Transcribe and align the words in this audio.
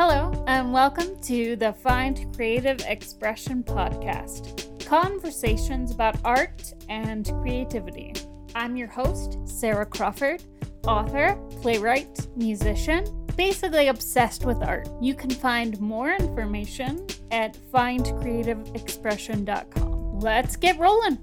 Hello, 0.00 0.30
and 0.46 0.72
welcome 0.72 1.20
to 1.22 1.56
the 1.56 1.72
Find 1.72 2.32
Creative 2.36 2.80
Expression 2.86 3.64
podcast 3.64 4.86
conversations 4.86 5.90
about 5.90 6.14
art 6.24 6.72
and 6.88 7.28
creativity. 7.42 8.12
I'm 8.54 8.76
your 8.76 8.86
host, 8.86 9.40
Sarah 9.44 9.84
Crawford, 9.84 10.44
author, 10.86 11.34
playwright, 11.62 12.28
musician, 12.36 13.26
basically 13.36 13.88
obsessed 13.88 14.44
with 14.44 14.62
art. 14.62 14.88
You 15.02 15.14
can 15.14 15.30
find 15.30 15.80
more 15.80 16.12
information 16.12 17.04
at 17.32 17.58
findcreativeexpression.com. 17.72 20.20
Let's 20.20 20.54
get 20.54 20.78
rolling. 20.78 21.18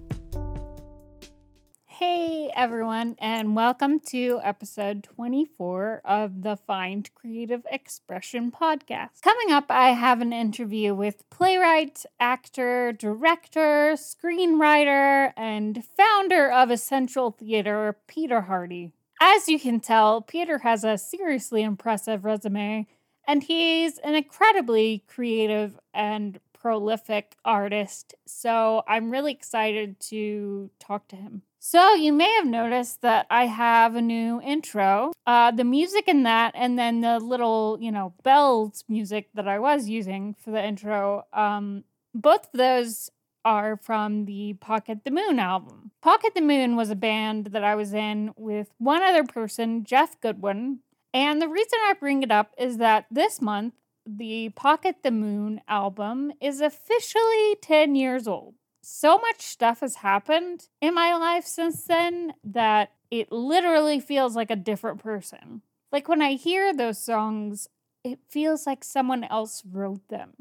Hey 2.00 2.52
everyone, 2.54 3.16
and 3.20 3.56
welcome 3.56 4.02
to 4.08 4.42
episode 4.44 5.02
24 5.02 6.02
of 6.04 6.42
the 6.42 6.58
Find 6.58 7.10
Creative 7.16 7.66
Expression 7.72 8.52
podcast. 8.52 9.22
Coming 9.22 9.54
up, 9.54 9.68
I 9.70 9.92
have 9.92 10.20
an 10.20 10.34
interview 10.34 10.94
with 10.94 11.24
playwright, 11.30 12.06
actor, 12.20 12.92
director, 12.92 13.94
screenwriter, 13.94 15.32
and 15.38 15.86
founder 15.96 16.52
of 16.52 16.70
Essential 16.70 17.32
Theater, 17.32 17.96
Peter 18.08 18.42
Hardy. 18.42 18.92
As 19.22 19.48
you 19.48 19.58
can 19.58 19.80
tell, 19.80 20.22
Peter 20.22 20.58
has 20.58 20.84
a 20.84 20.98
seriously 20.98 21.64
impressive 21.64 22.26
resume, 22.26 22.88
and 23.26 23.42
he's 23.42 24.00
an 24.00 24.16
incredibly 24.16 25.06
creative 25.08 25.80
and 25.94 26.42
prolific 26.52 27.38
artist. 27.46 28.16
So 28.26 28.84
I'm 28.86 29.12
really 29.12 29.32
excited 29.32 29.98
to 30.10 30.72
talk 30.78 31.08
to 31.08 31.16
him. 31.16 31.44
So, 31.68 31.96
you 31.96 32.14
may 32.14 32.32
have 32.36 32.46
noticed 32.46 33.02
that 33.02 33.26
I 33.32 33.48
have 33.48 33.96
a 33.96 34.02
new 34.02 34.40
intro. 34.40 35.14
Uh, 35.26 35.50
the 35.50 35.64
music 35.64 36.08
in 36.08 36.22
that, 36.22 36.52
and 36.54 36.78
then 36.78 37.02
the 37.02 37.18
little, 37.20 37.80
you 37.82 37.92
know, 37.92 38.14
bells 38.22 38.84
music 38.88 39.30
that 39.34 39.48
I 39.48 39.58
was 39.58 39.90
using 39.90 40.36
for 40.36 40.52
the 40.52 40.64
intro, 40.64 41.26
um, 41.34 41.84
both 42.14 42.46
of 42.54 42.60
those 42.60 43.10
are 43.44 43.78
from 43.78 44.26
the 44.26 44.54
Pocket 44.54 45.06
the 45.06 45.10
Moon 45.10 45.40
album. 45.40 45.90
Pocket 46.04 46.36
the 46.36 46.42
Moon 46.42 46.76
was 46.76 46.92
a 46.92 46.96
band 46.96 47.48
that 47.48 47.64
I 47.64 47.74
was 47.74 47.96
in 47.96 48.32
with 48.38 48.70
one 48.78 49.02
other 49.02 49.24
person, 49.24 49.84
Jeff 49.86 50.22
Goodwin. 50.22 50.82
And 51.16 51.42
the 51.42 51.50
reason 51.50 51.80
I 51.82 51.94
bring 52.00 52.22
it 52.22 52.30
up 52.30 52.52
is 52.60 52.78
that 52.78 53.08
this 53.10 53.42
month, 53.42 53.74
the 54.06 54.50
Pocket 54.50 54.98
the 55.02 55.10
Moon 55.10 55.62
album 55.68 56.32
is 56.40 56.62
officially 56.62 57.56
10 57.64 57.96
years 57.96 58.28
old 58.28 58.54
so 58.86 59.18
much 59.18 59.42
stuff 59.42 59.80
has 59.80 59.96
happened 59.96 60.68
in 60.80 60.94
my 60.94 61.16
life 61.16 61.46
since 61.46 61.84
then 61.86 62.34
that 62.44 62.92
it 63.10 63.32
literally 63.32 64.00
feels 64.00 64.36
like 64.36 64.52
a 64.52 64.56
different 64.56 65.02
person. 65.02 65.62
Like 65.92 66.08
when 66.08 66.22
I 66.22 66.34
hear 66.34 66.74
those 66.74 67.00
songs, 67.00 67.68
it 68.04 68.20
feels 68.30 68.68
like 68.68 68.84
someone 68.84 69.24
else 69.24 69.64
wrote 69.70 70.08
them. 70.10 70.34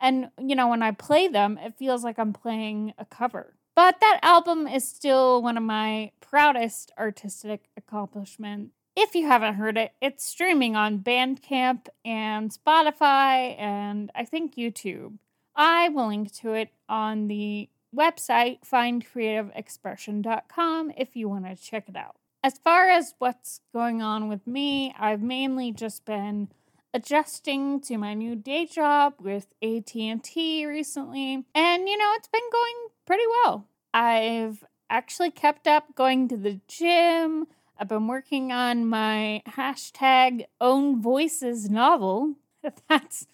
And, 0.00 0.30
you 0.36 0.56
know, 0.56 0.66
when 0.66 0.82
I 0.82 0.90
play 0.90 1.28
them, 1.28 1.58
it 1.58 1.76
feels 1.76 2.02
like 2.02 2.18
I'm 2.18 2.32
playing 2.32 2.92
a 2.98 3.04
cover. 3.04 3.54
But 3.76 4.00
that 4.00 4.18
album 4.22 4.66
is 4.66 4.86
still 4.86 5.40
one 5.40 5.56
of 5.56 5.62
my 5.62 6.10
proudest 6.20 6.90
artistic 6.98 7.68
accomplishments. 7.76 8.74
If 8.96 9.14
you 9.14 9.28
haven't 9.28 9.54
heard 9.54 9.78
it, 9.78 9.92
it's 10.02 10.24
streaming 10.24 10.74
on 10.74 10.98
Bandcamp 10.98 11.86
and 12.04 12.50
Spotify 12.52 13.58
and 13.58 14.10
I 14.14 14.24
think 14.24 14.56
YouTube. 14.56 15.18
I 15.54 15.88
will 15.88 16.08
link 16.08 16.32
to 16.36 16.54
it 16.54 16.70
on 16.88 17.28
the 17.28 17.68
website, 17.96 18.58
findcreativeexpression.com, 18.68 20.92
if 20.96 21.14
you 21.14 21.28
want 21.28 21.46
to 21.46 21.54
check 21.56 21.88
it 21.88 21.96
out. 21.96 22.16
As 22.44 22.58
far 22.58 22.88
as 22.88 23.14
what's 23.18 23.60
going 23.72 24.02
on 24.02 24.28
with 24.28 24.44
me, 24.46 24.92
I've 24.98 25.22
mainly 25.22 25.70
just 25.70 26.04
been 26.04 26.48
adjusting 26.94 27.80
to 27.80 27.96
my 27.96 28.14
new 28.14 28.36
day 28.36 28.66
job 28.66 29.14
with 29.20 29.46
AT&T 29.62 30.66
recently, 30.66 31.44
and 31.54 31.88
you 31.88 31.96
know, 31.96 32.12
it's 32.16 32.28
been 32.28 32.40
going 32.50 32.74
pretty 33.06 33.22
well. 33.44 33.66
I've 33.94 34.64
actually 34.90 35.30
kept 35.30 35.66
up 35.66 35.94
going 35.94 36.28
to 36.28 36.36
the 36.36 36.60
gym. 36.68 37.46
I've 37.78 37.88
been 37.88 38.06
working 38.06 38.52
on 38.52 38.86
my 38.86 39.42
hashtag 39.48 40.44
own 40.60 41.00
voices 41.00 41.70
novel. 41.70 42.34
That's 42.88 43.26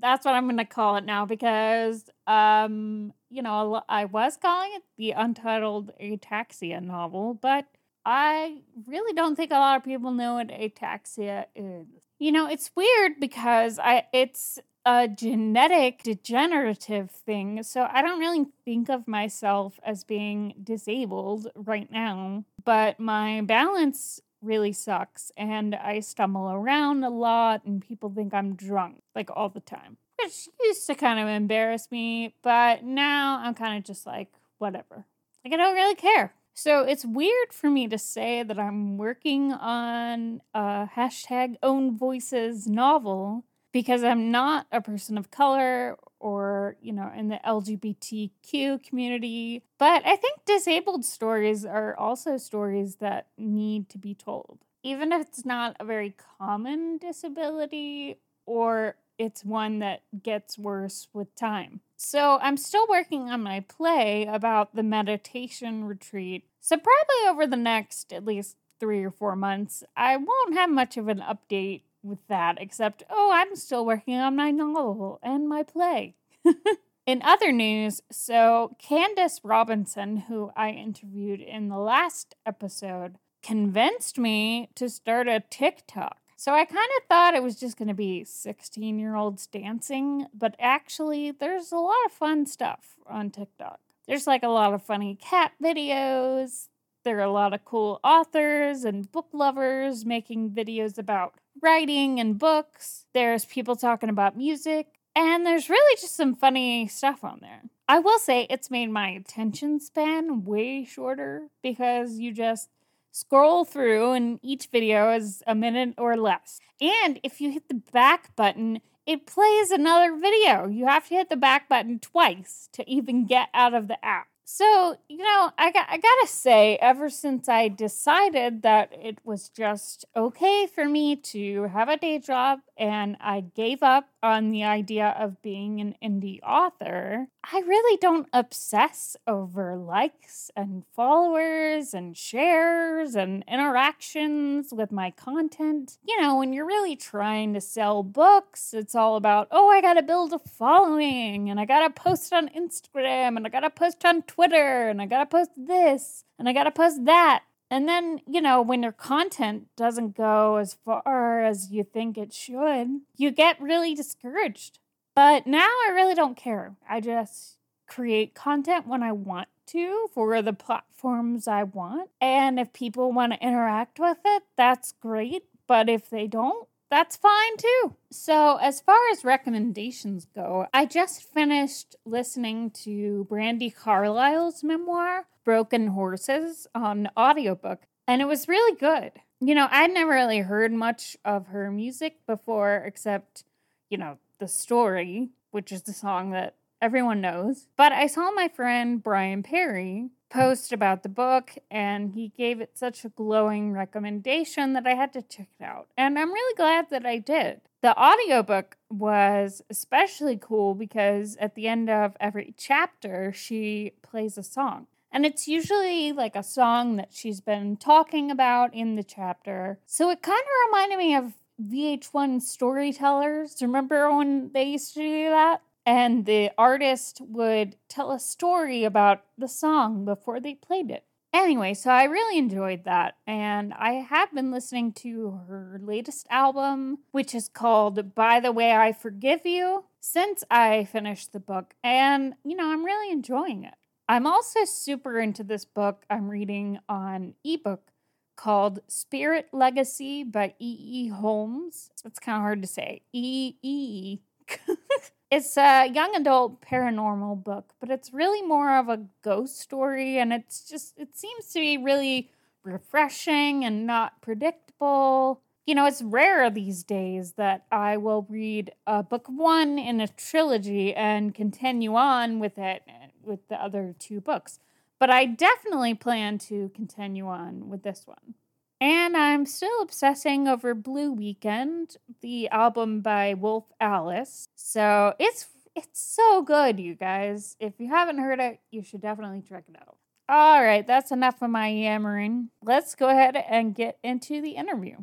that's 0.00 0.24
what 0.24 0.34
I'm 0.34 0.44
going 0.44 0.58
to 0.58 0.64
call 0.64 0.96
it 0.96 1.04
now 1.04 1.26
because 1.26 2.08
um 2.26 3.12
you 3.30 3.42
know, 3.42 3.82
I 3.88 4.04
was 4.04 4.36
calling 4.36 4.70
it 4.74 4.82
the 4.96 5.10
Untitled 5.10 5.92
Ataxia 6.00 6.82
novel, 6.82 7.34
but 7.34 7.66
I 8.04 8.60
really 8.86 9.12
don't 9.14 9.34
think 9.34 9.50
a 9.50 9.54
lot 9.54 9.76
of 9.76 9.84
people 9.84 10.12
know 10.12 10.34
what 10.34 10.48
ataxia 10.48 11.46
is. 11.56 11.86
You 12.18 12.30
know, 12.32 12.46
it's 12.46 12.70
weird 12.76 13.14
because 13.20 13.80
I 13.80 14.04
it's 14.12 14.60
a 14.86 15.08
genetic 15.08 16.04
degenerative 16.04 17.10
thing, 17.10 17.64
so 17.64 17.88
I 17.90 18.02
don't 18.02 18.20
really 18.20 18.46
think 18.64 18.88
of 18.88 19.08
myself 19.08 19.80
as 19.84 20.04
being 20.04 20.54
disabled 20.62 21.48
right 21.56 21.90
now, 21.90 22.44
but 22.64 23.00
my 23.00 23.40
balance 23.40 24.20
really 24.46 24.72
sucks 24.72 25.32
and 25.36 25.74
I 25.74 26.00
stumble 26.00 26.50
around 26.50 27.04
a 27.04 27.10
lot 27.10 27.64
and 27.64 27.86
people 27.86 28.10
think 28.10 28.32
I'm 28.32 28.54
drunk 28.54 29.02
like 29.14 29.30
all 29.34 29.48
the 29.48 29.60
time 29.60 29.98
which 30.20 30.48
used 30.62 30.86
to 30.86 30.94
kind 30.94 31.20
of 31.20 31.28
embarrass 31.28 31.88
me, 31.90 32.34
but 32.42 32.84
now 32.84 33.40
I'm 33.42 33.54
kind 33.54 33.78
of 33.78 33.84
just 33.84 34.06
like, 34.06 34.28
whatever. 34.58 35.06
Like, 35.44 35.54
I 35.54 35.56
don't 35.56 35.74
really 35.74 35.94
care. 35.94 36.34
So 36.54 36.80
it's 36.80 37.04
weird 37.04 37.52
for 37.52 37.68
me 37.68 37.86
to 37.88 37.98
say 37.98 38.42
that 38.42 38.58
I'm 38.58 38.96
working 38.96 39.52
on 39.52 40.40
a 40.54 40.88
hashtag 40.96 41.56
own 41.62 41.96
voices 41.96 42.66
novel 42.66 43.44
because 43.72 44.02
I'm 44.02 44.30
not 44.30 44.66
a 44.72 44.80
person 44.80 45.18
of 45.18 45.30
color 45.30 45.98
or, 46.18 46.76
you 46.80 46.92
know, 46.92 47.10
in 47.14 47.28
the 47.28 47.40
LGBTQ 47.44 48.82
community. 48.82 49.62
But 49.78 50.06
I 50.06 50.16
think 50.16 50.44
disabled 50.44 51.04
stories 51.04 51.64
are 51.64 51.96
also 51.96 52.36
stories 52.36 52.96
that 52.96 53.28
need 53.36 53.88
to 53.90 53.98
be 53.98 54.14
told. 54.14 54.58
Even 54.82 55.12
if 55.12 55.26
it's 55.26 55.44
not 55.44 55.76
a 55.80 55.84
very 55.84 56.14
common 56.38 56.98
disability 56.98 58.20
or 58.46 58.96
it's 59.18 59.44
one 59.44 59.78
that 59.80 60.02
gets 60.22 60.58
worse 60.58 61.08
with 61.12 61.34
time. 61.34 61.80
So 61.96 62.38
I'm 62.40 62.56
still 62.56 62.86
working 62.88 63.30
on 63.30 63.42
my 63.42 63.60
play 63.60 64.26
about 64.26 64.74
the 64.74 64.82
meditation 64.82 65.84
retreat. 65.84 66.44
So, 66.60 66.76
probably 66.76 67.28
over 67.30 67.46
the 67.46 67.56
next 67.56 68.12
at 68.12 68.24
least 68.24 68.56
three 68.78 69.04
or 69.04 69.10
four 69.10 69.36
months, 69.36 69.82
I 69.96 70.16
won't 70.16 70.54
have 70.54 70.70
much 70.70 70.96
of 70.96 71.08
an 71.08 71.20
update 71.20 71.82
with 72.06 72.26
that, 72.28 72.56
except, 72.60 73.02
oh, 73.10 73.30
I'm 73.32 73.56
still 73.56 73.84
working 73.84 74.16
on 74.16 74.36
my 74.36 74.50
novel 74.50 75.18
and 75.22 75.48
my 75.48 75.62
play. 75.62 76.14
in 77.06 77.22
other 77.22 77.52
news, 77.52 78.00
so 78.10 78.76
Candace 78.78 79.40
Robinson, 79.44 80.16
who 80.28 80.50
I 80.56 80.70
interviewed 80.70 81.40
in 81.40 81.68
the 81.68 81.78
last 81.78 82.34
episode, 82.44 83.16
convinced 83.42 84.18
me 84.18 84.70
to 84.74 84.88
start 84.88 85.28
a 85.28 85.42
TikTok. 85.50 86.18
So 86.36 86.52
I 86.52 86.64
kind 86.64 86.90
of 86.98 87.08
thought 87.08 87.34
it 87.34 87.42
was 87.42 87.58
just 87.58 87.78
going 87.78 87.88
to 87.88 87.94
be 87.94 88.24
16 88.24 88.98
year 88.98 89.14
olds 89.14 89.46
dancing, 89.46 90.26
but 90.34 90.54
actually, 90.58 91.30
there's 91.30 91.72
a 91.72 91.78
lot 91.78 91.96
of 92.04 92.12
fun 92.12 92.44
stuff 92.44 92.96
on 93.06 93.30
TikTok. 93.30 93.80
There's 94.06 94.26
like 94.26 94.42
a 94.42 94.48
lot 94.48 94.74
of 94.74 94.82
funny 94.82 95.16
cat 95.16 95.52
videos. 95.62 96.68
There 97.06 97.18
are 97.18 97.20
a 97.20 97.30
lot 97.30 97.54
of 97.54 97.64
cool 97.64 98.00
authors 98.02 98.82
and 98.82 99.12
book 99.12 99.28
lovers 99.32 100.04
making 100.04 100.50
videos 100.50 100.98
about 100.98 101.34
writing 101.62 102.18
and 102.18 102.36
books. 102.36 103.06
There's 103.14 103.44
people 103.44 103.76
talking 103.76 104.08
about 104.08 104.36
music. 104.36 104.88
And 105.14 105.46
there's 105.46 105.70
really 105.70 105.96
just 106.00 106.16
some 106.16 106.34
funny 106.34 106.88
stuff 106.88 107.22
on 107.22 107.38
there. 107.40 107.62
I 107.88 108.00
will 108.00 108.18
say 108.18 108.48
it's 108.50 108.72
made 108.72 108.90
my 108.90 109.10
attention 109.10 109.78
span 109.78 110.42
way 110.42 110.84
shorter 110.84 111.46
because 111.62 112.18
you 112.18 112.32
just 112.32 112.70
scroll 113.12 113.64
through, 113.64 114.10
and 114.10 114.40
each 114.42 114.66
video 114.66 115.12
is 115.12 115.44
a 115.46 115.54
minute 115.54 115.94
or 115.96 116.16
less. 116.16 116.58
And 116.80 117.20
if 117.22 117.40
you 117.40 117.52
hit 117.52 117.68
the 117.68 117.82
back 117.92 118.34
button, 118.34 118.80
it 119.06 119.28
plays 119.28 119.70
another 119.70 120.16
video. 120.16 120.66
You 120.66 120.88
have 120.88 121.06
to 121.10 121.14
hit 121.14 121.30
the 121.30 121.36
back 121.36 121.68
button 121.68 122.00
twice 122.00 122.68
to 122.72 122.90
even 122.90 123.26
get 123.26 123.48
out 123.54 123.74
of 123.74 123.86
the 123.86 124.04
app. 124.04 124.26
So, 124.48 124.96
you 125.08 125.18
know, 125.18 125.50
I, 125.58 125.72
got, 125.72 125.88
I 125.90 125.96
gotta 125.96 126.28
say, 126.28 126.78
ever 126.80 127.10
since 127.10 127.48
I 127.48 127.66
decided 127.66 128.62
that 128.62 128.92
it 128.92 129.18
was 129.24 129.48
just 129.48 130.04
okay 130.14 130.68
for 130.72 130.88
me 130.88 131.16
to 131.16 131.64
have 131.64 131.88
a 131.88 131.96
day 131.96 132.20
job 132.20 132.60
and 132.76 133.16
I 133.20 133.40
gave 133.40 133.82
up 133.82 134.08
on 134.22 134.50
the 134.50 134.62
idea 134.62 135.16
of 135.18 135.42
being 135.42 135.80
an 135.80 135.96
indie 136.00 136.38
author, 136.44 137.26
I 137.52 137.58
really 137.66 137.96
don't 138.00 138.28
obsess 138.32 139.16
over 139.26 139.76
likes 139.76 140.50
and 140.54 140.84
followers 140.94 141.92
and 141.92 142.16
shares 142.16 143.16
and 143.16 143.44
interactions 143.48 144.72
with 144.72 144.92
my 144.92 145.10
content. 145.10 145.98
You 146.06 146.20
know, 146.20 146.36
when 146.36 146.52
you're 146.52 146.66
really 146.66 146.94
trying 146.94 147.52
to 147.54 147.60
sell 147.60 148.04
books, 148.04 148.72
it's 148.74 148.94
all 148.94 149.16
about, 149.16 149.48
oh, 149.50 149.68
I 149.70 149.80
gotta 149.80 150.02
build 150.02 150.32
a 150.32 150.38
following 150.38 151.50
and 151.50 151.58
I 151.58 151.64
gotta 151.64 151.90
post 151.90 152.32
on 152.32 152.48
Instagram 152.50 153.36
and 153.36 153.44
I 153.44 153.50
gotta 153.50 153.70
post 153.70 154.04
on 154.04 154.22
Twitter 154.22 154.35
and 154.38 155.00
I 155.00 155.06
gotta 155.06 155.26
post 155.26 155.50
this 155.56 156.24
and 156.38 156.48
I 156.48 156.52
gotta 156.52 156.70
post 156.70 157.04
that. 157.04 157.44
And 157.70 157.88
then, 157.88 158.20
you 158.28 158.40
know, 158.40 158.62
when 158.62 158.82
your 158.82 158.92
content 158.92 159.66
doesn't 159.76 160.16
go 160.16 160.56
as 160.56 160.74
far 160.84 161.42
as 161.42 161.72
you 161.72 161.82
think 161.82 162.16
it 162.16 162.32
should, 162.32 163.00
you 163.16 163.30
get 163.30 163.60
really 163.60 163.94
discouraged. 163.94 164.78
But 165.14 165.46
now 165.46 165.66
I 165.66 165.90
really 165.92 166.14
don't 166.14 166.36
care. 166.36 166.76
I 166.88 167.00
just 167.00 167.56
create 167.88 168.34
content 168.34 168.86
when 168.86 169.02
I 169.02 169.12
want 169.12 169.48
to 169.66 170.08
for 170.12 170.40
the 170.42 170.52
platforms 170.52 171.48
I 171.48 171.64
want. 171.64 172.10
And 172.20 172.60
if 172.60 172.72
people 172.72 173.12
want 173.12 173.32
to 173.32 173.42
interact 173.44 173.98
with 173.98 174.18
it, 174.24 174.44
that's 174.56 174.92
great. 174.92 175.44
But 175.66 175.88
if 175.88 176.08
they 176.08 176.26
don't, 176.26 176.68
that's 176.90 177.16
fine 177.16 177.56
too. 177.56 177.96
So, 178.10 178.56
as 178.56 178.80
far 178.80 178.98
as 179.10 179.24
recommendations 179.24 180.26
go, 180.34 180.66
I 180.72 180.86
just 180.86 181.22
finished 181.22 181.96
listening 182.04 182.70
to 182.82 183.26
Brandi 183.30 183.74
Carlile's 183.74 184.62
memoir, 184.62 185.26
Broken 185.44 185.88
Horses, 185.88 186.66
on 186.74 187.08
audiobook, 187.16 187.86
and 188.06 188.22
it 188.22 188.26
was 188.26 188.48
really 188.48 188.76
good. 188.76 189.12
You 189.40 189.54
know, 189.54 189.68
I'd 189.70 189.92
never 189.92 190.12
really 190.12 190.40
heard 190.40 190.72
much 190.72 191.16
of 191.24 191.48
her 191.48 191.70
music 191.70 192.18
before, 192.26 192.82
except, 192.86 193.44
you 193.90 193.98
know, 193.98 194.18
the 194.38 194.48
story, 194.48 195.30
which 195.50 195.72
is 195.72 195.82
the 195.82 195.92
song 195.92 196.30
that 196.30 196.54
everyone 196.80 197.20
knows. 197.20 197.68
But 197.76 197.92
I 197.92 198.06
saw 198.06 198.30
my 198.30 198.48
friend 198.48 199.02
Brian 199.02 199.42
Perry 199.42 200.10
post 200.28 200.72
about 200.72 201.02
the 201.02 201.08
book 201.08 201.52
and 201.70 202.12
he 202.12 202.28
gave 202.36 202.60
it 202.60 202.76
such 202.76 203.04
a 203.04 203.08
glowing 203.08 203.72
recommendation 203.72 204.72
that 204.72 204.86
I 204.86 204.94
had 204.94 205.12
to 205.14 205.22
check 205.22 205.48
it 205.58 205.64
out. 205.64 205.88
And 205.96 206.18
I'm 206.18 206.32
really 206.32 206.54
glad 206.56 206.90
that 206.90 207.06
I 207.06 207.18
did. 207.18 207.60
The 207.82 207.96
audiobook 207.96 208.76
was 208.90 209.62
especially 209.70 210.36
cool 210.36 210.74
because 210.74 211.36
at 211.36 211.54
the 211.54 211.68
end 211.68 211.88
of 211.88 212.16
every 212.18 212.54
chapter, 212.56 213.32
she 213.32 213.92
plays 214.02 214.36
a 214.36 214.42
song. 214.42 214.86
And 215.12 215.24
it's 215.24 215.48
usually 215.48 216.12
like 216.12 216.36
a 216.36 216.42
song 216.42 216.96
that 216.96 217.10
she's 217.12 217.40
been 217.40 217.76
talking 217.76 218.30
about 218.30 218.74
in 218.74 218.96
the 218.96 219.04
chapter. 219.04 219.78
So 219.86 220.10
it 220.10 220.20
kind 220.20 220.40
of 220.40 220.68
reminded 220.68 220.98
me 220.98 221.14
of 221.14 221.32
VH1 221.62 222.42
storytellers. 222.42 223.56
Remember 223.62 224.14
when 224.14 224.50
they 224.52 224.64
used 224.64 224.94
to 224.94 225.00
do 225.00 225.30
that? 225.30 225.62
And 225.86 226.26
the 226.26 226.50
artist 226.58 227.22
would 227.26 227.76
tell 227.88 228.10
a 228.10 228.18
story 228.18 228.84
about 228.84 229.22
the 229.38 229.48
song 229.48 230.04
before 230.04 230.40
they 230.40 230.54
played 230.54 230.90
it. 230.90 231.04
Anyway, 231.32 231.74
so 231.74 231.90
I 231.90 232.04
really 232.04 232.38
enjoyed 232.38 232.84
that, 232.84 233.16
and 233.26 233.72
I 233.74 233.92
have 233.92 234.34
been 234.34 234.50
listening 234.50 234.92
to 234.94 235.40
her 235.46 235.78
latest 235.82 236.26
album, 236.30 236.98
which 237.12 237.34
is 237.34 237.48
called 237.48 238.14
By 238.14 238.40
the 238.40 238.52
Way 238.52 238.72
I 238.72 238.92
Forgive 238.92 239.44
You, 239.44 239.84
since 240.00 240.44
I 240.50 240.84
finished 240.84 241.32
the 241.32 241.40
book, 241.40 241.74
and 241.84 242.34
you 242.42 242.56
know, 242.56 242.72
I'm 242.72 242.84
really 242.84 243.12
enjoying 243.12 243.64
it. 243.64 243.74
I'm 244.08 244.26
also 244.26 244.64
super 244.64 245.20
into 245.20 245.44
this 245.44 245.64
book 245.64 246.04
I'm 246.08 246.28
reading 246.28 246.78
on 246.88 247.34
ebook 247.44 247.90
called 248.36 248.80
Spirit 248.86 249.48
Legacy 249.52 250.22
by 250.22 250.54
E. 250.58 250.76
E. 250.78 251.08
Holmes. 251.08 251.90
It's 252.04 252.18
kind 252.18 252.36
of 252.36 252.42
hard 252.42 252.62
to 252.62 252.68
say. 252.68 253.02
E. 253.12 253.54
E. 253.62 254.20
It's 255.30 255.56
a 255.56 255.88
young 255.88 256.14
adult 256.14 256.60
paranormal 256.60 257.42
book, 257.42 257.72
but 257.80 257.90
it's 257.90 258.12
really 258.12 258.42
more 258.42 258.76
of 258.78 258.88
a 258.88 259.06
ghost 259.22 259.58
story 259.58 260.18
and 260.18 260.32
it's 260.32 260.68
just 260.68 260.96
it 260.98 261.16
seems 261.16 261.46
to 261.48 261.58
be 261.58 261.76
really 261.76 262.30
refreshing 262.62 263.64
and 263.64 263.86
not 263.86 264.22
predictable. 264.22 265.40
You 265.66 265.74
know, 265.74 265.86
it's 265.86 266.00
rare 266.00 266.48
these 266.48 266.84
days 266.84 267.32
that 267.32 267.66
I 267.72 267.96
will 267.96 268.24
read 268.28 268.70
a 268.86 269.02
book 269.02 269.26
one 269.26 269.80
in 269.80 270.00
a 270.00 270.06
trilogy 270.06 270.94
and 270.94 271.34
continue 271.34 271.96
on 271.96 272.38
with 272.38 272.56
it 272.56 272.82
with 273.20 273.48
the 273.48 273.60
other 273.60 273.96
two 273.98 274.20
books. 274.20 274.60
But 275.00 275.10
I 275.10 275.26
definitely 275.26 275.94
plan 275.94 276.38
to 276.38 276.70
continue 276.74 277.26
on 277.26 277.68
with 277.68 277.82
this 277.82 278.06
one. 278.06 278.34
And 278.80 279.16
I'm 279.16 279.46
still 279.46 279.80
obsessing 279.80 280.46
over 280.48 280.74
Blue 280.74 281.10
Weekend, 281.10 281.96
the 282.20 282.48
album 282.50 283.00
by 283.00 283.32
Wolf 283.32 283.64
Alice. 283.80 284.48
So 284.54 285.14
it's 285.18 285.46
it's 285.74 286.00
so 286.00 286.42
good, 286.42 286.78
you 286.78 286.94
guys. 286.94 287.56
If 287.58 287.74
you 287.78 287.88
haven't 287.88 288.18
heard 288.18 288.38
it, 288.38 288.60
you 288.70 288.82
should 288.82 289.00
definitely 289.00 289.42
check 289.48 289.64
it 289.68 289.76
out. 289.80 289.96
All 290.28 290.62
right, 290.62 290.86
that's 290.86 291.10
enough 291.10 291.40
of 291.40 291.50
my 291.50 291.68
yammering. 291.68 292.50
Let's 292.62 292.94
go 292.94 293.08
ahead 293.08 293.36
and 293.36 293.74
get 293.74 293.98
into 294.02 294.42
the 294.42 294.50
interview. 294.50 294.96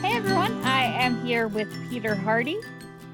Hey 0.00 0.16
everyone, 0.16 0.52
I 0.64 0.84
am 0.84 1.24
here 1.24 1.48
with 1.48 1.68
Peter 1.88 2.14
Hardy. 2.14 2.60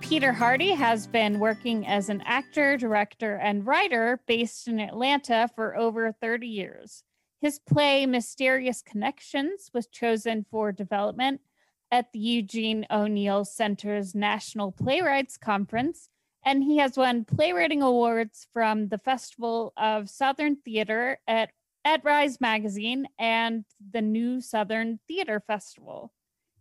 Peter 0.09 0.33
Hardy 0.33 0.71
has 0.71 1.09
been 1.09 1.41
working 1.41 1.85
as 1.85 2.09
an 2.09 2.23
actor, 2.25 2.77
director, 2.77 3.39
and 3.39 3.67
writer 3.67 4.21
based 4.29 4.69
in 4.69 4.79
Atlanta 4.79 5.51
for 5.57 5.77
over 5.77 6.13
30 6.13 6.47
years. 6.47 7.03
His 7.41 7.59
play 7.59 8.07
Mysterious 8.07 8.83
Connections 8.83 9.69
was 9.75 9.89
chosen 9.89 10.47
for 10.49 10.71
development 10.71 11.41
at 11.91 12.13
the 12.13 12.21
Eugene 12.21 12.87
O'Neill 12.89 13.45
Center's 13.45 14.15
National 14.15 14.71
Playwrights 14.71 15.37
Conference, 15.37 16.09
and 16.45 16.63
he 16.63 16.79
has 16.79 16.97
won 16.97 17.25
playwriting 17.25 17.83
awards 17.83 18.47
from 18.53 18.87
the 18.87 18.99
Festival 18.99 19.73
of 19.77 20.09
Southern 20.09 20.55
Theater 20.55 21.19
at, 21.27 21.51
at 21.85 22.05
Rise 22.05 22.41
Magazine 22.41 23.09
and 23.19 23.65
the 23.91 24.03
New 24.03 24.41
Southern 24.41 25.01
Theater 25.09 25.43
Festival. 25.45 26.13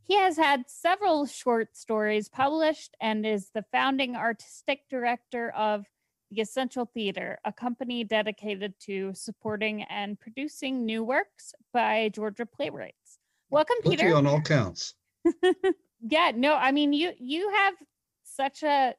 He 0.07 0.15
has 0.17 0.37
had 0.37 0.65
several 0.69 1.25
short 1.25 1.75
stories 1.75 2.29
published 2.29 2.95
and 3.01 3.25
is 3.25 3.49
the 3.55 3.65
founding 3.71 4.15
artistic 4.15 4.81
director 4.87 5.49
of 5.51 5.85
the 6.29 6.41
Essential 6.41 6.85
Theater, 6.93 7.39
a 7.43 7.51
company 7.51 8.03
dedicated 8.03 8.75
to 8.81 9.13
supporting 9.15 9.81
and 9.83 10.19
producing 10.19 10.85
new 10.85 11.03
works 11.03 11.55
by 11.73 12.09
Georgia 12.09 12.45
playwrights. 12.45 13.17
Welcome, 13.49 13.77
Put 13.81 13.97
Peter. 13.97 14.15
on 14.15 14.27
all 14.27 14.41
counts. 14.41 14.93
yeah, 16.01 16.31
no, 16.35 16.53
I 16.53 16.71
mean 16.71 16.93
you 16.93 17.11
you 17.17 17.49
have 17.49 17.73
such 18.23 18.61
a 18.61 18.93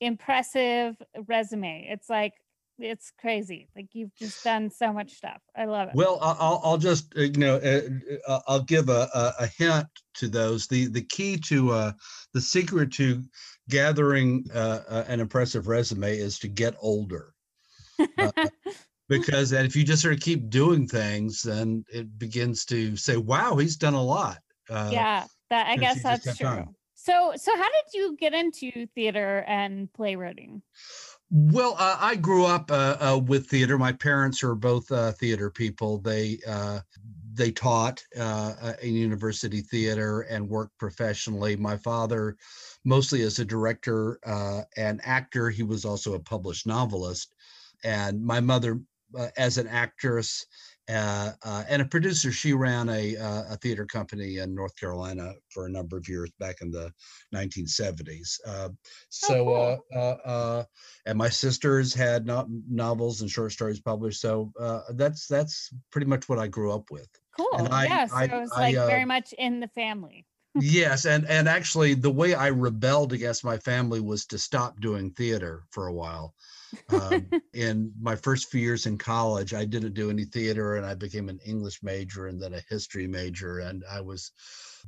impressive 0.00 0.96
resume. 1.28 1.86
It's 1.88 2.10
like 2.10 2.34
it's 2.82 3.12
crazy. 3.18 3.68
Like 3.76 3.88
you've 3.92 4.14
just 4.14 4.42
done 4.44 4.70
so 4.70 4.92
much 4.92 5.12
stuff. 5.12 5.40
I 5.56 5.64
love 5.64 5.88
it. 5.88 5.94
Well, 5.94 6.18
I'll, 6.20 6.60
I'll 6.64 6.78
just 6.78 7.12
uh, 7.16 7.22
you 7.22 7.32
know 7.32 7.56
uh, 7.56 7.80
uh, 8.26 8.40
I'll 8.46 8.62
give 8.62 8.88
a, 8.88 9.08
a, 9.38 9.46
hint 9.46 9.86
to 10.14 10.28
those. 10.28 10.66
The 10.66 10.86
the 10.86 11.02
key 11.02 11.36
to 11.48 11.72
uh, 11.72 11.92
the 12.34 12.40
secret 12.40 12.92
to 12.94 13.22
gathering 13.68 14.44
uh, 14.54 15.04
an 15.08 15.20
impressive 15.20 15.68
resume 15.68 16.16
is 16.16 16.38
to 16.40 16.48
get 16.48 16.74
older. 16.80 17.32
because 19.08 19.52
if 19.52 19.76
you 19.76 19.84
just 19.84 20.02
sort 20.02 20.14
of 20.14 20.20
keep 20.20 20.50
doing 20.50 20.86
things, 20.86 21.42
then 21.42 21.84
it 21.92 22.18
begins 22.18 22.64
to 22.66 22.96
say, 22.96 23.16
"Wow, 23.16 23.56
he's 23.56 23.76
done 23.76 23.94
a 23.94 24.02
lot." 24.02 24.38
yeah, 24.68 25.24
that 25.50 25.66
I 25.68 25.76
guess 25.76 26.02
that's 26.02 26.36
true. 26.36 26.46
Time. 26.46 26.74
So, 27.02 27.32
so 27.34 27.56
how 27.56 27.64
did 27.64 27.94
you 27.94 28.16
get 28.16 28.32
into 28.32 28.86
theater 28.94 29.44
and 29.48 29.92
playwriting? 29.92 30.62
Well, 31.34 31.76
uh, 31.78 31.96
I 31.98 32.16
grew 32.16 32.44
up 32.44 32.70
uh, 32.70 32.96
uh, 33.00 33.18
with 33.18 33.46
theater. 33.48 33.78
My 33.78 33.92
parents 33.92 34.42
are 34.42 34.54
both 34.54 34.92
uh, 34.92 35.12
theater 35.12 35.48
people. 35.48 35.96
They 35.96 36.40
uh, 36.46 36.80
they 37.32 37.50
taught 37.50 38.04
uh, 38.18 38.74
in 38.82 38.94
university 38.94 39.62
theater 39.62 40.20
and 40.22 40.46
worked 40.46 40.76
professionally. 40.76 41.56
My 41.56 41.78
father, 41.78 42.36
mostly 42.84 43.22
as 43.22 43.38
a 43.38 43.46
director 43.46 44.18
and 44.76 45.00
actor, 45.04 45.48
he 45.48 45.62
was 45.62 45.86
also 45.86 46.12
a 46.12 46.20
published 46.20 46.66
novelist. 46.66 47.34
And 47.82 48.22
my 48.22 48.40
mother, 48.40 48.80
as 49.38 49.56
an 49.56 49.68
actress 49.68 50.44
uh, 50.90 51.30
uh, 51.44 51.64
and 51.68 51.80
a 51.80 51.84
producer. 51.84 52.32
She 52.32 52.52
ran 52.52 52.88
a, 52.88 53.16
uh, 53.16 53.44
a 53.50 53.56
theater 53.56 53.86
company 53.86 54.38
in 54.38 54.54
North 54.54 54.74
Carolina 54.76 55.34
for 55.48 55.66
a 55.66 55.70
number 55.70 55.96
of 55.96 56.08
years 56.08 56.30
back 56.40 56.56
in 56.60 56.70
the 56.70 56.92
1970s. 57.34 58.40
Uh, 58.46 58.70
so, 59.08 59.48
oh, 59.48 60.18
cool. 60.24 60.66
and 61.06 61.16
my 61.16 61.28
sisters 61.28 61.94
had 61.94 62.26
no- 62.26 62.48
novels 62.68 63.20
and 63.20 63.30
short 63.30 63.52
stories 63.52 63.80
published. 63.80 64.20
So 64.20 64.52
that's 64.94 65.26
that's 65.26 65.72
pretty 65.90 66.06
much 66.06 66.28
what 66.28 66.38
I 66.38 66.48
grew 66.48 66.72
up 66.72 66.90
with. 66.90 67.08
Cool. 67.38 67.58
And 67.58 67.68
I, 67.68 67.84
yeah, 67.84 68.06
so 68.06 68.16
I, 68.16 68.24
it 68.24 68.40
was 68.40 68.50
like 68.50 68.76
I, 68.76 68.86
very 68.86 69.04
much 69.04 69.32
in 69.38 69.60
the 69.60 69.68
family. 69.68 70.26
yes, 70.60 71.06
and 71.06 71.26
and 71.28 71.48
actually, 71.48 71.94
the 71.94 72.10
way 72.10 72.34
I 72.34 72.48
rebelled 72.48 73.14
against 73.14 73.42
my 73.42 73.56
family 73.56 74.00
was 74.00 74.26
to 74.26 74.38
stop 74.38 74.80
doing 74.80 75.10
theater 75.12 75.64
for 75.70 75.86
a 75.86 75.92
while 75.92 76.34
um, 76.90 77.28
in 77.54 77.92
my 78.00 78.16
first 78.16 78.50
few 78.50 78.60
years 78.60 78.86
in 78.86 78.98
college, 78.98 79.54
I 79.54 79.64
didn't 79.64 79.94
do 79.94 80.10
any 80.10 80.24
theater 80.24 80.76
and 80.76 80.86
I 80.86 80.94
became 80.94 81.28
an 81.28 81.40
English 81.44 81.82
major 81.82 82.26
and 82.26 82.40
then 82.40 82.54
a 82.54 82.62
history 82.68 83.06
major. 83.06 83.60
And 83.60 83.84
I 83.90 84.00
was 84.00 84.32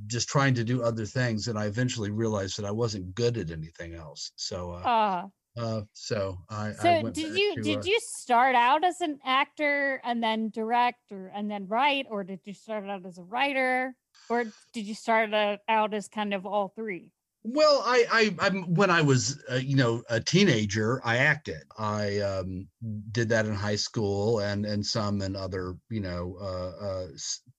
just 0.07 0.29
trying 0.29 0.55
to 0.55 0.65
do 0.65 0.83
other 0.83 1.07
things. 1.07 1.49
And 1.49 1.59
I 1.59 1.67
eventually 1.67 2.11
realized 2.11 2.59
that 2.59 2.67
I 2.67 2.71
wasn't 2.71 3.15
good 3.15 3.37
at 3.39 3.51
anything 3.51 3.95
else. 3.95 4.33
So, 4.37 4.73
uh, 4.73 4.89
uh. 4.89 5.27
Uh, 5.57 5.83
so 5.93 6.37
I. 6.51 6.73
So 6.73 6.89
I 6.89 7.03
did 7.03 7.39
you 7.39 7.55
to, 7.55 7.63
did 7.63 7.79
uh, 7.79 7.83
you 7.85 7.99
start 8.01 8.57
out 8.57 8.83
as 8.83 9.01
an 9.01 9.21
actor 9.25 10.01
and 10.03 10.21
then 10.21 10.51
direct 10.51 11.13
or 11.13 11.31
and 11.33 11.49
then 11.49 11.69
write, 11.69 12.07
or 12.11 12.25
did 12.25 12.41
you 12.43 12.55
start 12.55 12.89
out 12.89 13.07
as 13.07 13.19
a 13.19 13.23
writer, 13.23 13.95
or 14.29 14.47
did 14.73 14.85
you 14.85 14.97
start 14.97 15.33
out 15.69 15.95
as 15.95 16.09
kind 16.09 16.35
of 16.35 16.45
all 16.45 16.73
three? 16.75 17.13
Well, 17.47 17.83
I, 17.85 18.07
I, 18.11 18.47
I'm 18.47 18.75
when 18.75 18.89
I 18.91 19.03
was, 19.03 19.39
uh, 19.53 19.57
you 19.57 19.77
know, 19.77 20.03
a 20.09 20.19
teenager, 20.19 21.03
I 21.05 21.19
acted. 21.19 21.63
I 21.77 22.19
um, 22.21 22.67
did 23.13 23.29
that 23.29 23.45
in 23.45 23.53
high 23.55 23.77
school 23.77 24.41
and 24.41 24.65
and 24.65 24.85
some 24.85 25.21
in 25.21 25.37
other, 25.37 25.77
you 25.91 26.01
know, 26.01 26.39
uh, 26.41 26.85
uh, 26.87 27.07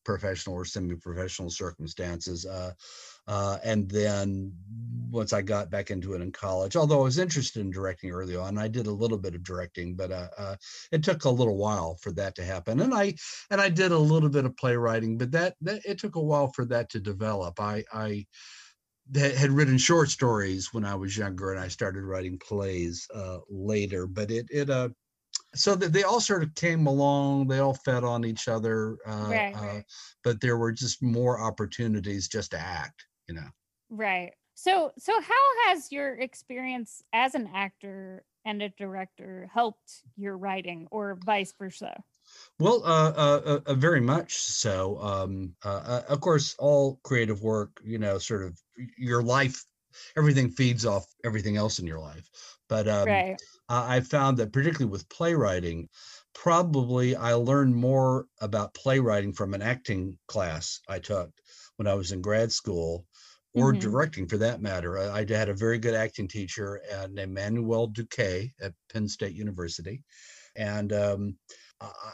professional 0.04 0.56
or 0.56 0.65
semi-professional 0.65 1.51
circumstances. 1.51 2.48
Uh, 2.48 2.72
uh, 3.27 3.60
and 3.63 3.88
then 3.89 4.54
once 5.12 5.34
I 5.34 5.44
got 5.44 5.70
back 5.70 5.92
into 5.92 6.13
it 6.13 6.22
in 6.22 6.32
college, 6.32 6.75
although 6.75 7.01
I 7.01 7.04
was 7.04 7.20
interested 7.20 7.60
in 7.60 7.70
directing 7.70 8.10
early 8.10 8.36
on, 8.36 8.58
I 8.58 8.68
did 8.68 8.88
a 8.88 8.92
little 8.92 9.20
bit 9.20 9.36
of 9.36 9.44
directing, 9.44 9.96
but 9.96 10.12
uh, 10.12 10.56
it 10.92 11.04
took 11.04 11.25
a 11.25 11.30
little 11.30 11.58
while 11.58 11.96
for 12.01 12.12
that 12.13 12.34
to 12.36 12.44
happen. 12.44 12.80
And 12.82 12.94
I 12.94 13.13
and 13.51 13.62
I 13.62 13.70
did 13.70 13.92
a 13.92 13.98
little 14.00 14.30
bit 14.30 14.46
of 14.46 14.58
playwriting, 14.58 15.20
but 15.20 15.32
that, 15.32 15.56
that 15.62 15.82
it 15.86 16.00
took 16.00 16.15
a 16.15 16.22
while 16.22 16.51
for 16.54 16.65
that 16.65 16.89
to 16.89 17.00
develop. 17.00 17.60
I 17.60 17.84
I 17.94 18.25
had 19.13 19.51
written 19.51 19.77
short 19.77 20.09
stories 20.09 20.74
when 20.74 20.85
I 20.85 20.95
was 20.95 21.17
younger, 21.17 21.51
and 21.51 21.59
I 21.59 21.67
started 21.67 22.03
writing 22.03 22.39
plays 22.39 23.07
uh, 23.13 23.39
later. 23.50 24.07
But 24.07 24.31
it 24.31 24.47
it 24.50 24.69
uh 24.69 24.89
so 25.53 25.75
that 25.75 25.93
they 25.93 26.03
all 26.03 26.19
sort 26.19 26.43
of 26.43 26.53
came 26.55 26.85
along 26.85 27.47
they 27.47 27.59
all 27.59 27.74
fed 27.74 28.03
on 28.03 28.25
each 28.25 28.47
other 28.47 28.97
uh, 29.07 29.27
right, 29.29 29.55
uh, 29.55 29.65
right. 29.65 29.83
but 30.24 30.41
there 30.41 30.57
were 30.57 30.71
just 30.71 31.01
more 31.01 31.39
opportunities 31.39 32.27
just 32.27 32.51
to 32.51 32.59
act 32.59 33.05
you 33.27 33.35
know 33.35 33.47
Right. 33.89 34.33
So 34.55 34.91
so 34.97 35.13
how 35.21 35.67
has 35.67 35.91
your 35.91 36.15
experience 36.15 37.03
as 37.13 37.35
an 37.35 37.50
actor 37.53 38.24
and 38.45 38.62
a 38.62 38.69
director 38.69 39.50
helped 39.53 40.03
your 40.15 40.38
writing 40.38 40.88
or 40.91 41.17
vice 41.25 41.53
versa? 41.57 42.03
Well 42.59 42.83
uh, 42.85 43.12
uh, 43.12 43.41
uh, 43.45 43.59
uh 43.65 43.74
very 43.74 44.01
much 44.01 44.35
so 44.38 44.97
um 45.00 45.55
uh, 45.63 45.83
uh, 45.85 46.03
of 46.09 46.21
course 46.21 46.55
all 46.59 47.00
creative 47.03 47.41
work 47.41 47.81
you 47.83 47.97
know 47.97 48.17
sort 48.17 48.43
of 48.43 48.59
your 48.97 49.24
life 49.24 49.65
everything 50.17 50.50
feeds 50.50 50.85
off 50.85 51.05
everything 51.24 51.57
else 51.57 51.79
in 51.79 51.88
your 51.88 52.00
life 52.00 52.29
but 52.69 52.88
um 52.88 53.24
Right. 53.24 53.38
I 53.67 54.01
found 54.01 54.38
that 54.38 54.53
particularly 54.53 54.91
with 54.91 55.09
playwriting, 55.09 55.89
probably 56.35 57.15
I 57.15 57.33
learned 57.33 57.75
more 57.75 58.27
about 58.39 58.75
playwriting 58.75 59.33
from 59.33 59.55
an 59.55 59.63
acting 59.63 60.19
class 60.27 60.79
I 60.88 61.00
took 61.00 61.31
when 61.77 61.88
I 61.88 61.95
was 61.95 62.12
in 62.12 62.21
grad 62.21 62.51
school, 62.51 63.07
or 63.53 63.74
Mhm. 63.74 63.74
directing 63.74 64.27
for 64.27 64.38
that 64.38 64.62
matter. 64.62 65.00
I, 65.00 65.21
I 65.21 65.25
had 65.27 65.50
a 65.50 65.55
very 65.55 65.79
good 65.79 65.95
acting 65.95 66.27
teacher 66.27 66.79
named 67.09 67.33
Manuel 67.33 67.88
Duque 67.88 68.51
at 68.62 68.75
Penn 68.93 69.07
State 69.07 69.33
University, 69.33 70.03
and 70.55 70.93
um, 70.93 71.38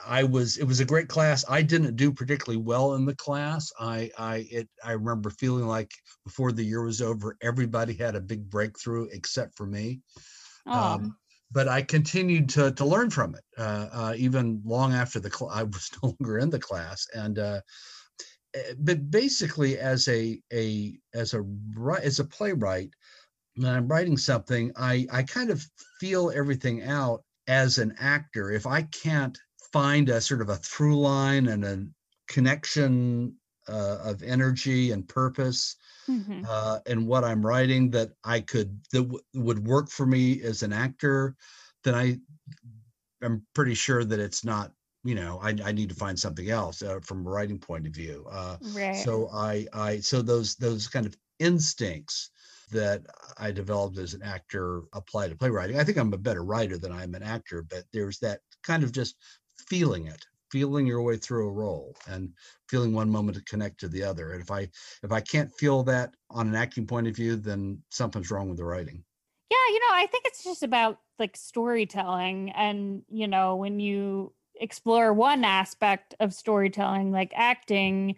I 0.06 0.24
was 0.24 0.58
it 0.58 0.64
was 0.66 0.80
a 0.80 0.86
great 0.86 1.08
class. 1.08 1.46
I 1.48 1.62
didn't 1.62 1.96
do 1.96 2.12
particularly 2.12 2.62
well 2.62 2.96
in 2.96 3.06
the 3.06 3.16
class. 3.16 3.72
I 3.80 4.10
I 4.18 4.48
it 4.52 4.70
I 4.84 4.94
remember 4.94 5.30
feeling 5.30 5.66
like 5.68 5.92
before 6.26 6.52
the 6.52 6.64
year 6.66 6.84
was 6.84 7.02
over, 7.02 7.38
everybody 7.42 7.94
had 7.94 8.16
a 8.16 8.22
big 8.22 8.50
breakthrough 8.50 9.08
except 9.12 9.56
for 9.56 9.66
me. 9.68 10.02
Oh, 10.66 11.04
Um, 11.04 11.18
but 11.52 11.68
I 11.68 11.84
continued 11.84 12.50
to 12.50 12.72
to 12.74 12.86
learn 12.86 13.10
from 13.12 13.36
it, 13.36 13.44
uh, 13.58 13.90
uh, 13.92 14.14
even 14.18 14.62
long 14.66 14.94
after 14.94 15.20
the 15.20 15.32
cl- 15.32 15.52
I 15.54 15.64
was 15.64 15.90
no 16.04 16.16
longer 16.20 16.40
in 16.40 16.50
the 16.52 16.60
class. 16.60 17.08
And 17.14 17.40
uh, 17.40 17.62
eh, 18.54 18.74
but 18.80 19.10
basically, 19.10 19.78
as 19.78 20.08
a 20.08 20.42
a 20.54 21.00
as 21.14 21.34
a 21.34 21.44
as 22.02 22.20
a 22.20 22.26
playwright, 22.26 22.92
when 23.56 23.74
I'm 23.74 23.88
writing 23.90 24.18
something, 24.18 24.72
I 24.78 25.08
I 25.12 25.24
kind 25.24 25.50
of 25.50 25.64
feel 26.00 26.32
everything 26.32 26.84
out 26.84 27.24
as 27.48 27.80
an 27.80 27.94
actor. 28.00 28.52
If 28.52 28.68
I 28.68 28.84
can't 28.84 29.38
find 29.72 30.10
a 30.10 30.22
sort 30.22 30.42
of 30.42 30.50
a 30.50 30.56
through 30.58 31.00
line 31.00 31.48
and 31.48 31.64
a 31.66 31.86
connection 32.28 33.36
uh, 33.68 33.98
of 34.04 34.24
energy 34.24 34.92
and 34.92 35.08
purpose 35.08 35.76
mhm. 36.10 36.46
uh, 36.48 36.80
in 36.88 37.06
what 37.06 37.24
I'm 37.24 37.46
writing 37.46 37.92
that 37.92 38.12
I 38.24 38.42
could 38.42 38.80
that 38.92 39.04
w- 39.04 39.24
would 39.36 39.66
work 39.66 39.90
for 39.90 40.06
me 40.06 40.42
as 40.42 40.64
an 40.64 40.74
actor, 40.74 41.36
then 41.84 41.96
I 41.96 42.20
am 43.24 43.46
pretty 43.54 43.76
sure 43.76 44.04
that 44.04 44.20
it's 44.20 44.44
not. 44.44 44.72
You 45.04 45.16
know, 45.16 45.40
I, 45.42 45.56
I 45.66 45.72
need 45.72 45.90
to 45.90 45.96
find 45.96 46.20
something 46.20 46.52
else 46.52 46.84
uh, 46.84 47.00
from 47.02 47.26
a 47.26 47.30
writing 47.30 47.58
point 47.58 47.88
of 47.88 47.94
view. 47.94 48.24
Uh, 48.30 48.58
right. 48.74 48.96
so 48.96 49.30
I 49.34 49.66
I 49.74 50.00
so 50.00 50.22
those 50.22 50.56
those 50.56 50.88
kind 50.88 51.08
of 51.08 51.18
instincts 51.40 52.30
that 52.72 53.02
I 53.38 53.52
developed 53.52 53.98
as 53.98 54.14
an 54.14 54.22
actor 54.22 54.84
apply 54.94 55.28
to 55.28 55.36
playwriting. 55.36 55.80
I 55.80 55.84
think 55.84 55.98
I'm 55.98 56.14
a 56.14 56.18
better 56.18 56.44
writer 56.44 56.78
than 56.78 56.92
I'm 56.92 57.16
an 57.16 57.24
actor, 57.24 57.64
but 57.64 57.84
there's 57.92 58.20
that 58.20 58.42
kind 58.64 58.84
of 58.84 58.92
just 58.92 59.16
feeling 59.68 60.08
it, 60.08 60.26
feeling 60.52 60.86
your 60.86 61.02
way 61.02 61.18
through 61.18 61.48
a 61.48 61.52
role 61.52 61.96
and 62.08 62.30
feeling 62.70 62.94
one 62.94 63.10
moment 63.10 63.38
to 63.38 63.44
connect 63.44 63.80
to 63.80 63.88
the 63.88 64.04
other. 64.04 64.34
And 64.34 64.42
if 64.42 64.52
I 64.52 64.70
if 65.04 65.12
I 65.12 65.22
can't 65.22 65.52
feel 65.54 65.84
that 65.84 66.14
on 66.30 66.48
an 66.48 66.56
acting 66.56 66.86
point 66.86 67.08
of 67.08 67.16
view, 67.16 67.36
then 67.36 67.82
something's 67.90 68.32
wrong 68.32 68.50
with 68.50 68.58
the 68.58 68.66
writing. 68.66 69.04
Yeah, 69.50 69.74
you 69.74 69.80
know, 69.80 69.94
I 69.94 70.08
think 70.08 70.26
it's 70.26 70.44
just 70.44 70.64
about 70.64 71.00
like 71.20 71.36
storytelling 71.36 72.52
and, 72.52 73.04
you 73.10 73.28
know, 73.28 73.56
when 73.56 73.80
you 73.80 74.34
explore 74.60 75.14
one 75.14 75.44
aspect 75.44 76.16
of 76.20 76.34
storytelling 76.34 77.12
like 77.12 77.32
acting, 77.36 78.16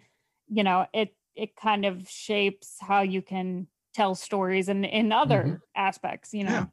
you 0.48 0.62
know, 0.62 0.86
it 0.92 1.14
it 1.34 1.56
kind 1.56 1.84
of 1.84 2.08
shapes 2.08 2.76
how 2.80 3.02
you 3.02 3.20
can 3.22 3.66
tell 3.94 4.14
stories 4.14 4.68
in 4.68 4.84
in 4.84 5.12
other 5.12 5.42
mm-hmm. 5.42 5.54
aspects, 5.76 6.32
you 6.34 6.44
know. 6.44 6.50
Yeah. 6.50 6.66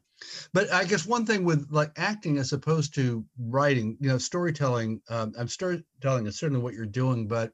But 0.52 0.70
I 0.72 0.84
guess 0.84 1.06
one 1.06 1.26
thing 1.26 1.44
with 1.44 1.68
like 1.70 1.92
acting 1.96 2.38
as 2.38 2.52
opposed 2.52 2.94
to 2.94 3.26
writing, 3.38 3.96
you 4.00 4.08
know, 4.08 4.18
storytelling, 4.18 5.02
um, 5.08 5.32
I'm 5.38 5.48
storytelling 5.48 6.26
is 6.26 6.38
certainly 6.38 6.62
what 6.62 6.74
you're 6.74 6.86
doing, 6.86 7.28
but 7.28 7.52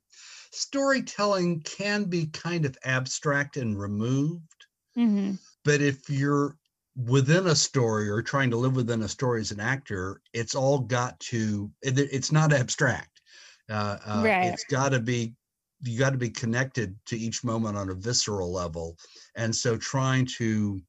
storytelling 0.52 1.62
can 1.62 2.04
be 2.04 2.26
kind 2.26 2.64
of 2.66 2.76
abstract 2.84 3.56
and 3.56 3.78
removed. 3.78 4.66
hmm 4.96 5.38
But 5.64 5.80
if 5.80 6.08
you're 6.10 6.58
within 6.96 7.46
a 7.46 7.54
story 7.54 8.08
or 8.08 8.22
trying 8.22 8.50
to 8.50 8.56
live 8.56 8.74
within 8.74 9.02
a 9.02 9.08
story 9.08 9.40
as 9.40 9.52
an 9.52 9.60
actor, 9.60 10.20
it's 10.32 10.54
all 10.54 10.80
got 10.80 11.18
to, 11.20 11.72
it- 11.82 11.98
it's 11.98 12.32
not 12.32 12.52
abstract. 12.52 13.20
Uh, 13.68 13.98
uh, 14.04 14.30
Right. 14.30 14.36
It's 14.40 14.64
got 14.64 14.90
to 14.90 15.00
be, 15.00 15.36
you 15.82 15.98
got 15.98 16.10
to 16.10 16.18
be 16.18 16.30
connected 16.30 16.98
to 17.06 17.16
each 17.16 17.44
moment 17.44 17.76
on 17.76 17.88
a 17.90 17.94
visceral 17.94 18.52
level. 18.52 18.98
And 19.36 19.54
so 19.54 19.76
trying 19.76 20.26
to 20.38 20.80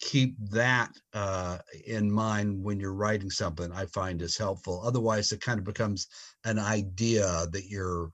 keep 0.00 0.36
that 0.50 0.90
uh, 1.12 1.58
in 1.86 2.10
mind 2.10 2.62
when 2.62 2.80
you're 2.80 2.94
writing 2.94 3.30
something, 3.30 3.70
I 3.72 3.86
find 3.86 4.20
is 4.22 4.36
helpful. 4.36 4.82
Otherwise, 4.84 5.30
it 5.32 5.40
kind 5.40 5.58
of 5.58 5.64
becomes 5.64 6.08
an 6.44 6.58
idea 6.58 7.46
that 7.52 7.66
you're 7.68 8.10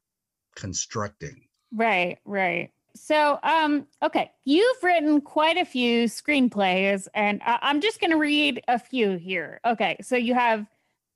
constructing. 0.56 1.46
Right, 1.72 2.18
right. 2.24 2.70
So, 2.94 3.38
um, 3.42 3.86
okay, 4.02 4.32
you've 4.44 4.82
written 4.82 5.20
quite 5.20 5.58
a 5.58 5.64
few 5.64 6.04
screenplays, 6.04 7.08
and 7.14 7.42
I- 7.44 7.58
I'm 7.62 7.80
just 7.80 8.00
going 8.00 8.10
to 8.10 8.16
read 8.16 8.62
a 8.68 8.78
few 8.78 9.16
here. 9.16 9.60
Okay, 9.64 9.96
so 10.00 10.16
you 10.16 10.34
have 10.34 10.66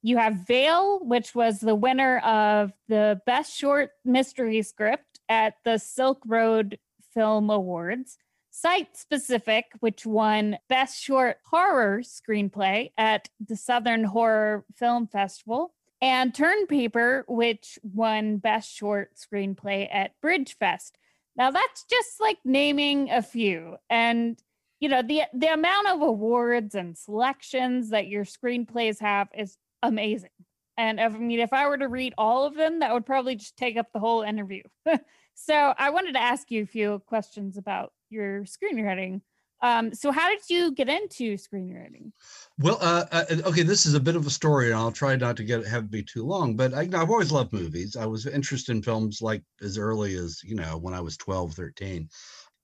you 0.02 0.16
have 0.16 0.46
Veil, 0.46 1.00
which 1.00 1.34
was 1.34 1.60
the 1.60 1.74
winner 1.74 2.18
of 2.20 2.72
the 2.88 3.20
Best 3.26 3.54
Short 3.54 3.90
Mystery 4.04 4.62
Script 4.62 5.20
at 5.28 5.56
the 5.64 5.78
Silk 5.78 6.22
Road 6.26 6.78
Film 7.12 7.50
Awards. 7.50 8.16
Site 8.60 8.94
Specific, 8.94 9.72
which 9.80 10.04
won 10.04 10.58
Best 10.68 11.02
Short 11.02 11.38
Horror 11.50 12.02
Screenplay 12.02 12.92
at 12.98 13.30
the 13.40 13.56
Southern 13.56 14.04
Horror 14.04 14.66
Film 14.76 15.06
Festival 15.06 15.72
and 16.02 16.34
Term 16.34 16.66
Paper, 16.66 17.24
which 17.26 17.78
won 17.82 18.36
Best 18.36 18.70
Short 18.70 19.12
Screenplay 19.16 19.88
at 19.90 20.20
Bridge 20.20 20.58
Fest. 20.58 20.98
Now 21.36 21.50
that's 21.50 21.84
just 21.84 22.20
like 22.20 22.36
naming 22.44 23.10
a 23.10 23.22
few, 23.22 23.76
and 23.88 24.38
you 24.78 24.90
know 24.90 25.00
the 25.00 25.22
the 25.32 25.52
amount 25.54 25.88
of 25.88 26.02
awards 26.02 26.74
and 26.74 26.98
selections 26.98 27.90
that 27.90 28.08
your 28.08 28.26
screenplays 28.26 29.00
have 29.00 29.28
is 29.34 29.56
amazing. 29.82 30.30
And 30.76 31.00
if, 31.00 31.14
I 31.14 31.18
mean, 31.18 31.40
if 31.40 31.54
I 31.54 31.66
were 31.66 31.78
to 31.78 31.88
read 31.88 32.12
all 32.18 32.44
of 32.44 32.56
them, 32.56 32.80
that 32.80 32.92
would 32.92 33.06
probably 33.06 33.36
just 33.36 33.56
take 33.56 33.78
up 33.78 33.92
the 33.92 34.00
whole 34.00 34.20
interview. 34.20 34.62
so 35.34 35.74
I 35.78 35.90
wanted 35.90 36.12
to 36.12 36.22
ask 36.22 36.50
you 36.50 36.62
a 36.62 36.66
few 36.66 37.02
questions 37.06 37.56
about 37.56 37.92
your 38.10 38.44
screenwriting. 38.44 39.22
Um, 39.62 39.92
so 39.92 40.10
how 40.10 40.28
did 40.30 40.40
you 40.48 40.72
get 40.72 40.88
into 40.88 41.36
screenwriting? 41.36 42.12
Well, 42.58 42.78
uh, 42.80 43.04
uh, 43.12 43.24
okay, 43.44 43.62
this 43.62 43.84
is 43.84 43.94
a 43.94 44.00
bit 44.00 44.16
of 44.16 44.26
a 44.26 44.30
story, 44.30 44.66
and 44.66 44.74
I'll 44.74 44.92
try 44.92 45.16
not 45.16 45.36
to 45.36 45.44
get 45.44 45.66
have 45.66 45.84
it 45.84 45.90
be 45.90 46.02
too 46.02 46.24
long. 46.24 46.56
But 46.56 46.72
I, 46.72 46.88
I've 46.94 47.10
always 47.10 47.32
loved 47.32 47.52
movies. 47.52 47.96
I 47.96 48.06
was 48.06 48.26
interested 48.26 48.72
in 48.72 48.82
films 48.82 49.20
like 49.20 49.42
as 49.60 49.76
early 49.76 50.16
as 50.16 50.40
you 50.42 50.54
know 50.54 50.78
when 50.78 50.94
I 50.94 51.00
was 51.00 51.16
12, 51.18 51.52
13. 51.52 52.08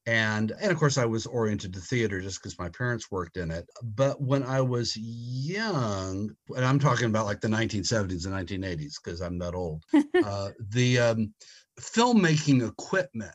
and 0.06 0.52
and 0.60 0.72
of 0.72 0.78
course 0.78 0.96
I 0.96 1.04
was 1.04 1.26
oriented 1.26 1.74
to 1.74 1.80
theater 1.80 2.20
just 2.22 2.42
because 2.42 2.58
my 2.58 2.70
parents 2.70 3.10
worked 3.10 3.36
in 3.36 3.50
it. 3.50 3.68
But 3.82 4.20
when 4.22 4.42
I 4.42 4.62
was 4.62 4.96
young, 4.96 6.30
and 6.54 6.64
I'm 6.64 6.78
talking 6.78 7.06
about 7.06 7.26
like 7.26 7.42
the 7.42 7.48
1970s 7.48 8.24
and 8.24 8.34
1980s 8.34 8.94
because 9.04 9.20
I'm 9.20 9.38
that 9.40 9.54
old, 9.54 9.84
uh, 10.24 10.50
the 10.70 10.98
um, 10.98 11.34
filmmaking 11.78 12.66
equipment 12.66 13.34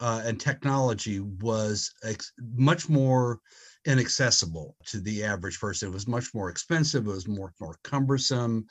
uh, 0.00 0.22
and 0.24 0.40
technology 0.40 1.20
was 1.20 1.92
ex- 2.04 2.32
much 2.56 2.88
more 2.88 3.40
inaccessible 3.86 4.76
to 4.86 5.00
the 5.00 5.24
average 5.24 5.58
person. 5.60 5.88
It 5.88 5.94
was 5.94 6.08
much 6.08 6.34
more 6.34 6.50
expensive. 6.50 7.06
It 7.06 7.10
was 7.10 7.28
more 7.28 7.52
more 7.60 7.76
cumbersome. 7.84 8.66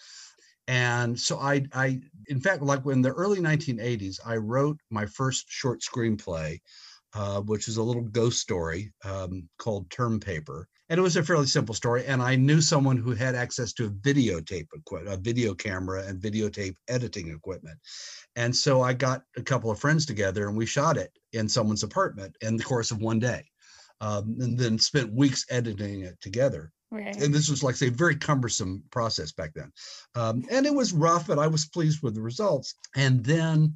And 0.67 1.19
so 1.19 1.39
I, 1.39 1.65
I, 1.73 1.99
in 2.27 2.39
fact, 2.39 2.61
like 2.61 2.85
in 2.85 3.01
the 3.01 3.11
early 3.11 3.39
1980s, 3.39 4.19
I 4.23 4.35
wrote 4.35 4.77
my 4.91 5.07
first 5.07 5.45
short 5.49 5.81
screenplay 5.81 6.59
uh, 7.13 7.41
which 7.41 7.67
is 7.67 7.77
a 7.77 7.83
little 7.83 8.03
ghost 8.03 8.39
story 8.39 8.93
um, 9.03 9.47
called 9.57 9.89
Term 9.89 10.19
Paper. 10.19 10.67
And 10.89 10.97
it 10.97 11.01
was 11.01 11.15
a 11.15 11.23
fairly 11.23 11.45
simple 11.45 11.75
story. 11.75 12.05
And 12.05 12.21
I 12.21 12.35
knew 12.35 12.61
someone 12.61 12.97
who 12.97 13.11
had 13.11 13.35
access 13.35 13.73
to 13.73 13.85
a 13.85 13.89
videotape 13.89 14.67
equipment, 14.73 15.13
a 15.13 15.21
video 15.21 15.53
camera 15.53 16.03
and 16.05 16.21
videotape 16.21 16.75
editing 16.87 17.29
equipment. 17.29 17.77
And 18.35 18.55
so 18.55 18.81
I 18.81 18.93
got 18.93 19.21
a 19.37 19.43
couple 19.43 19.69
of 19.69 19.79
friends 19.79 20.05
together 20.05 20.47
and 20.47 20.57
we 20.57 20.65
shot 20.65 20.97
it 20.97 21.11
in 21.33 21.47
someone's 21.47 21.83
apartment 21.83 22.35
in 22.41 22.57
the 22.57 22.63
course 22.63 22.91
of 22.91 23.01
one 23.01 23.19
day. 23.19 23.45
Um, 24.01 24.37
and 24.39 24.57
then 24.57 24.79
spent 24.79 25.13
weeks 25.13 25.45
editing 25.49 26.01
it 26.01 26.19
together. 26.21 26.71
Right. 26.91 27.15
And 27.21 27.33
this 27.33 27.49
was 27.49 27.63
like 27.63 27.75
say 27.75 27.87
a 27.87 27.91
very 27.91 28.15
cumbersome 28.15 28.81
process 28.91 29.31
back 29.31 29.51
then. 29.53 29.71
Um, 30.15 30.43
and 30.49 30.65
it 30.65 30.73
was 30.73 30.93
rough, 30.93 31.27
but 31.27 31.37
I 31.37 31.47
was 31.47 31.67
pleased 31.67 32.01
with 32.01 32.15
the 32.15 32.21
results. 32.21 32.75
And 32.95 33.23
then 33.23 33.75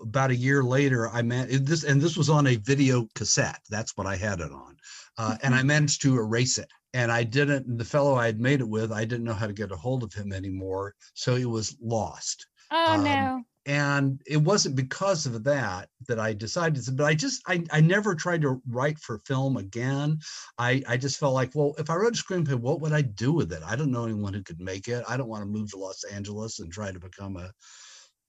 about 0.00 0.30
a 0.30 0.36
year 0.36 0.62
later, 0.62 1.08
I 1.08 1.22
met 1.22 1.48
this 1.66 1.84
and 1.84 2.00
this 2.00 2.16
was 2.16 2.30
on 2.30 2.46
a 2.46 2.56
video 2.56 3.08
cassette. 3.14 3.60
That's 3.68 3.96
what 3.96 4.06
I 4.06 4.16
had 4.16 4.40
it 4.40 4.52
on, 4.52 4.76
uh, 5.18 5.36
and 5.42 5.54
I 5.54 5.62
managed 5.62 6.02
to 6.02 6.16
erase 6.16 6.58
it. 6.58 6.68
And 6.94 7.12
I 7.12 7.22
didn't. 7.22 7.76
The 7.76 7.84
fellow 7.84 8.14
I 8.14 8.26
had 8.26 8.40
made 8.40 8.60
it 8.60 8.68
with, 8.68 8.92
I 8.92 9.04
didn't 9.04 9.24
know 9.24 9.34
how 9.34 9.46
to 9.46 9.52
get 9.52 9.72
a 9.72 9.76
hold 9.76 10.02
of 10.02 10.14
him 10.14 10.32
anymore, 10.32 10.94
so 11.14 11.36
it 11.36 11.44
was 11.44 11.76
lost. 11.82 12.46
Oh 12.70 12.94
Um, 12.94 13.04
no. 13.04 13.42
And 13.66 14.22
it 14.26 14.38
wasn't 14.38 14.76
because 14.76 15.26
of 15.26 15.44
that 15.44 15.90
that 16.08 16.18
I 16.18 16.32
decided 16.32 16.82
to. 16.84 16.92
But 16.92 17.04
I 17.04 17.14
just 17.14 17.42
I 17.46 17.62
I 17.70 17.82
never 17.82 18.14
tried 18.14 18.40
to 18.42 18.62
write 18.66 18.98
for 18.98 19.18
film 19.26 19.58
again. 19.58 20.18
I 20.56 20.82
I 20.88 20.96
just 20.96 21.18
felt 21.20 21.34
like, 21.34 21.50
well, 21.54 21.74
if 21.76 21.90
I 21.90 21.96
wrote 21.96 22.18
a 22.18 22.22
screenplay, 22.22 22.54
what 22.54 22.80
would 22.80 22.92
I 22.94 23.02
do 23.02 23.32
with 23.32 23.52
it? 23.52 23.62
I 23.66 23.76
don't 23.76 23.90
know 23.90 24.04
anyone 24.04 24.32
who 24.32 24.42
could 24.42 24.60
make 24.60 24.88
it. 24.88 25.04
I 25.06 25.18
don't 25.18 25.28
want 25.28 25.42
to 25.42 25.50
move 25.50 25.70
to 25.72 25.78
Los 25.78 26.04
Angeles 26.04 26.60
and 26.60 26.72
try 26.72 26.90
to 26.90 26.98
become 26.98 27.36
a 27.36 27.50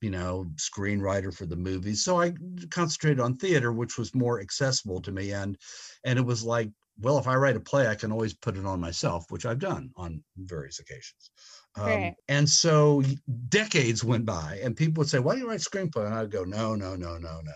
you 0.02 0.10
know, 0.10 0.50
screenwriter 0.56 1.34
for 1.34 1.46
the 1.46 1.58
movies. 1.58 2.04
So 2.04 2.22
I 2.22 2.34
concentrated 2.72 3.20
on 3.20 3.36
theater, 3.36 3.74
which 3.74 3.98
was 3.98 4.16
more 4.16 4.40
accessible 4.40 5.02
to 5.02 5.12
me. 5.12 5.34
And 5.34 5.58
and 6.06 6.18
it 6.18 6.26
was 6.26 6.44
like, 6.44 6.70
well, 7.02 7.18
if 7.18 7.28
I 7.28 7.36
write 7.36 7.56
a 7.56 7.60
play, 7.62 7.88
I 7.88 7.96
can 7.96 8.12
always 8.12 8.34
put 8.34 8.58
it 8.58 8.66
on 8.66 8.80
myself, 8.80 9.26
which 9.30 9.46
I've 9.46 9.60
done 9.60 9.92
on 9.96 10.24
various 10.38 10.80
occasions. 10.80 11.32
Um, 11.76 12.12
Right. 12.12 12.18
and 12.28 12.50
so 12.50 13.04
decades 13.50 14.04
went 14.04 14.26
by, 14.26 14.60
and 14.64 14.76
people 14.76 15.02
would 15.02 15.10
say, 15.10 15.20
"Why 15.20 15.36
do 15.36 15.42
you 15.42 15.48
write 15.50 15.62
screenplay?" 15.62 16.06
And 16.06 16.14
I'd 16.16 16.32
go, 16.32 16.44
"No, 16.44 16.76
no, 16.76 16.96
no, 16.96 17.18
no, 17.18 17.42
no." 17.42 17.54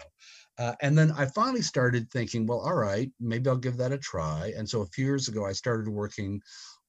Uh, 0.57 0.75
and 0.81 0.97
then 0.97 1.11
I 1.11 1.25
finally 1.25 1.61
started 1.63 2.11
thinking, 2.11 2.45
well, 2.45 2.59
all 2.59 2.75
right, 2.75 3.11
maybe 3.19 3.49
I'll 3.49 3.57
give 3.57 3.77
that 3.77 3.91
a 3.91 3.97
try. 3.97 4.53
And 4.55 4.69
so 4.69 4.81
a 4.81 4.87
few 4.87 5.05
years 5.05 5.27
ago, 5.27 5.45
I 5.45 5.53
started 5.53 5.89
working 5.89 6.41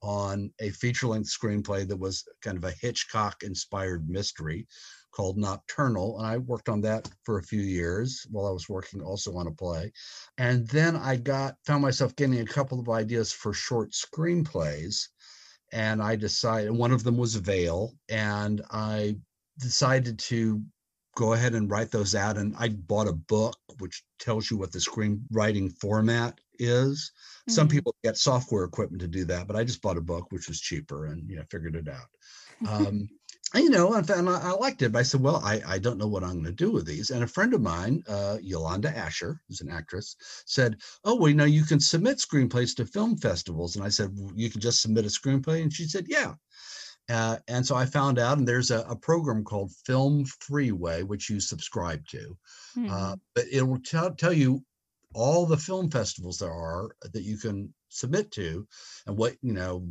on 0.02 0.52
a 0.58 0.70
feature 0.70 1.06
length 1.06 1.30
screenplay 1.30 1.88
that 1.88 1.96
was 1.96 2.28
kind 2.42 2.58
of 2.58 2.64
a 2.64 2.72
Hitchcock 2.72 3.42
inspired 3.42 4.08
mystery 4.08 4.66
called 5.14 5.36
Nocturnal. 5.38 6.18
And 6.18 6.26
I 6.26 6.38
worked 6.38 6.68
on 6.68 6.80
that 6.82 7.08
for 7.24 7.38
a 7.38 7.42
few 7.42 7.60
years 7.60 8.26
while 8.30 8.46
I 8.46 8.50
was 8.50 8.68
working 8.68 9.00
also 9.00 9.36
on 9.36 9.46
a 9.46 9.52
play. 9.52 9.92
And 10.38 10.66
then 10.68 10.96
I 10.96 11.16
got 11.16 11.56
found 11.64 11.82
myself 11.82 12.16
getting 12.16 12.40
a 12.40 12.44
couple 12.44 12.80
of 12.80 12.88
ideas 12.88 13.32
for 13.32 13.52
short 13.52 13.92
screenplays. 13.92 15.08
And 15.72 16.02
I 16.02 16.16
decided 16.16 16.72
one 16.72 16.92
of 16.92 17.04
them 17.04 17.16
was 17.16 17.34
Veil. 17.36 17.92
And 18.08 18.62
I 18.70 19.16
decided 19.58 20.18
to 20.20 20.62
go 21.16 21.32
ahead 21.32 21.54
and 21.54 21.70
write 21.70 21.90
those 21.90 22.14
out. 22.14 22.36
And 22.36 22.54
I 22.58 22.70
bought 22.70 23.08
a 23.08 23.12
book 23.12 23.56
which 23.78 24.02
tells 24.18 24.50
you 24.50 24.56
what 24.56 24.72
the 24.72 24.78
screenwriting 24.78 25.72
format 25.80 26.40
is. 26.58 27.12
Some 27.48 27.68
Mhm. 27.68 27.72
people 27.72 27.94
get 28.02 28.16
software 28.16 28.64
equipment 28.64 29.00
to 29.02 29.08
do 29.08 29.24
that, 29.26 29.46
but 29.46 29.56
I 29.56 29.64
just 29.64 29.82
bought 29.82 29.96
a 29.96 30.02
book 30.02 30.30
which 30.30 30.48
was 30.48 30.60
cheaper 30.60 31.06
and 31.06 31.28
you 31.28 31.36
know 31.36 31.44
figured 31.50 31.76
it 31.76 31.88
out. 31.88 32.08
Um, 32.66 33.08
you 33.54 33.70
know, 33.70 33.94
and, 33.94 34.08
and 34.10 34.28
I, 34.28 34.40
I 34.40 34.50
liked 34.52 34.82
it. 34.82 34.92
But 34.92 35.00
I 35.00 35.02
said, 35.02 35.20
well, 35.20 35.40
I, 35.44 35.60
I 35.66 35.78
don't 35.78 35.98
know 35.98 36.08
what 36.08 36.24
I'm 36.24 36.32
going 36.32 36.44
to 36.44 36.52
do 36.52 36.70
with 36.72 36.86
these. 36.86 37.10
And 37.10 37.22
a 37.22 37.26
friend 37.26 37.54
of 37.54 37.60
mine, 37.60 38.02
uh, 38.08 38.38
Yolanda 38.42 38.96
Asher, 38.96 39.40
who's 39.48 39.60
an 39.60 39.70
actress, 39.70 40.16
said, 40.46 40.78
oh, 41.04 41.14
well, 41.14 41.28
you 41.28 41.34
know, 41.34 41.44
you 41.44 41.64
can 41.64 41.80
submit 41.80 42.18
screenplays 42.18 42.74
to 42.76 42.86
film 42.86 43.16
festivals. 43.16 43.76
And 43.76 43.84
I 43.84 43.88
said, 43.88 44.10
well, 44.16 44.32
you 44.34 44.50
can 44.50 44.60
just 44.60 44.82
submit 44.82 45.04
a 45.04 45.08
screenplay. 45.08 45.62
And 45.62 45.72
she 45.72 45.84
said, 45.84 46.06
yeah. 46.08 46.34
Uh, 47.08 47.36
and 47.48 47.66
so 47.66 47.76
I 47.76 47.84
found 47.84 48.18
out, 48.18 48.38
and 48.38 48.48
there's 48.48 48.70
a, 48.70 48.80
a 48.88 48.96
program 48.96 49.44
called 49.44 49.72
Film 49.84 50.24
Freeway, 50.24 51.02
which 51.02 51.28
you 51.28 51.38
subscribe 51.38 52.06
to. 52.08 52.36
Mhm. 52.76 52.90
Uh, 52.90 53.16
but 53.34 53.44
it 53.52 53.62
will 53.62 53.80
tell, 53.80 54.10
tell 54.14 54.32
you 54.32 54.64
all 55.14 55.46
the 55.46 55.56
film 55.56 55.90
festivals 55.90 56.38
there 56.38 56.52
are 56.52 56.90
that 57.12 57.22
you 57.22 57.38
can 57.38 57.72
submit 57.88 58.32
to 58.32 58.66
and 59.06 59.16
what 59.16 59.36
you 59.42 59.52
know 59.52 59.86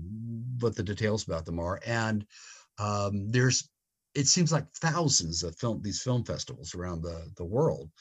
what 0.60 0.76
the 0.76 0.84
details 0.84 1.26
about 1.26 1.46
them 1.46 1.60
are 1.60 1.80
and 1.86 2.26
um, 2.80 3.30
there's 3.32 3.70
it 4.16 4.28
seems 4.28 4.52
like 4.52 4.72
thousands 4.74 5.44
of 5.44 5.56
film 5.58 5.82
these 5.82 6.02
film 6.02 6.24
festivals 6.24 6.76
around 6.76 7.02
the 7.02 7.32
the 7.38 7.46
world 7.46 7.92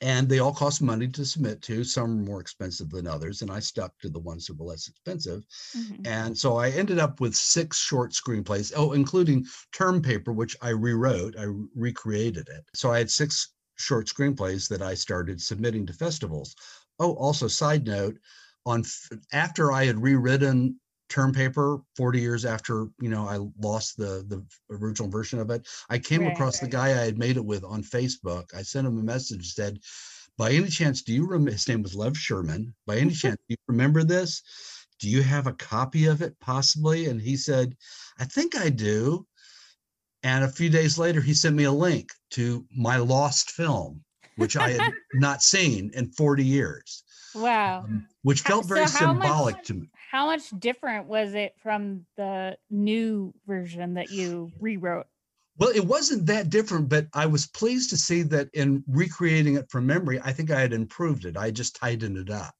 and 0.00 0.28
they 0.28 0.38
all 0.38 0.52
cost 0.52 0.82
money 0.82 1.08
to 1.08 1.24
submit 1.24 1.62
to 1.62 1.84
some 1.84 2.04
are 2.20 2.24
more 2.24 2.40
expensive 2.40 2.90
than 2.90 3.06
others 3.06 3.42
and 3.42 3.50
i 3.50 3.58
stuck 3.60 3.98
to 3.98 4.08
the 4.10 4.18
ones 4.18 4.46
that 4.46 4.58
were 4.58 4.66
less 4.66 4.88
expensive 4.88 5.42
Mhm. 5.76 6.06
and 6.06 6.36
so 6.36 6.56
I 6.56 6.70
ended 6.70 6.98
up 6.98 7.20
with 7.20 7.34
six 7.34 7.78
short 7.78 8.12
screenplays, 8.12 8.72
oh, 8.76 8.92
including 8.92 9.46
Term 9.72 10.02
Paper, 10.02 10.32
which 10.32 10.56
I 10.60 10.70
rewrote, 10.70 11.36
I 11.38 11.46
recreated 11.74 12.48
it. 12.48 12.64
So 12.74 12.90
I 12.90 12.98
had 12.98 13.10
six 13.10 13.54
short 13.78 14.06
screenplays 14.06 14.68
that 14.68 14.82
I 14.82 14.94
started 14.94 15.40
submitting 15.40 15.86
to 15.86 15.92
festivals. 15.92 16.54
Oh, 16.98 17.14
also, 17.14 17.48
side 17.48 17.86
note, 17.86 18.18
on 18.66 18.84
after 19.32 19.72
I 19.72 19.84
had 19.84 20.02
rewritten 20.02 20.78
Term 21.12 21.32
Paper 21.32 21.78
40 21.96 22.20
years 22.20 22.44
after 22.46 22.86
you 22.98 23.10
know 23.10 23.28
I 23.28 23.38
lost 23.60 23.98
the 23.98 24.24
the 24.26 24.42
original 24.74 25.10
version 25.10 25.38
of 25.38 25.50
it, 25.50 25.68
I 25.90 25.98
came 25.98 26.22
Right, 26.22 26.32
across 26.32 26.58
the 26.58 26.66
guy 26.68 26.86
I 26.88 27.04
had 27.04 27.18
made 27.18 27.36
it 27.36 27.44
with 27.44 27.64
on 27.64 27.82
Facebook. 27.82 28.44
I 28.56 28.62
sent 28.62 28.86
him 28.86 28.98
a 28.98 29.02
message 29.02 29.52
said, 29.52 29.78
"By 30.38 30.52
any 30.52 30.68
chance, 30.68 31.02
do 31.02 31.12
you 31.12 31.26
remember?" 31.26 31.50
His 31.52 31.68
name 31.68 31.82
was 31.82 31.94
Lev 31.94 32.16
Sherman. 32.16 32.74
By 32.86 32.96
any 32.96 33.10
chance, 33.22 33.36
do 33.46 33.52
you 33.54 33.56
remember 33.68 34.04
this? 34.04 34.42
do 34.98 35.08
you 35.10 35.22
have 35.22 35.48
a 35.48 35.52
copy 35.54 36.06
of 36.06 36.22
it 36.22 36.38
possibly 36.38 37.06
and 37.06 37.20
he 37.20 37.36
said 37.36 37.74
i 38.20 38.24
think 38.24 38.56
i 38.56 38.68
do 38.68 39.26
and 40.22 40.44
a 40.44 40.48
few 40.48 40.68
days 40.68 40.96
later 40.96 41.20
he 41.20 41.34
sent 41.34 41.56
me 41.56 41.64
a 41.64 41.72
link 41.72 42.10
to 42.30 42.64
my 42.76 42.96
lost 42.98 43.50
film 43.50 44.00
which 44.36 44.56
i 44.56 44.68
had 44.70 44.92
not 45.14 45.42
seen 45.42 45.90
in 45.94 46.08
40 46.12 46.44
years 46.44 47.02
Wow. 47.34 47.80
um, 47.84 48.06
which 48.22 48.42
felt 48.42 48.66
very 48.66 48.86
so 48.86 49.06
much- 49.12 49.22
symbolic 49.22 49.64
to 49.64 49.74
me 49.74 49.88
How 50.12 50.26
much 50.26 50.50
different 50.58 51.06
was 51.08 51.32
it 51.32 51.54
from 51.62 52.04
the 52.18 52.58
new 52.68 53.32
version 53.46 53.94
that 53.94 54.10
you 54.10 54.52
rewrote? 54.60 55.06
well 55.58 55.70
it 55.70 55.86
wasn't 55.86 56.26
that 56.26 56.50
different 56.50 56.88
but 56.88 57.06
i 57.12 57.26
was 57.26 57.46
pleased 57.46 57.90
to 57.90 57.96
see 57.96 58.22
that 58.22 58.48
in 58.54 58.82
recreating 58.88 59.56
it 59.56 59.70
from 59.70 59.86
memory 59.86 60.18
i 60.24 60.32
think 60.32 60.50
i 60.50 60.60
had 60.60 60.72
improved 60.72 61.26
it 61.26 61.36
i 61.36 61.50
just 61.50 61.76
tightened 61.76 62.16
it 62.16 62.30
up 62.30 62.54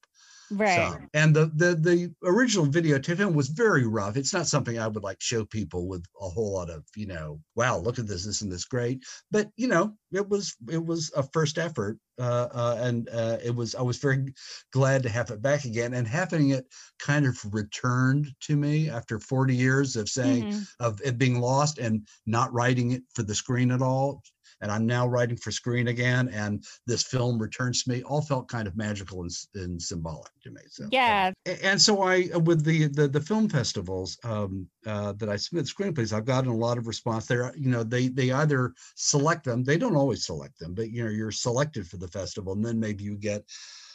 Right. 0.52 0.98
some. 0.98 1.08
And 1.14 1.34
the 1.36 1.46
the 1.46 1.74
the 1.74 2.14
original 2.24 2.66
videotape 2.66 3.16
film 3.18 3.34
was 3.34 3.48
very 3.48 3.86
rough. 3.86 4.16
It's 4.16 4.32
not 4.32 4.46
something 4.46 4.78
I 4.78 4.86
would 4.88 5.02
like 5.02 5.20
show 5.20 5.44
people 5.44 5.88
with 5.88 6.04
a 6.20 6.28
whole 6.28 6.52
lot 6.54 6.70
of, 6.70 6.84
you 6.96 7.06
know, 7.06 7.40
wow, 7.56 7.78
look 7.78 7.98
at 7.98 8.06
this, 8.06 8.26
isn't 8.26 8.50
this 8.50 8.64
great? 8.64 9.02
But 9.30 9.50
you 9.56 9.68
know, 9.68 9.96
it 10.12 10.28
was 10.28 10.56
it 10.70 10.84
was 10.86 11.12
a 11.16 11.22
first 11.24 11.58
effort. 11.58 11.98
Uh, 12.18 12.48
uh, 12.52 12.76
and 12.80 13.08
uh, 13.08 13.38
it 13.42 13.54
was 13.56 13.74
I 13.74 13.82
was 13.82 13.98
very 13.98 14.32
glad 14.72 15.02
to 15.02 15.08
have 15.08 15.30
it 15.30 15.42
back 15.42 15.64
again 15.64 15.94
and 15.94 16.06
having 16.06 16.50
it 16.50 16.66
kind 16.98 17.26
of 17.26 17.38
returned 17.52 18.28
to 18.40 18.56
me 18.56 18.88
after 18.90 19.18
40 19.18 19.56
years 19.56 19.96
of 19.96 20.08
saying 20.08 20.48
Mhm. 20.48 20.66
of 20.80 21.00
it 21.02 21.18
being 21.18 21.40
lost 21.40 21.78
and 21.78 22.06
not 22.26 22.52
writing 22.52 22.92
it 22.92 23.02
for 23.14 23.22
the 23.22 23.34
screen 23.34 23.70
at 23.70 23.82
all. 23.82 24.22
And 24.62 24.70
I'm 24.72 24.86
now 24.86 25.06
writing 25.06 25.36
for 25.36 25.50
screen 25.50 25.88
again, 25.88 26.28
and 26.28 26.64
this 26.86 27.02
film 27.02 27.38
returns 27.38 27.82
to 27.82 27.90
me. 27.90 28.02
All 28.04 28.22
felt 28.22 28.48
kind 28.48 28.66
of 28.66 28.76
magical 28.76 29.20
and, 29.20 29.30
and 29.54 29.82
symbolic 29.82 30.32
to 30.44 30.50
me. 30.50 30.62
So 30.70 30.88
Yeah. 30.90 31.32
a- 31.46 31.64
and 31.66 31.80
so 31.80 32.00
I, 32.02 32.30
uh, 32.34 32.38
with 32.38 32.64
the 32.64 32.86
the, 32.86 33.08
the 33.08 33.20
film 33.20 33.48
festivals 33.48 34.16
um, 34.24 34.68
uh, 34.86 35.12
that 35.14 35.28
I 35.28 35.36
submit 35.36 35.66
screenplays, 35.66 36.12
I've 36.12 36.24
gotten 36.24 36.50
a 36.50 36.56
lot 36.56 36.78
of 36.78 36.86
response 36.86 37.26
there. 37.26 37.52
You 37.56 37.70
know, 37.70 37.82
they 37.82 38.08
they 38.08 38.30
either 38.30 38.72
select 38.94 39.44
them, 39.44 39.64
they 39.64 39.76
don't 39.76 39.96
always 39.96 40.24
select 40.24 40.58
them, 40.58 40.74
but 40.74 40.90
you 40.90 41.04
know, 41.04 41.10
you're 41.10 41.32
selected 41.32 41.86
for 41.86 41.98
the 41.98 42.08
festival, 42.08 42.52
and 42.54 42.64
then 42.64 42.78
maybe 42.78 43.04
you 43.04 43.16
get 43.16 43.44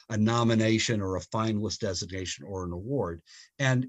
a 0.09 0.17
nomination 0.17 1.01
or 1.01 1.17
a 1.17 1.21
finalist 1.21 1.79
designation 1.79 2.45
or 2.45 2.65
an 2.65 2.71
award. 2.71 3.21
And 3.59 3.87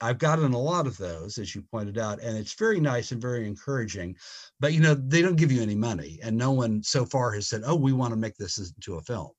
I've 0.00 0.18
gotten 0.18 0.52
a 0.52 0.58
lot 0.58 0.86
of 0.86 0.98
those, 0.98 1.38
as 1.38 1.54
you 1.54 1.62
pointed 1.62 1.98
out, 1.98 2.20
and 2.22 2.36
it's 2.36 2.54
very 2.54 2.80
nice 2.80 3.12
and 3.12 3.20
very 3.20 3.46
encouraging. 3.46 4.16
But 4.60 4.72
you 4.74 4.80
know, 4.80 4.94
they 4.94 5.22
don't 5.22 5.36
give 5.36 5.52
you 5.52 5.62
any 5.62 5.74
money, 5.76 6.18
and 6.22 6.36
no 6.36 6.52
one 6.52 6.82
so 6.82 7.04
far 7.06 7.32
has 7.32 7.48
said, 7.48 7.62
"Oh, 7.64 7.76
we 7.76 7.92
want 7.92 8.12
to 8.12 8.16
make 8.16 8.36
this 8.36 8.58
into 8.58 8.96
a 8.96 9.02
film." 9.02 9.30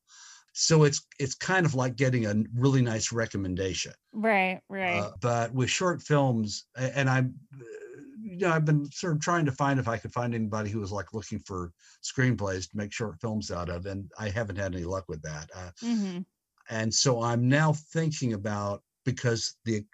So 0.54 0.84
it's 0.84 1.06
it's 1.20 1.36
kind 1.36 1.66
of 1.66 1.76
like 1.76 1.96
getting 1.96 2.26
a 2.26 2.36
really 2.56 2.82
nice 2.82 3.12
recommendation. 3.12 3.94
Right. 4.14 4.62
Right. 4.70 5.04
Uh, 5.04 5.12
but 5.22 5.54
with 5.54 5.70
short 5.70 6.02
films, 6.02 6.68
and 6.76 7.10
I'm, 7.10 7.40
uh, 7.54 7.64
you 8.22 8.38
know, 8.38 8.52
I've 8.52 8.66
been 8.66 8.86
sort 8.92 9.14
of 9.16 9.22
trying 9.22 9.46
to 9.46 9.52
find 9.52 9.80
if 9.80 9.88
I 9.88 9.98
could 9.98 10.14
find 10.14 10.36
anybody 10.36 10.70
who 10.70 10.80
was 10.80 10.92
like 10.92 11.14
looking 11.14 11.40
for 11.40 11.74
screenplays 12.04 12.70
to 12.70 12.78
make 12.78 12.94
short 12.94 13.20
films 13.20 13.52
out 13.52 13.70
of, 13.70 13.86
and 13.86 14.12
I 14.20 14.30
haven't 14.30 14.58
had 14.58 14.76
any 14.76 14.86
luck 14.86 15.06
with 15.08 15.22
that. 15.24 15.50
Uh, 15.54 15.72
hmm 15.82 16.20
and 16.70 16.94
so 16.94 17.22
I'm 17.22 17.48
now 17.48 17.74
thinking 17.74 18.34
about 18.34 18.84
because 19.06 19.56
the 19.66 19.86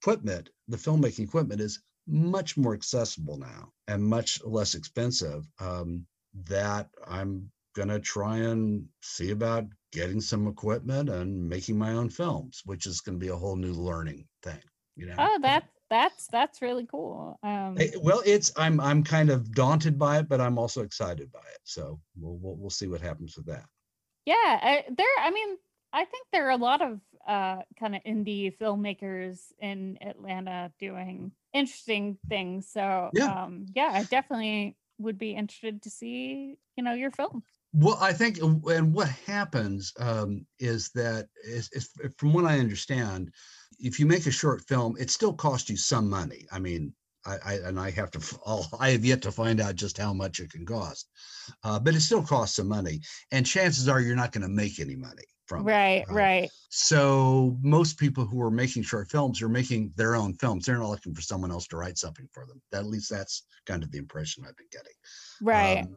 equipment, 0.00 0.50
the 0.68 0.76
filmmaking 0.76 1.24
equipment, 1.24 1.60
is 1.60 1.80
much 2.06 2.56
more 2.56 2.74
accessible 2.74 3.36
now 3.36 3.70
and 3.86 4.02
much 4.02 4.42
less 4.44 4.74
expensive. 4.74 5.46
Um, 5.60 6.06
that 6.44 6.88
I'm 7.06 7.50
going 7.74 7.88
to 7.88 7.98
try 7.98 8.36
and 8.38 8.86
see 9.02 9.30
about 9.30 9.66
getting 9.92 10.20
some 10.20 10.46
equipment 10.46 11.08
and 11.08 11.48
making 11.48 11.78
my 11.78 11.92
own 11.92 12.08
films, 12.10 12.62
which 12.64 12.86
is 12.86 13.00
going 13.00 13.18
to 13.18 13.24
be 13.24 13.32
a 13.32 13.36
whole 13.36 13.56
new 13.56 13.72
learning 13.72 14.26
thing. 14.42 14.60
You 14.96 15.06
know. 15.06 15.14
Oh, 15.18 15.38
that 15.42 15.64
that's 15.90 16.26
that's 16.26 16.60
really 16.60 16.86
cool. 16.86 17.38
Um, 17.42 17.76
well, 18.02 18.22
it's 18.26 18.52
I'm 18.56 18.80
I'm 18.80 19.02
kind 19.02 19.30
of 19.30 19.52
daunted 19.52 19.98
by 19.98 20.18
it, 20.18 20.28
but 20.28 20.40
I'm 20.40 20.58
also 20.58 20.82
excited 20.82 21.30
by 21.32 21.40
it. 21.40 21.60
So 21.64 22.00
we'll 22.18 22.36
we'll, 22.36 22.56
we'll 22.56 22.70
see 22.70 22.88
what 22.88 23.00
happens 23.00 23.36
with 23.36 23.46
that. 23.46 23.64
Yeah, 24.26 24.34
I, 24.36 24.84
there. 24.94 25.06
I 25.20 25.30
mean, 25.30 25.56
I 25.92 26.04
think 26.04 26.26
there 26.32 26.46
are 26.46 26.50
a 26.50 26.56
lot 26.56 26.82
of 26.82 27.00
uh, 27.26 27.62
kind 27.78 27.94
of 27.94 28.02
indie 28.04 28.56
filmmakers 28.56 29.52
in 29.58 29.98
Atlanta 30.00 30.72
doing 30.78 31.32
interesting 31.52 32.18
things. 32.28 32.68
So 32.70 33.10
yeah, 33.12 33.44
um, 33.44 33.66
yeah, 33.74 33.90
I 33.92 34.04
definitely 34.04 34.76
would 34.98 35.18
be 35.18 35.32
interested 35.32 35.82
to 35.82 35.90
see 35.90 36.58
you 36.76 36.84
know 36.84 36.92
your 36.92 37.10
film. 37.10 37.42
Well, 37.74 37.98
I 38.00 38.12
think, 38.14 38.38
and 38.38 38.94
what 38.94 39.08
happens 39.08 39.92
um, 40.00 40.46
is 40.58 40.88
that, 40.94 41.28
is, 41.44 41.68
is, 41.72 41.90
from 42.16 42.32
what 42.32 42.46
I 42.46 42.58
understand, 42.58 43.30
if 43.78 44.00
you 44.00 44.06
make 44.06 44.26
a 44.26 44.30
short 44.30 44.62
film, 44.66 44.96
it 44.98 45.10
still 45.10 45.34
costs 45.34 45.68
you 45.68 45.76
some 45.76 46.08
money. 46.08 46.46
I 46.50 46.60
mean, 46.60 46.94
I, 47.26 47.36
I 47.44 47.54
and 47.66 47.78
I 47.78 47.90
have 47.90 48.10
to, 48.12 48.38
I'll, 48.46 48.66
I 48.80 48.90
have 48.90 49.04
yet 49.04 49.20
to 49.22 49.32
find 49.32 49.60
out 49.60 49.74
just 49.74 49.98
how 49.98 50.14
much 50.14 50.40
it 50.40 50.50
can 50.50 50.64
cost, 50.64 51.10
uh, 51.62 51.78
but 51.78 51.94
it 51.94 52.00
still 52.00 52.22
costs 52.22 52.56
some 52.56 52.68
money. 52.68 53.00
And 53.32 53.44
chances 53.44 53.86
are 53.86 54.00
you're 54.00 54.16
not 54.16 54.32
going 54.32 54.42
to 54.42 54.48
make 54.48 54.80
any 54.80 54.96
money 54.96 55.24
from 55.48 55.64
right, 55.64 56.02
it. 56.02 56.10
Uh, 56.10 56.14
right. 56.14 56.50
So 56.70 57.56
most 57.62 57.98
people 57.98 58.26
who 58.26 58.40
are 58.42 58.50
making 58.50 58.82
short 58.82 59.10
films 59.10 59.40
are 59.42 59.48
making 59.48 59.92
their 59.96 60.14
own 60.14 60.34
films. 60.34 60.66
They're 60.66 60.78
not 60.78 60.90
looking 60.90 61.14
for 61.14 61.22
someone 61.22 61.50
else 61.50 61.66
to 61.68 61.76
write 61.76 61.98
something 61.98 62.28
for 62.32 62.46
them. 62.46 62.60
At 62.72 62.86
least 62.86 63.10
that's 63.10 63.44
kind 63.66 63.82
of 63.82 63.90
the 63.90 63.98
impression 63.98 64.44
I've 64.46 64.56
been 64.56 64.66
getting. 64.70 64.92
Right. 65.40 65.78
Um, 65.84 65.96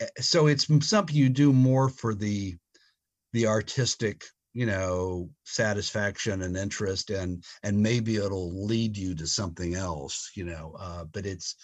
eh, 0.00 0.06
so 0.20 0.46
it's 0.46 0.66
something 0.86 1.16
you 1.16 1.28
do 1.28 1.52
more 1.52 1.88
for 1.88 2.14
the 2.14 2.54
the 3.32 3.46
artistic 3.48 4.24
you 4.54 4.64
know 4.64 5.28
satisfaction 5.44 6.42
and 6.42 6.56
interest 6.56 7.10
and 7.10 7.42
and 7.64 7.76
maybe 7.76 8.16
it'll 8.16 8.64
lead 8.64 8.96
you 8.96 9.14
to 9.14 9.26
something 9.26 9.74
else 9.74 10.30
you 10.36 10.44
know 10.44 10.74
uh, 10.78 11.04
but 11.12 11.26
it's 11.26 11.56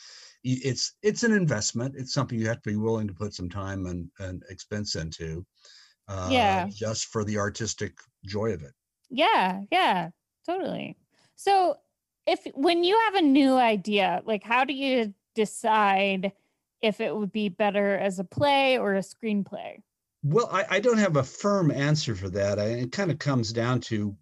it's 0.43 0.95
it's 1.03 1.23
an 1.23 1.33
investment 1.33 1.95
it's 1.97 2.13
something 2.13 2.39
you 2.39 2.49
have 2.49 2.61
to 2.63 2.71
be 2.71 2.77
willing 2.77 3.07
to 3.07 3.15
put 3.15 3.33
some 3.33 3.49
time 3.49 3.87
and, 3.87 4.09
and 4.19 4.43
expense 4.51 4.97
into 4.97 5.47
uh, 6.11 6.29
yeah. 6.31 6.69
just 6.71 7.07
for 7.07 7.25
the 7.25 7.39
artistic 7.39 7.99
joy 8.25 8.53
of 8.53 8.63
it. 8.63 8.73
Yeah 9.09 9.63
yeah 9.71 10.11
totally. 10.47 10.97
So 11.37 11.77
if 12.27 12.41
when 12.55 12.85
you 12.85 13.01
have 13.07 13.15
a 13.15 13.23
new 13.23 13.55
idea 13.55 14.23
like 14.25 14.43
how 14.43 14.65
do 14.65 14.75
you 14.75 15.15
decide 15.35 16.33
if 16.83 17.01
it 17.01 17.15
would 17.15 17.33
be 17.33 17.49
better 17.49 17.97
as 17.97 18.19
a 18.19 18.25
play 18.25 18.79
or 18.79 18.95
a 18.95 19.01
screenplay? 19.01 19.83
Well, 20.23 20.49
I, 20.53 20.65
I 20.71 20.81
don't 20.81 20.99
have 20.99 21.17
a 21.17 21.23
firm 21.23 21.71
answer 21.71 22.15
for 22.15 22.29
that. 22.31 22.59
I, 22.59 22.65
it 22.65 22.93
kind 22.93 23.11
of 23.11 23.19
comes 23.19 23.53
down 23.53 23.81
to 23.83 24.15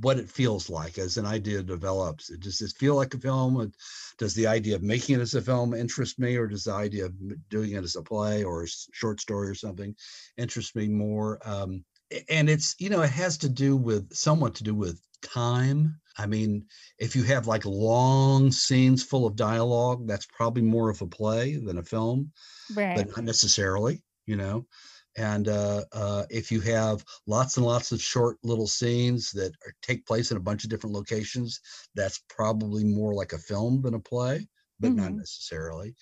what 0.00 0.18
it 0.18 0.30
feels 0.30 0.70
like 0.70 0.98
as 0.98 1.16
an 1.16 1.26
idea 1.26 1.62
develops. 1.62 2.28
Does 2.38 2.60
it 2.60 2.72
feel 2.78 2.94
like 2.94 3.14
a 3.14 3.18
film? 3.18 3.72
Does 4.18 4.34
the 4.34 4.46
idea 4.46 4.76
of 4.76 4.82
making 4.82 5.16
it 5.16 5.20
as 5.20 5.34
a 5.34 5.42
film 5.42 5.74
interest 5.74 6.18
me, 6.18 6.36
or 6.36 6.46
does 6.46 6.64
the 6.64 6.72
idea 6.72 7.06
of 7.06 7.48
doing 7.48 7.72
it 7.72 7.84
as 7.84 7.96
a 7.96 8.02
play 8.02 8.44
or 8.44 8.64
a 8.64 8.68
short 8.92 9.20
story 9.20 9.48
or 9.48 9.54
something 9.54 9.94
interest 10.36 10.74
me 10.76 10.88
more? 10.88 11.38
Um, 11.44 11.84
and 12.28 12.48
it's 12.48 12.74
you 12.78 12.88
know 12.88 13.02
it 13.02 13.10
has 13.10 13.36
to 13.38 13.48
do 13.48 13.76
with 13.76 14.12
somewhat 14.14 14.54
to 14.56 14.64
do 14.64 14.74
with 14.74 15.00
time. 15.22 15.98
I 16.18 16.26
mean, 16.26 16.64
if 16.98 17.14
you 17.14 17.24
have 17.24 17.46
like 17.46 17.66
long 17.66 18.50
scenes 18.50 19.02
full 19.02 19.26
of 19.26 19.36
dialogue, 19.36 20.06
that's 20.06 20.26
probably 20.26 20.62
more 20.62 20.88
of 20.88 21.02
a 21.02 21.06
play 21.06 21.56
than 21.56 21.78
a 21.78 21.82
film, 21.82 22.32
right. 22.74 22.96
but 22.96 23.08
not 23.08 23.24
necessarily. 23.24 24.02
You 24.24 24.36
know, 24.36 24.66
and 25.16 25.48
uh, 25.48 25.84
uh, 25.92 26.24
if 26.30 26.52
you 26.52 26.60
have 26.60 27.04
lots 27.26 27.56
and 27.56 27.66
lots 27.66 27.92
of 27.92 28.02
short 28.02 28.36
little 28.42 28.66
scenes 28.66 29.30
that 29.32 29.52
are, 29.66 29.74
take 29.82 30.06
place 30.06 30.30
in 30.30 30.36
a 30.36 30.40
bunch 30.40 30.64
of 30.64 30.70
different 30.70 30.94
locations, 30.94 31.60
that's 31.94 32.22
probably 32.28 32.84
more 32.84 33.14
like 33.14 33.32
a 33.32 33.38
film 33.38 33.82
than 33.82 33.94
a 33.94 34.00
play, 34.00 34.46
but 34.80 34.88
mm-hmm. 34.88 35.00
not 35.00 35.12
necessarily. 35.12 35.94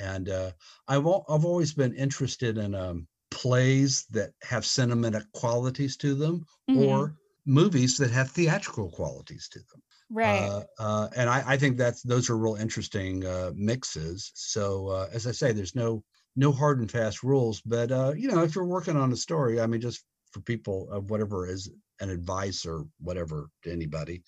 And 0.00 0.28
uh, 0.28 0.52
I've 0.88 1.06
I've 1.06 1.44
always 1.44 1.74
been 1.74 1.94
interested 1.94 2.58
in 2.58 2.74
um, 2.74 3.06
plays 3.30 4.06
that 4.10 4.30
have 4.42 4.64
cinematic 4.64 5.24
qualities 5.32 5.96
to 5.98 6.14
them, 6.14 6.46
mm-hmm. 6.70 6.82
or 6.82 7.16
movies 7.44 7.96
that 7.98 8.10
have 8.10 8.30
theatrical 8.30 8.90
qualities 8.90 9.48
to 9.52 9.58
them. 9.58 9.82
Right. 10.10 10.42
Uh, 10.42 10.62
uh, 10.78 11.08
and 11.16 11.28
I, 11.28 11.42
I, 11.46 11.56
think 11.56 11.78
that's 11.78 12.02
those 12.02 12.28
are 12.28 12.36
real 12.36 12.56
interesting 12.56 13.24
uh, 13.24 13.52
mixes. 13.54 14.30
So 14.34 14.88
uh, 14.88 15.08
as 15.12 15.26
I 15.26 15.32
say, 15.32 15.52
there's 15.52 15.74
no 15.74 16.04
no 16.36 16.52
hard 16.52 16.80
and 16.80 16.90
fast 16.90 17.22
rules, 17.22 17.60
but 17.60 17.90
uh, 17.90 18.12
you 18.16 18.28
know, 18.28 18.42
if 18.42 18.54
you're 18.54 18.64
working 18.64 18.96
on 18.96 19.12
a 19.12 19.16
story, 19.16 19.60
I 19.60 19.66
mean, 19.66 19.80
just 19.80 20.04
for 20.30 20.40
people 20.40 20.90
of 20.90 21.10
whatever 21.10 21.46
is 21.46 21.70
an 22.00 22.10
advice 22.10 22.64
or 22.64 22.86
whatever 23.00 23.48
to 23.62 23.72
anybody, 23.72 24.22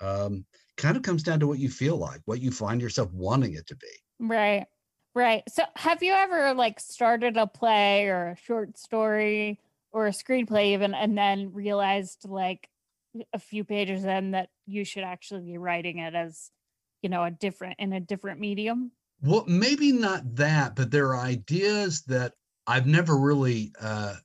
um, 0.00 0.44
kind 0.76 0.96
of 0.96 1.02
comes 1.02 1.22
down 1.22 1.40
to 1.40 1.46
what 1.46 1.58
you 1.58 1.68
feel 1.68 1.96
like, 1.96 2.20
what 2.24 2.40
you 2.40 2.50
find 2.50 2.80
yourself 2.80 3.12
wanting 3.12 3.54
it 3.54 3.66
to 3.66 3.76
be. 3.76 3.86
Right. 4.18 4.66
Right. 5.14 5.42
So 5.48 5.64
have 5.76 6.02
you 6.02 6.12
ever 6.14 6.54
like 6.54 6.80
started 6.80 7.36
a 7.36 7.46
play 7.46 8.06
or 8.06 8.28
a 8.28 8.36
short 8.36 8.78
story 8.78 9.60
or 9.92 10.06
a 10.06 10.10
screenplay 10.10 10.72
even 10.72 10.94
and 10.94 11.18
then 11.18 11.52
realized 11.52 12.26
like 12.26 12.70
a 13.34 13.38
few 13.38 13.62
pages 13.62 14.04
in 14.04 14.30
that 14.30 14.48
you 14.66 14.84
should 14.84 15.04
actually 15.04 15.42
be 15.42 15.58
writing 15.58 15.98
it 15.98 16.14
as, 16.14 16.50
you 17.02 17.10
know, 17.10 17.22
a 17.24 17.30
different 17.30 17.76
in 17.78 17.92
a 17.92 18.00
different 18.00 18.40
medium? 18.40 18.92
Well, 19.22 19.44
maybe 19.46 19.92
not 19.92 20.34
that, 20.34 20.74
but 20.74 20.90
there 20.90 21.14
are 21.14 21.20
ideas 21.20 22.02
that 22.02 22.32
I've 22.66 22.86
never 22.86 23.16
really 23.16 23.72
uh, 23.80 24.16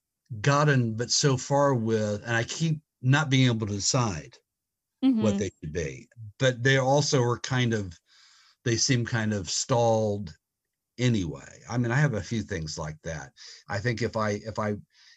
gotten, 0.41 0.95
but 0.95 1.11
so 1.11 1.37
far 1.37 1.75
with, 1.75 2.23
and 2.25 2.35
I 2.35 2.43
keep 2.43 2.81
not 3.03 3.29
being 3.29 3.47
able 3.47 3.67
to 3.67 3.73
decide 3.73 4.37
mm-hmm. 5.05 5.21
what 5.21 5.37
they 5.37 5.51
should 5.59 5.71
be. 5.71 6.07
But 6.39 6.63
they 6.63 6.77
also 6.77 7.21
are 7.21 7.39
kind 7.39 7.73
of, 7.73 7.93
they 8.65 8.75
seem 8.75 9.05
kind 9.05 9.33
of 9.33 9.49
stalled 9.49 10.35
anyway. 10.97 11.61
I 11.69 11.77
mean, 11.77 11.91
I 11.91 11.99
have 11.99 12.15
a 12.15 12.21
few 12.21 12.41
things 12.41 12.79
like 12.79 12.97
that. 13.03 13.31
I 13.69 13.77
think 13.77 14.01
if 14.01 14.17
I, 14.17 14.31
if 14.45 14.57
I, 14.57 14.75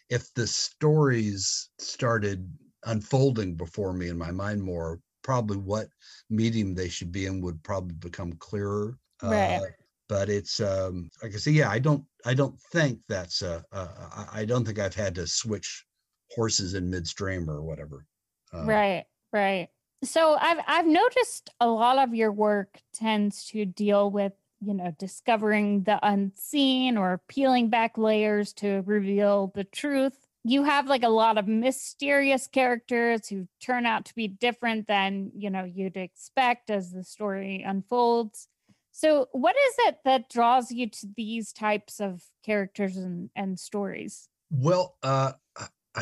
if 0.09 0.31
the 0.35 0.45
stories 0.45 1.69
started 1.79 2.47
unfolding 2.85 3.55
before 3.55 3.93
me 3.93 4.09
in 4.09 4.17
my 4.17 4.31
mind 4.31 4.61
more, 4.61 4.99
probably 5.23 5.57
what 5.57 5.87
medium 6.29 6.75
they 6.75 6.89
should 6.89 7.11
be 7.11 7.25
in 7.25 7.41
would 7.41 7.63
probably 7.63 7.95
become 7.95 8.33
clearer 8.33 8.97
Right. 9.23 9.57
Uh, 9.57 9.65
but 10.09 10.29
it's 10.29 10.59
um, 10.59 11.09
like 11.23 11.33
I 11.33 11.37
say, 11.37 11.51
yeah, 11.51 11.69
I 11.69 11.79
don't, 11.79 12.03
I 12.25 12.33
don't 12.33 12.59
think 12.73 12.99
that's, 13.07 13.41
uh, 13.41 13.61
uh, 13.71 14.25
I 14.31 14.43
don't 14.43 14.65
think 14.65 14.77
I've 14.77 14.95
had 14.95 15.15
to 15.15 15.25
switch 15.25 15.85
horses 16.31 16.73
in 16.73 16.89
midstream 16.89 17.49
or 17.49 17.61
whatever. 17.61 18.05
Uh, 18.53 18.65
right, 18.65 19.05
right. 19.31 19.69
So 20.03 20.35
I've 20.39 20.57
I've 20.67 20.87
noticed 20.87 21.51
a 21.59 21.67
lot 21.67 21.99
of 21.99 22.15
your 22.15 22.31
work 22.31 22.79
tends 22.93 23.45
to 23.49 23.65
deal 23.65 24.09
with 24.09 24.33
you 24.59 24.73
know 24.73 24.95
discovering 24.97 25.83
the 25.83 25.99
unseen 26.01 26.97
or 26.97 27.21
peeling 27.27 27.69
back 27.69 27.97
layers 27.97 28.53
to 28.53 28.83
reveal 28.85 29.51
the 29.53 29.63
truth 29.63 30.27
you 30.43 30.63
have 30.63 30.87
like 30.87 31.03
a 31.03 31.09
lot 31.09 31.37
of 31.37 31.47
mysterious 31.47 32.47
characters 32.47 33.27
who 33.27 33.47
turn 33.59 33.85
out 33.85 34.05
to 34.05 34.15
be 34.15 34.27
different 34.27 34.87
than 34.87 35.31
you 35.35 35.49
know 35.49 35.63
you'd 35.63 35.97
expect 35.97 36.69
as 36.69 36.91
the 36.91 37.03
story 37.03 37.63
unfolds 37.65 38.47
so, 38.91 39.29
what 39.31 39.55
is 39.55 39.75
it 39.87 39.97
that 40.05 40.29
draws 40.29 40.71
you 40.71 40.89
to 40.89 41.07
these 41.15 41.53
types 41.53 41.99
of 41.99 42.21
characters 42.45 42.97
and, 42.97 43.29
and 43.35 43.59
stories? 43.59 44.27
Well, 44.49 44.97
uh, 45.01 45.33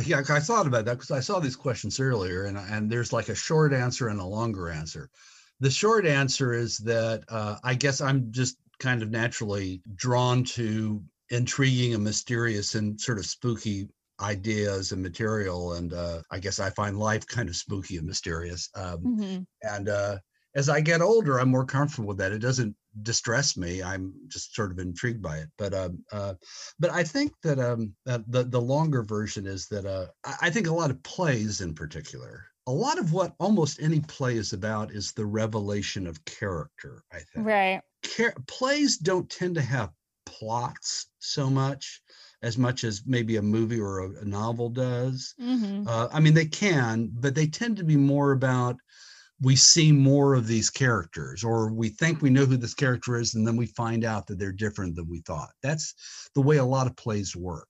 yeah, 0.04 0.22
I 0.28 0.40
thought 0.40 0.68
about 0.68 0.86
that 0.86 0.96
because 0.96 1.12
I 1.12 1.20
saw 1.20 1.40
these 1.40 1.56
questions 1.56 2.00
earlier, 2.00 2.46
and 2.46 2.58
and 2.58 2.92
there's 2.92 3.14
like 3.14 3.30
a 3.30 3.36
short 3.36 3.74
answer 3.74 4.08
and 4.08 4.20
a 4.20 4.26
longer 4.26 4.70
answer. 4.70 5.10
The 5.60 5.70
short 5.70 6.06
answer 6.06 6.54
is 6.54 6.78
that 6.80 7.24
uh, 7.30 7.58
I 7.64 7.76
guess 7.76 8.02
I'm 8.02 8.32
just 8.32 8.58
kind 8.80 9.04
of 9.04 9.12
naturally 9.12 9.82
drawn 9.96 10.44
to 10.44 11.04
intriguing 11.30 11.94
and 11.94 12.04
mysterious 12.04 12.76
and 12.76 13.00
sort 13.00 13.20
of 13.20 13.26
spooky 13.26 13.88
ideas 14.22 14.92
and 14.92 15.02
material 15.02 15.74
and 15.74 15.94
uh, 15.94 16.22
i 16.30 16.40
guess 16.40 16.60
i 16.60 16.70
find 16.72 16.98
life 16.98 17.26
kind 17.26 17.48
of 17.48 17.56
spooky 17.56 17.96
and 17.96 18.06
mysterious 18.06 18.70
um, 18.76 18.98
mm-hmm. 19.00 19.40
and 19.62 19.88
uh, 19.88 20.18
as 20.56 20.70
I 20.70 20.82
get 20.82 21.02
older, 21.02 21.40
I'm 21.40 21.50
more 21.50 21.66
comfortable 21.66 22.10
with 22.10 22.18
that. 22.18 22.32
It 22.32 22.40
doesn't 22.40 22.76
distress 23.02 23.58
me. 23.58 23.82
I'm 23.84 24.14
just 24.28 24.56
sort 24.56 24.72
of 24.72 24.80
intrigued 24.80 25.22
by 25.22 25.38
it. 25.38 25.50
But 25.58 25.74
um, 25.74 26.04
uh, 26.12 26.34
but 26.80 26.92
I 26.92 27.04
think 27.04 27.34
that 27.44 27.60
um, 27.60 27.94
uh, 28.08 28.20
the 28.28 28.44
the 28.44 28.62
longer 28.62 29.04
version 29.04 29.46
is 29.46 29.68
that 29.68 29.86
uh, 29.86 30.08
I 30.42 30.50
think 30.50 30.68
a 30.68 30.74
lot 30.74 30.92
of 30.92 31.02
plays, 31.04 31.62
in 31.62 31.74
particular, 31.74 32.46
a 32.68 32.72
lot 32.72 33.00
of 33.00 33.14
what 33.14 33.36
almost 33.40 33.82
any 33.82 34.00
play 34.00 34.36
is 34.36 34.54
about 34.54 34.92
is 34.92 35.12
the 35.12 35.26
revelation 35.26 36.08
of 36.08 36.24
character. 36.26 37.04
I 37.12 37.20
think 37.34 37.48
right. 37.48 37.82
Car- 38.16 38.36
plays 38.48 38.98
don't 38.98 39.30
tend 39.30 39.56
to 39.56 39.62
have 39.62 39.92
plots 40.26 41.08
so 41.20 41.50
much 41.50 42.02
as 42.42 42.58
much 42.58 42.84
as 42.84 43.04
maybe 43.06 43.36
a 43.36 43.42
movie 43.42 43.80
or 43.80 44.00
a, 44.00 44.22
a 44.22 44.26
novel 44.26 44.70
does. 44.70 45.34
Mm-hmm. 45.42 45.88
Uh, 45.88 46.08
I 46.12 46.20
mean, 46.20 46.34
they 46.34 46.46
can, 46.46 47.10
but 47.14 47.36
they 47.36 47.48
tend 47.48 47.78
to 47.78 47.84
be 47.84 47.98
more 47.98 48.32
about 48.32 48.78
we 49.42 49.56
see 49.56 49.92
more 49.92 50.34
of 50.34 50.48
these 50.48 50.70
characters 50.70 51.44
or 51.44 51.72
we 51.72 51.90
think 51.90 52.22
we 52.22 52.30
know 52.30 52.46
who 52.46 52.58
this 52.58 52.74
character 52.74 53.18
is 53.18 53.36
and 53.36 53.48
then 53.48 53.56
we 53.56 53.68
find 53.68 54.04
out 54.04 54.28
that 54.28 54.38
they're 54.38 54.52
different 54.52 54.96
than 54.96 55.08
we 55.08 55.22
thought 55.22 55.50
that's 55.62 56.30
the 56.36 56.42
way 56.42 56.58
a 56.58 56.66
lot 56.66 56.88
of 56.88 56.96
plays 56.96 57.36
work 57.36 57.68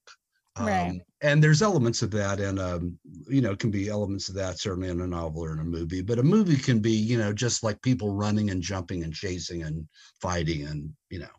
Right. 0.59 0.89
Um, 0.89 1.01
and 1.21 1.43
there's 1.43 1.61
elements 1.61 2.01
of 2.01 2.11
that 2.11 2.39
and 2.39 2.59
um, 2.59 2.99
you 3.27 3.41
know, 3.41 3.55
can 3.55 3.71
be 3.71 3.87
elements 3.89 4.29
of 4.29 4.35
that 4.35 4.59
certainly 4.59 4.89
in 4.89 4.99
a 5.01 5.07
novel 5.07 5.43
or 5.43 5.53
in 5.53 5.59
a 5.59 5.63
movie. 5.63 6.01
But 6.01 6.19
a 6.19 6.23
movie 6.23 6.57
can 6.57 6.79
be, 6.79 6.91
you 6.91 7.17
know, 7.17 7.31
just 7.33 7.63
like 7.63 7.81
people 7.81 8.13
running 8.13 8.49
and 8.49 8.61
jumping 8.61 9.03
and 9.03 9.13
chasing 9.13 9.63
and 9.63 9.87
fighting 10.21 10.63
and 10.65 10.93
you 11.09 11.19
know, 11.19 11.29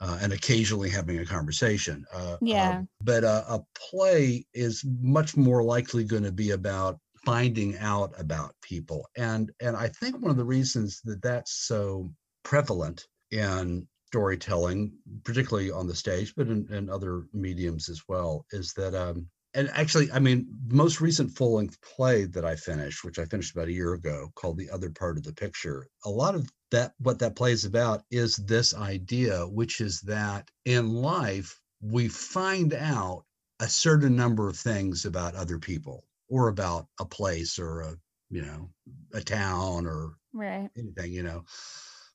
uh, 0.00 0.18
and 0.20 0.32
occasionally 0.32 0.90
having 0.90 1.18
a 1.18 1.26
conversation. 1.26 2.04
Uh, 2.12 2.36
Yeah. 2.40 2.80
uh, 2.80 2.82
but 3.00 3.24
uh, 3.24 3.44
a 3.48 3.60
play 3.90 4.44
is 4.54 4.84
much 5.00 5.36
more 5.36 5.62
likely 5.62 6.04
going 6.04 6.24
to 6.24 6.32
be 6.32 6.50
about 6.52 6.98
finding 7.28 7.76
out 7.76 8.14
about 8.18 8.54
people, 8.62 9.06
and 9.18 9.52
and 9.60 9.76
I 9.76 9.88
think 9.88 10.18
one 10.18 10.30
of 10.30 10.38
the 10.38 10.44
reasons 10.44 11.02
that 11.04 11.20
that's 11.20 11.66
so 11.66 12.10
prevalent 12.42 13.06
in 13.30 13.86
storytelling, 14.06 14.94
particularly 15.24 15.70
on 15.70 15.86
the 15.86 15.94
stage, 15.94 16.32
but 16.34 16.46
in, 16.46 16.66
in 16.72 16.88
other 16.88 17.24
mediums 17.34 17.90
as 17.90 18.00
well, 18.08 18.46
is 18.52 18.72
that 18.78 18.94
um, 18.94 19.26
and 19.52 19.68
actually, 19.74 20.10
I 20.10 20.20
mean, 20.20 20.46
most 20.68 21.02
recent 21.02 21.36
full 21.36 21.56
length 21.56 21.78
play 21.82 22.24
that 22.24 22.46
I 22.46 22.56
finished, 22.56 23.04
which 23.04 23.18
I 23.18 23.26
finished 23.26 23.54
about 23.54 23.68
a 23.68 23.72
year 23.72 23.92
ago, 23.92 24.30
called 24.34 24.56
The 24.56 24.70
Other 24.70 24.88
Part 24.88 25.18
of 25.18 25.24
the 25.24 25.34
Picture, 25.34 25.86
a 26.06 26.10
lot 26.10 26.34
of 26.34 26.48
that, 26.70 26.94
what 26.98 27.18
that 27.18 27.36
play 27.36 27.52
is 27.52 27.66
about 27.66 28.04
is 28.10 28.36
this 28.36 28.74
idea, 28.74 29.46
which 29.46 29.82
is 29.82 30.00
that 30.02 30.50
in 30.64 30.94
life, 30.94 31.60
we 31.82 32.08
find 32.08 32.72
out 32.72 33.24
a 33.60 33.68
certain 33.68 34.16
number 34.16 34.48
of 34.48 34.56
things 34.56 35.04
about 35.04 35.34
other 35.34 35.58
people 35.58 36.04
or 36.28 36.48
about 36.48 36.86
a 37.00 37.04
place 37.06 37.58
or 37.58 37.80
a, 37.80 37.96
you 38.30 38.42
know, 38.42 38.70
a 39.14 39.20
town 39.20 39.86
or 39.86 40.14
Right. 40.32 40.70
anything, 40.76 41.12
you 41.12 41.22
know. 41.22 41.44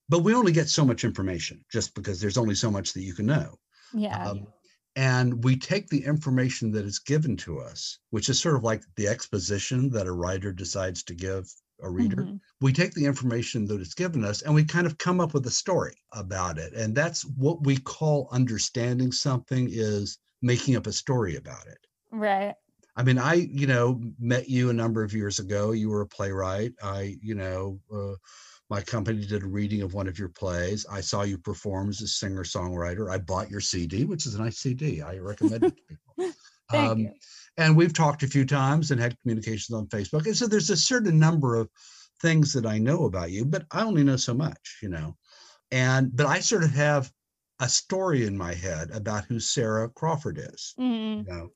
But 0.09 0.19
we 0.19 0.33
only 0.33 0.51
get 0.51 0.69
so 0.69 0.85
much 0.85 1.03
information 1.03 1.63
just 1.71 1.95
because 1.95 2.19
there's 2.21 2.37
only 2.37 2.55
so 2.55 2.69
much 2.71 2.93
that 2.93 3.01
you 3.03 3.13
can 3.13 3.25
know. 3.25 3.57
Yeah. 3.93 4.29
Um, 4.29 4.47
and 4.95 5.43
we 5.43 5.57
take 5.57 5.87
the 5.87 6.03
information 6.05 6.71
that 6.71 6.85
is 6.85 6.99
given 6.99 7.35
to 7.37 7.59
us, 7.59 7.99
which 8.11 8.29
is 8.29 8.39
sort 8.39 8.55
of 8.55 8.63
like 8.63 8.83
the 8.95 9.07
exposition 9.07 9.89
that 9.91 10.05
a 10.07 10.11
writer 10.11 10.51
decides 10.53 11.03
to 11.05 11.15
give 11.15 11.51
a 11.81 11.89
reader. 11.89 12.23
Mhm. 12.25 12.39
We 12.61 12.73
take 12.73 12.93
the 12.93 13.05
information 13.05 13.65
that 13.67 13.81
is 13.81 13.93
given 13.95 14.23
us 14.23 14.41
and 14.43 14.53
we 14.53 14.63
kind 14.63 14.85
of 14.85 14.97
come 14.99 15.19
up 15.19 15.33
with 15.33 15.45
a 15.47 15.51
story 15.51 15.95
about 16.11 16.57
it. 16.59 16.73
And 16.73 16.95
that's 16.95 17.23
what 17.25 17.65
we 17.65 17.77
call 17.77 18.29
understanding 18.31 19.11
something 19.11 19.67
is 19.71 20.19
making 20.41 20.75
up 20.75 20.85
a 20.87 20.93
story 20.93 21.35
about 21.35 21.65
it. 21.67 21.79
Right. 22.11 22.55
I 22.95 23.03
mean, 23.03 23.17
I, 23.17 23.33
you 23.33 23.65
know, 23.67 24.01
met 24.19 24.49
you 24.49 24.69
a 24.69 24.73
number 24.73 25.03
of 25.03 25.13
years 25.13 25.39
ago. 25.39 25.71
You 25.71 25.89
were 25.89 26.01
a 26.01 26.07
playwright. 26.07 26.73
I, 26.83 27.17
you 27.21 27.33
know, 27.35 27.79
uh, 27.91 28.15
my 28.69 28.81
company 28.81 29.25
did 29.25 29.43
a 29.43 29.47
reading 29.47 29.81
of 29.81 29.93
one 29.93 30.07
of 30.07 30.19
your 30.19 30.29
plays. 30.29 30.85
I 30.89 31.01
saw 31.01 31.23
you 31.23 31.37
perform 31.37 31.89
as 31.89 32.01
a 32.01 32.07
singer 32.07 32.43
songwriter. 32.43 33.11
I 33.11 33.17
bought 33.17 33.49
your 33.49 33.61
CD, 33.61 34.05
which 34.05 34.25
is 34.25 34.35
a 34.35 34.41
nice 34.41 34.59
CD. 34.59 35.01
I 35.01 35.17
recommend 35.17 35.63
it 35.63 35.75
to 35.75 35.83
people. 35.89 36.15
Thank 36.69 36.91
Um, 36.91 36.99
you. 36.99 37.13
and 37.57 37.75
we've 37.75 37.93
talked 37.93 38.23
a 38.23 38.27
few 38.27 38.45
times 38.45 38.91
and 38.91 39.01
had 39.01 39.19
communications 39.21 39.75
on 39.75 39.87
Facebook. 39.87 40.25
And 40.25 40.37
so 40.37 40.47
there's 40.47 40.69
a 40.69 40.77
certain 40.77 41.19
number 41.19 41.55
of 41.55 41.69
things 42.21 42.53
that 42.53 42.65
I 42.65 42.77
know 42.77 43.05
about 43.05 43.31
you, 43.31 43.43
but 43.45 43.65
I 43.71 43.83
only 43.83 44.03
know 44.03 44.17
so 44.17 44.33
much, 44.33 44.79
you 44.81 44.89
know. 44.89 45.17
And 45.71 46.15
but 46.15 46.27
I 46.27 46.39
sort 46.39 46.63
of 46.63 46.71
have 46.71 47.11
a 47.59 47.69
story 47.69 48.25
in 48.25 48.37
my 48.37 48.53
head 48.53 48.91
about 48.91 49.25
who 49.25 49.39
Sarah 49.39 49.89
Crawford 49.89 50.37
is, 50.37 50.75
Mhm. 50.79 51.27
you 51.27 51.33
know. 51.33 51.49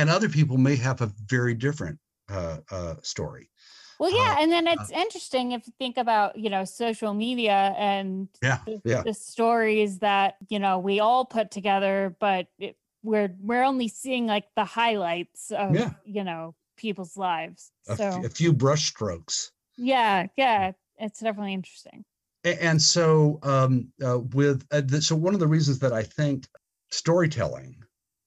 And 0.00 0.08
other 0.08 0.30
people 0.30 0.56
may 0.56 0.76
have 0.76 1.02
a 1.02 1.12
very 1.26 1.52
different 1.52 1.98
uh, 2.30 2.60
uh, 2.70 2.94
story. 3.02 3.50
Well, 3.98 4.10
yeah, 4.10 4.36
uh, 4.38 4.40
and 4.40 4.50
then 4.50 4.66
it's 4.66 4.90
interesting 4.90 5.52
if 5.52 5.66
you 5.66 5.74
think 5.78 5.98
about, 5.98 6.38
you 6.38 6.48
know, 6.48 6.64
social 6.64 7.12
media 7.12 7.74
and 7.76 8.28
Yeah, 8.42 8.60
the, 8.64 8.80
yeah. 8.86 9.02
the 9.02 9.12
stories 9.12 9.98
that, 9.98 10.36
you 10.48 10.58
know, 10.58 10.78
we 10.78 11.00
all 11.00 11.26
put 11.26 11.50
together, 11.50 12.16
but 12.18 12.46
it, 12.58 12.78
we're 13.02 13.36
we're 13.42 13.62
only 13.62 13.88
seeing 13.88 14.26
like 14.26 14.46
the 14.56 14.64
highlights 14.64 15.50
of, 15.50 15.74
Yeah. 15.74 15.90
you 16.06 16.24
know, 16.24 16.54
people's 16.78 17.18
lives. 17.18 17.70
A, 17.88 17.96
So, 17.96 18.04
f- 18.04 18.24
a 18.24 18.30
few 18.30 18.54
brush 18.54 18.88
strokes. 18.88 19.52
yeah, 19.76 20.28
yeah, 20.38 20.72
it's 20.96 21.20
definitely 21.20 21.52
interesting. 21.52 22.06
And 22.42 22.80
so, 22.80 23.38
um, 23.42 23.92
uh, 24.02 24.20
with 24.32 24.66
uh, 24.70 24.80
th- 24.80 25.02
so 25.02 25.14
one 25.14 25.34
of 25.34 25.40
the 25.40 25.46
reasons 25.46 25.78
that 25.80 25.92
I 25.92 26.04
think 26.04 26.48
storytelling 26.90 27.84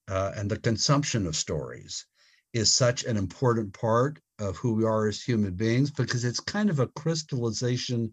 uh, 0.10 0.32
and 0.36 0.50
the 0.50 0.60
consumption 0.60 1.28
of 1.28 1.36
stories 1.36 2.06
is 2.54 2.72
such 2.72 3.04
an 3.04 3.18
important 3.18 3.74
part 3.74 4.20
of 4.40 4.58
who 4.58 4.74
we 4.74 4.84
are 4.84 5.08
as 5.08 5.22
human 5.22 5.54
beings 5.54 5.92
because 5.92 6.24
it's 6.26 6.40
kind 6.40 6.70
of 6.70 6.80
a 6.80 6.88
crystallization 6.88 8.12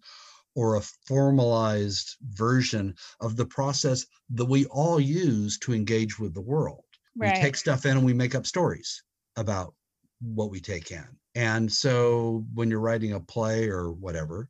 or 0.55 0.77
a 0.77 0.83
formalized 1.07 2.17
version 2.31 2.95
of 3.21 3.37
the 3.37 3.47
process 3.47 4.07
that 4.31 4.45
we 4.45 4.67
all 4.67 4.99
use 4.99 5.59
to 5.59 5.73
engage 5.73 6.19
with 6.19 6.35
the 6.35 6.41
world. 6.41 6.85
Right. 7.17 7.35
We 7.35 7.41
take 7.41 7.57
stuff 7.57 7.87
in 7.87 7.97
and 7.97 8.07
we 8.07 8.15
make 8.15 8.35
up 8.35 8.47
stories 8.47 9.03
about 9.37 9.75
what 10.21 10.51
we 10.51 10.61
take 10.61 10.91
in. 10.91 11.07
And 11.35 11.71
so 11.71 12.45
when 12.55 12.71
you're 12.71 12.81
writing 12.81 13.13
a 13.13 13.21
play 13.21 13.69
or 13.69 13.93
whatever, 13.93 14.49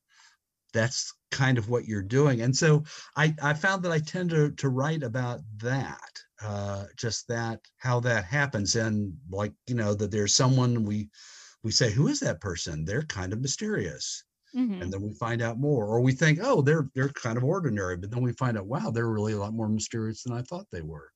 that's 0.72 1.12
kind 1.31 1.59
of 1.59 1.68
what 1.68 1.87
you're 1.87 2.03
doing. 2.03 2.42
And 2.42 2.57
so 2.57 2.85
I, 3.16 3.35
I 3.42 3.55
found 3.55 3.83
that 3.85 3.92
I 3.92 3.98
tend 3.98 4.31
to, 4.31 4.50
to 4.53 4.68
write 4.68 5.03
about 5.03 5.40
that, 5.59 6.22
uh, 6.42 6.85
just 6.96 7.29
that, 7.29 7.61
how 7.79 8.00
that 8.00 8.24
happens. 8.24 8.76
And 8.76 9.16
like, 9.31 9.53
you 9.66 9.74
know, 9.74 9.94
that 9.94 10.11
there's 10.11 10.35
someone 10.35 10.85
we, 10.85 11.11
we 11.62 11.70
say, 11.70 11.90
who 11.90 12.09
is 12.09 12.20
that 12.20 12.40
person? 12.40 12.85
They're 12.85 13.03
kind 13.03 13.33
of 13.33 13.40
mysterious. 13.40 14.24
Mhm. 14.55 14.83
And 14.83 14.92
then 14.92 15.03
we 15.03 15.12
find 15.14 15.42
out 15.42 15.59
more, 15.59 15.87
or 15.87 16.00
we 16.00 16.12
think, 16.12 16.40
oh, 16.42 16.61
they're, 16.62 16.88
they're 16.94 17.11
kind 17.11 17.37
of 17.37 17.44
ordinary, 17.44 17.96
but 17.96 18.11
then 18.11 18.22
we 18.22 18.33
find 18.33 18.59
out, 18.59 18.66
wow, 18.66 18.90
they're 18.90 19.09
really 19.09 19.33
a 19.33 19.38
lot 19.38 19.55
more 19.55 19.68
mysterious 19.68 20.22
than 20.22 20.33
I 20.33 20.42
thought 20.42 20.66
they 20.72 20.83
were. 20.83 21.12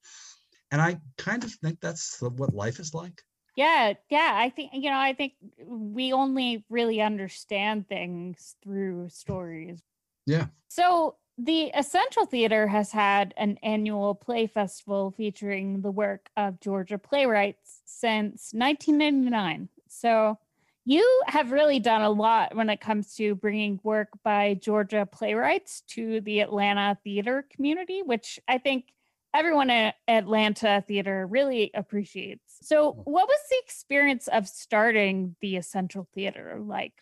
And 0.70 0.80
I 0.80 0.98
kind 1.18 1.44
of 1.44 1.52
think 1.52 1.80
that's 1.80 2.20
what 2.20 2.54
life 2.54 2.78
is 2.78 2.94
like. 2.94 3.22
Yeah, 3.56 3.92
yeah. 4.10 4.32
I 4.34 4.50
think 4.50 4.72
you 4.72 4.90
know, 4.90 4.98
I 4.98 5.12
think 5.12 5.34
we 5.64 6.12
only 6.12 6.64
really 6.68 7.00
understand 7.00 7.88
things 7.88 8.56
through 8.62 9.08
stories. 9.10 9.80
Yeah. 10.26 10.46
So 10.68 11.16
the 11.36 11.70
Essential 11.74 12.26
Theater 12.26 12.68
has 12.68 12.92
had 12.92 13.34
an 13.36 13.58
annual 13.62 14.14
play 14.14 14.46
festival 14.46 15.10
featuring 15.16 15.82
the 15.82 15.90
work 15.90 16.30
of 16.36 16.60
Georgia 16.60 16.98
playwrights 16.98 17.82
since 17.84 18.50
1999. 18.52 19.68
So 19.88 20.38
you 20.84 21.22
have 21.26 21.50
really 21.50 21.80
done 21.80 22.02
a 22.02 22.10
lot 22.10 22.54
when 22.54 22.68
it 22.70 22.80
comes 22.80 23.14
to 23.16 23.34
bringing 23.34 23.80
work 23.82 24.08
by 24.22 24.54
Georgia 24.54 25.06
playwrights 25.10 25.80
to 25.88 26.20
the 26.20 26.40
Atlanta 26.40 26.98
theater 27.02 27.46
community, 27.50 28.02
which 28.02 28.38
I 28.46 28.58
think 28.58 28.92
everyone 29.34 29.70
at 29.70 29.96
Atlanta 30.06 30.84
theater 30.86 31.26
really 31.26 31.70
appreciates. 31.74 32.58
So, 32.62 32.92
mm. 32.92 33.02
what 33.04 33.26
was 33.26 33.38
the 33.50 33.56
experience 33.64 34.28
of 34.28 34.46
starting 34.46 35.36
the 35.40 35.56
Essential 35.56 36.06
Theater 36.14 36.58
like? 36.60 36.92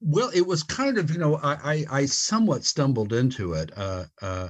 Well, 0.00 0.30
it 0.34 0.46
was 0.46 0.62
kind 0.62 0.98
of, 0.98 1.10
you 1.10 1.18
know, 1.18 1.36
I 1.36 1.54
I, 1.90 2.00
I 2.00 2.06
somewhat 2.06 2.64
stumbled 2.64 3.12
into 3.12 3.54
it. 3.54 3.72
Uh, 3.76 4.04
uh, 4.20 4.48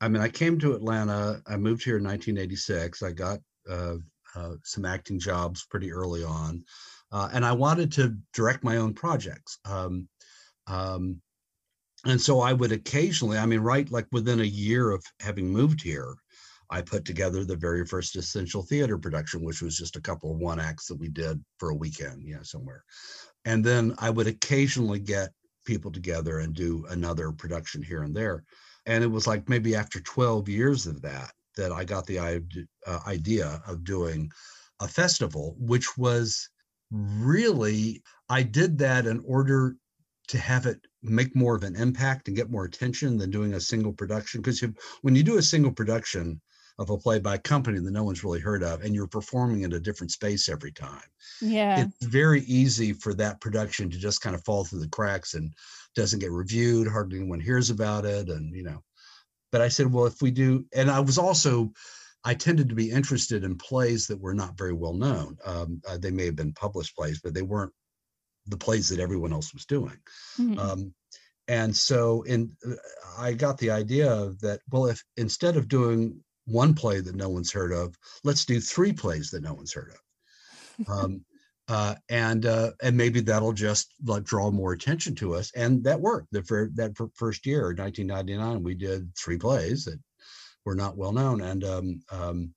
I 0.00 0.08
mean, 0.08 0.22
I 0.22 0.28
came 0.28 0.58
to 0.60 0.74
Atlanta. 0.74 1.42
I 1.46 1.56
moved 1.56 1.84
here 1.84 1.96
in 1.96 2.04
1986. 2.04 3.02
I 3.02 3.12
got 3.12 3.40
uh, 3.68 3.96
uh, 4.36 4.54
some 4.62 4.84
acting 4.84 5.18
jobs 5.18 5.66
pretty 5.70 5.92
early 5.92 6.24
on, 6.24 6.64
uh, 7.12 7.28
and 7.32 7.44
I 7.44 7.52
wanted 7.52 7.92
to 7.92 8.16
direct 8.32 8.64
my 8.64 8.76
own 8.76 8.94
projects. 8.94 9.58
Um, 9.64 10.08
um, 10.66 11.20
and 12.06 12.20
so 12.20 12.40
I 12.40 12.52
would 12.52 12.72
occasionally, 12.72 13.38
I 13.38 13.46
mean, 13.46 13.60
right, 13.60 13.90
like 13.90 14.06
within 14.12 14.40
a 14.40 14.44
year 14.44 14.90
of 14.90 15.02
having 15.20 15.48
moved 15.48 15.82
here, 15.82 16.14
I 16.70 16.82
put 16.82 17.04
together 17.04 17.44
the 17.44 17.56
very 17.56 17.86
first 17.86 18.16
Essential 18.16 18.62
Theater 18.62 18.98
production, 18.98 19.42
which 19.44 19.62
was 19.62 19.76
just 19.76 19.96
a 19.96 20.00
couple 20.00 20.32
of 20.32 20.38
one 20.38 20.60
acts 20.60 20.86
that 20.88 20.98
we 20.98 21.08
did 21.08 21.42
for 21.58 21.70
a 21.70 21.74
weekend, 21.74 22.22
you 22.26 22.36
know, 22.36 22.42
somewhere. 22.42 22.84
And 23.44 23.64
then 23.64 23.94
I 23.98 24.10
would 24.10 24.26
occasionally 24.26 25.00
get 25.00 25.30
people 25.64 25.90
together 25.90 26.40
and 26.40 26.54
do 26.54 26.84
another 26.90 27.32
production 27.32 27.82
here 27.82 28.02
and 28.02 28.14
there. 28.14 28.44
And 28.86 29.02
it 29.02 29.10
was 29.10 29.26
like 29.26 29.48
maybe 29.48 29.74
after 29.74 30.00
12 30.00 30.48
years 30.48 30.86
of 30.86 31.00
that, 31.02 31.32
that 31.56 31.72
I 31.72 31.84
got 31.84 32.06
the 32.06 32.18
uh, 32.18 33.00
idea 33.06 33.62
of 33.66 33.84
doing 33.84 34.30
a 34.80 34.88
festival, 34.88 35.56
which 35.58 35.96
was 35.96 36.48
really, 36.90 38.02
I 38.28 38.42
did 38.42 38.78
that 38.78 39.06
in 39.06 39.22
order 39.26 39.76
to 40.28 40.38
have 40.38 40.66
it 40.66 40.80
make 41.02 41.36
more 41.36 41.54
of 41.54 41.64
an 41.64 41.76
impact 41.76 42.28
and 42.28 42.36
get 42.36 42.50
more 42.50 42.64
attention 42.64 43.18
than 43.18 43.30
doing 43.30 43.54
a 43.54 43.60
single 43.60 43.92
production. 43.92 44.40
Because 44.40 44.64
when 45.02 45.14
you 45.14 45.22
do 45.22 45.38
a 45.38 45.42
single 45.42 45.72
production 45.72 46.40
of 46.78 46.90
a 46.90 46.98
play 46.98 47.20
by 47.20 47.36
a 47.36 47.38
company 47.38 47.78
that 47.78 47.90
no 47.92 48.02
one's 48.04 48.24
really 48.24 48.40
heard 48.40 48.62
of, 48.62 48.82
and 48.82 48.94
you're 48.94 49.06
performing 49.06 49.62
in 49.62 49.72
a 49.74 49.80
different 49.80 50.10
space 50.10 50.48
every 50.48 50.72
time, 50.72 51.08
Yeah. 51.40 51.84
it's 51.84 52.06
very 52.06 52.42
easy 52.42 52.92
for 52.92 53.14
that 53.14 53.40
production 53.40 53.90
to 53.90 53.98
just 53.98 54.20
kind 54.20 54.34
of 54.34 54.44
fall 54.44 54.64
through 54.64 54.80
the 54.80 54.88
cracks 54.88 55.34
and 55.34 55.52
doesn't 55.94 56.18
get 56.18 56.32
reviewed. 56.32 56.88
Hardly 56.88 57.18
anyone 57.20 57.40
hears 57.40 57.70
about 57.70 58.04
it, 58.04 58.28
and 58.28 58.54
you 58.54 58.64
know. 58.64 58.82
But 59.52 59.60
I 59.60 59.68
said, 59.68 59.92
well, 59.92 60.06
if 60.06 60.20
we 60.20 60.32
do, 60.32 60.66
and 60.74 60.90
I 60.90 60.98
was 60.98 61.16
also, 61.18 61.70
I 62.24 62.34
tended 62.34 62.68
to 62.70 62.74
be 62.74 62.90
interested 62.90 63.44
in 63.44 63.56
plays 63.56 64.08
that 64.08 64.20
were 64.20 64.34
not 64.34 64.58
very 64.58 64.72
well 64.72 64.94
known. 64.94 65.38
Um, 65.44 65.80
uh, 65.86 65.96
they 65.98 66.10
may 66.10 66.24
have 66.26 66.36
been 66.36 66.54
published 66.54 66.96
plays, 66.96 67.20
but 67.22 67.34
they 67.34 67.42
weren't 67.42 67.72
the 68.46 68.56
plays 68.56 68.88
that 68.88 68.98
everyone 69.00 69.32
else 69.32 69.54
was 69.54 69.64
doing. 69.66 69.98
Mhm. 70.38 70.58
Um, 70.58 70.94
and 71.46 71.76
so, 71.76 72.22
in 72.22 72.56
I 73.16 73.34
got 73.34 73.58
the 73.58 73.70
idea 73.70 74.12
of 74.12 74.40
that. 74.40 74.62
Well, 74.72 74.86
if 74.86 75.04
instead 75.16 75.56
of 75.56 75.68
doing 75.68 76.23
one 76.46 76.74
play 76.74 77.00
that 77.00 77.14
no 77.14 77.28
one's 77.28 77.52
heard 77.52 77.72
of. 77.72 77.96
Let's 78.22 78.44
do 78.44 78.60
three 78.60 78.92
plays 78.92 79.30
that 79.30 79.42
no 79.42 79.54
one's 79.54 79.72
heard 79.72 79.92
of. 79.92 80.88
Um, 80.88 81.24
uh, 81.68 81.94
and 82.10 82.44
uh, 82.44 82.72
and 82.82 82.96
maybe 82.96 83.20
that'll 83.20 83.52
just 83.52 83.94
like 84.04 84.24
draw 84.24 84.50
more 84.50 84.72
attention 84.72 85.14
to 85.16 85.34
us. 85.34 85.50
And 85.54 85.82
that 85.84 86.00
worked. 86.00 86.28
The 86.32 86.42
for 86.42 86.70
that 86.74 86.96
first 87.14 87.46
year, 87.46 87.74
1999, 87.74 88.62
we 88.62 88.74
did 88.74 89.10
three 89.16 89.38
plays 89.38 89.84
that 89.86 89.98
were 90.64 90.74
not 90.74 90.96
well 90.96 91.12
known, 91.12 91.40
and 91.40 91.64
um, 91.64 92.00
um, 92.10 92.54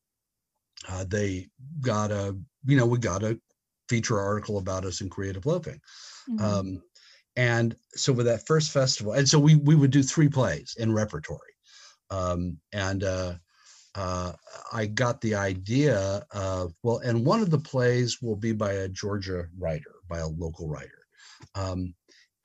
uh, 0.90 1.06
they 1.08 1.48
got 1.82 2.12
a 2.12 2.36
you 2.66 2.78
know 2.78 2.86
we 2.86 2.98
got 2.98 3.24
a 3.24 3.40
feature 3.88 4.20
article 4.20 4.58
about 4.58 4.86
us 4.86 5.02
in 5.02 5.10
Creative 5.10 5.46
Loafing. 5.46 5.80
Mm-hmm. 6.30 6.44
Um, 6.44 6.84
and 7.38 7.76
so 7.94 8.12
with 8.12 8.26
that 8.26 8.46
first 8.46 8.72
festival, 8.72 9.14
and 9.14 9.28
so 9.30 9.40
we 9.40 9.56
we 9.56 9.76
would 9.76 9.92
do 9.92 10.04
three 10.04 10.28
plays 10.28 10.76
in 10.78 10.94
repertory, 10.94 11.54
um, 12.10 12.58
and 12.74 13.04
uh, 13.04 13.36
uh, 13.98 14.34
I 14.72 14.86
got 14.86 15.20
the 15.22 15.34
idea 15.36 16.24
of, 16.32 16.74
well, 16.84 17.00
and 17.00 17.26
one 17.26 17.42
of 17.42 17.50
the 17.50 17.58
plays 17.58 18.20
will 18.22 18.36
be 18.36 18.54
by 18.54 18.74
a 18.74 18.88
Georgia 18.88 19.48
writer, 19.58 19.96
by 20.08 20.20
a 20.20 20.28
local 20.28 20.70
writer. 20.70 21.08
Um, 21.56 21.96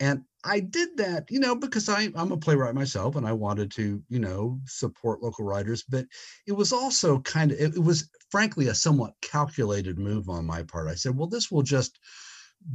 and 0.01 0.25
I 0.45 0.61
did 0.61 0.97
that, 0.97 1.27
you 1.31 1.39
know, 1.39 1.55
because 1.55 1.89
I, 1.89 2.09
I'm 2.17 2.33
a 2.33 2.37
playwright 2.37 2.75
myself 2.75 3.17
and 3.17 3.27
I 3.27 3.33
wanted 3.33 3.71
to, 3.73 4.03
you 4.09 4.19
know, 4.19 4.59
support 4.65 5.23
local 5.23 5.45
writers. 5.45 5.85
But 5.89 6.07
it 6.47 6.53
was 6.53 6.73
also 6.73 7.21
kind 7.21 7.53
of, 7.53 7.61
it, 7.61 7.77
it 7.77 7.85
was 7.85 8.09
frankly 8.31 8.69
a 8.69 8.75
somewhat 8.75 9.13
calculated 9.21 9.99
move 9.99 10.29
on 10.29 10.47
my 10.47 10.63
part. 10.63 10.89
I 10.89 10.95
said, 10.95 11.17
well, 11.17 11.29
this 11.29 11.51
will 11.51 11.63
just 11.63 11.99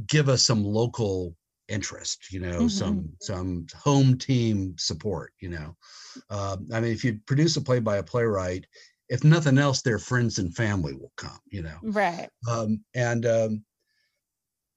give 0.06 0.28
us 0.28 0.46
some 0.46 0.64
local 0.64 1.34
interest 1.68 2.32
you 2.32 2.40
know 2.40 2.60
mm-hmm. 2.60 2.68
some 2.68 3.08
some 3.20 3.66
home 3.76 4.16
team 4.16 4.74
support 4.78 5.32
you 5.40 5.48
know. 5.50 5.76
Um, 6.30 6.66
i 6.72 6.80
mean 6.80 6.92
if 6.92 7.04
you 7.04 7.20
produce 7.26 7.56
a 7.56 7.60
play 7.60 7.78
by 7.80 7.98
a 7.98 8.02
playwright 8.02 8.66
if 9.08 9.24
nothing 9.24 9.58
else 9.58 9.82
their 9.82 9.98
friends 9.98 10.38
and 10.38 10.54
family 10.54 10.94
will 10.94 11.12
come 11.16 11.38
you 11.50 11.62
know. 11.62 11.78
Right. 11.82 12.28
Um, 12.50 12.84
and 12.94 13.26
um, 13.26 13.64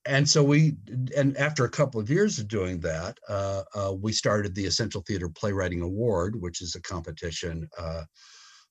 and 0.06 0.28
so 0.28 0.44
we 0.44 0.76
and 1.16 1.38
after 1.38 1.66
a 1.66 1.70
couple 1.70 2.00
of 2.00 2.10
years 2.10 2.40
of 2.40 2.48
doing 2.48 2.80
that 2.80 3.18
uh, 3.30 3.64
uh, 3.76 3.94
we 3.94 4.12
started 4.12 4.56
the 4.56 4.66
essential 4.66 5.02
theater 5.02 5.30
playwriting 5.30 5.82
award 5.82 6.40
which 6.40 6.62
is 6.62 6.76
a 6.76 6.82
competition 6.82 7.68
uh, 7.78 8.04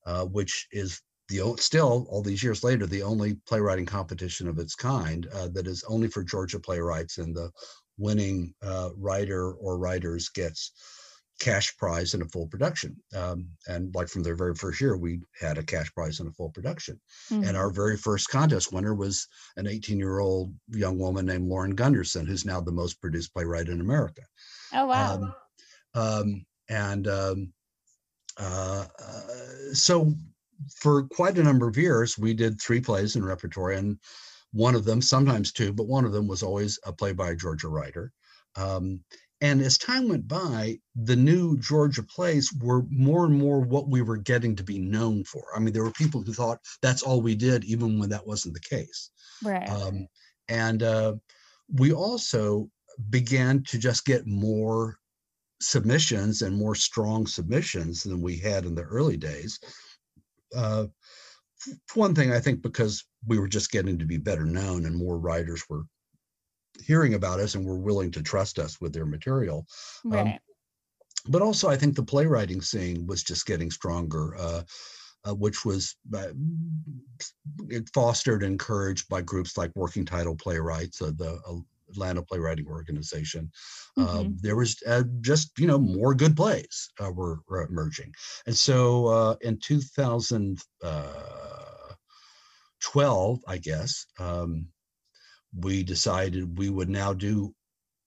uh 0.06 0.24
which 0.24 0.66
is 0.72 1.00
the 1.28 1.54
still 1.58 2.06
all 2.10 2.22
these 2.22 2.42
years 2.42 2.64
later 2.64 2.86
the 2.86 3.02
only 3.02 3.34
playwriting 3.46 3.86
competition 3.86 4.48
of 4.48 4.58
its 4.58 4.74
kind 4.74 5.28
uh, 5.34 5.48
that 5.48 5.66
is 5.66 5.84
only 5.88 6.08
for 6.08 6.24
georgia 6.24 6.58
playwrights 6.58 7.18
and 7.18 7.36
the 7.36 7.50
winning 8.00 8.54
uh, 8.62 8.90
writer 8.96 9.52
or 9.52 9.78
writers 9.78 10.28
gets 10.30 10.72
cash 11.40 11.74
prize 11.78 12.14
in 12.14 12.22
a 12.22 12.26
full 12.26 12.46
production. 12.46 12.94
Um, 13.16 13.48
and 13.66 13.94
like 13.94 14.08
from 14.08 14.22
their 14.22 14.36
very 14.36 14.54
first 14.54 14.80
year, 14.80 14.96
we 14.96 15.20
had 15.40 15.58
a 15.58 15.62
cash 15.62 15.92
prize 15.94 16.20
in 16.20 16.26
a 16.26 16.32
full 16.32 16.50
production. 16.50 17.00
Mm-hmm. 17.30 17.44
And 17.44 17.56
our 17.56 17.70
very 17.70 17.96
first 17.96 18.28
contest 18.28 18.72
winner 18.72 18.94
was 18.94 19.26
an 19.56 19.66
18 19.66 19.98
year 19.98 20.20
old 20.20 20.54
young 20.68 20.98
woman 20.98 21.26
named 21.26 21.48
Lauren 21.48 21.74
Gunderson, 21.74 22.26
who's 22.26 22.44
now 22.44 22.60
the 22.60 22.70
most 22.70 23.00
produced 23.00 23.32
playwright 23.32 23.68
in 23.68 23.80
America. 23.80 24.22
Oh, 24.74 24.86
wow. 24.86 25.14
Um, 25.14 25.34
um, 25.94 26.46
and 26.68 27.08
um, 27.08 27.52
uh, 28.38 28.86
uh, 29.02 29.22
so 29.72 30.14
for 30.76 31.04
quite 31.04 31.38
a 31.38 31.42
number 31.42 31.66
of 31.66 31.78
years, 31.78 32.18
we 32.18 32.34
did 32.34 32.60
three 32.60 32.80
plays 32.80 33.16
in 33.16 33.24
repertory. 33.24 33.78
And 33.78 33.98
one 34.52 34.74
of 34.74 34.84
them, 34.84 35.00
sometimes 35.00 35.52
two, 35.52 35.72
but 35.72 35.86
one 35.86 36.04
of 36.04 36.12
them 36.12 36.26
was 36.26 36.42
always 36.42 36.78
a 36.84 36.92
play 36.92 37.12
by 37.12 37.30
a 37.30 37.36
Georgia 37.36 37.68
writer. 37.68 38.12
Um, 38.56 39.00
and 39.40 39.62
as 39.62 39.78
time 39.78 40.08
went 40.08 40.28
by, 40.28 40.78
the 40.94 41.16
new 41.16 41.56
Georgia 41.58 42.02
plays 42.02 42.52
were 42.60 42.84
more 42.90 43.24
and 43.24 43.34
more 43.34 43.60
what 43.60 43.88
we 43.88 44.02
were 44.02 44.18
getting 44.18 44.54
to 44.56 44.62
be 44.62 44.78
known 44.78 45.24
for. 45.24 45.44
I 45.54 45.60
mean, 45.60 45.72
there 45.72 45.84
were 45.84 45.92
people 45.92 46.20
who 46.20 46.34
thought 46.34 46.60
that's 46.82 47.02
all 47.02 47.22
we 47.22 47.34
did, 47.34 47.64
even 47.64 47.98
when 47.98 48.10
that 48.10 48.26
wasn't 48.26 48.54
the 48.54 48.60
case. 48.60 49.10
Right. 49.42 49.68
Um, 49.68 50.08
and 50.48 50.82
uh, 50.82 51.14
we 51.72 51.92
also 51.92 52.68
began 53.08 53.62
to 53.62 53.78
just 53.78 54.04
get 54.04 54.26
more 54.26 54.98
submissions 55.60 56.42
and 56.42 56.54
more 56.56 56.74
strong 56.74 57.26
submissions 57.26 58.02
than 58.02 58.20
we 58.20 58.36
had 58.36 58.66
in 58.66 58.74
the 58.74 58.82
early 58.82 59.16
days. 59.16 59.58
Uh, 60.54 60.86
one 61.94 62.14
thing 62.14 62.32
I 62.32 62.40
think 62.40 62.62
because 62.62 63.04
we 63.26 63.38
were 63.38 63.48
just 63.48 63.70
getting 63.70 63.98
to 63.98 64.06
be 64.06 64.16
better 64.16 64.44
known 64.44 64.86
and 64.86 64.96
more 64.96 65.18
writers 65.18 65.64
were 65.68 65.84
hearing 66.84 67.14
about 67.14 67.40
us 67.40 67.54
and 67.54 67.64
were 67.64 67.78
willing 67.78 68.10
to 68.12 68.22
trust 68.22 68.58
us 68.58 68.80
with 68.80 68.92
their 68.92 69.06
material. 69.06 69.66
Um, 70.06 70.12
right. 70.12 70.26
Um, 70.26 70.38
but 71.28 71.42
also, 71.42 71.68
I 71.68 71.76
think 71.76 71.94
the 71.94 72.02
playwriting 72.02 72.62
scene 72.62 73.06
was 73.06 73.22
just 73.22 73.44
getting 73.44 73.70
stronger, 73.70 74.34
uh, 74.38 74.62
uh, 75.28 75.34
which 75.34 75.66
was 75.66 75.96
uh, 76.14 76.28
fostered 77.92 78.42
and 78.42 78.52
encouraged 78.52 79.06
by 79.08 79.20
groups 79.20 79.58
like 79.58 79.70
Working 79.74 80.06
Title 80.06 80.34
Playwrights, 80.34 81.02
uh, 81.02 81.12
the 81.14 81.62
Atlanta 81.90 82.22
Playwriting 82.22 82.66
Organization. 82.68 83.50
Um, 83.98 84.06
mm-hmm. 84.06 84.32
there 84.40 84.56
was 84.56 84.82
uh, 84.86 85.02
just 85.20 85.58
you 85.58 85.66
know 85.66 85.78
more 85.78 86.14
good 86.14 86.36
plays 86.36 86.90
uh, 87.00 87.10
were, 87.10 87.40
were, 87.48 87.66
emerging, 87.66 88.14
and 88.46 88.56
so 88.56 89.36
in 89.42 89.58
2000. 89.58 90.58
12, 92.80 93.40
I 93.46 93.58
guess, 93.58 94.06
um, 94.18 94.68
we 95.56 95.82
decided 95.82 96.58
we 96.58 96.70
would 96.70 96.88
now 96.88 97.12
do 97.12 97.54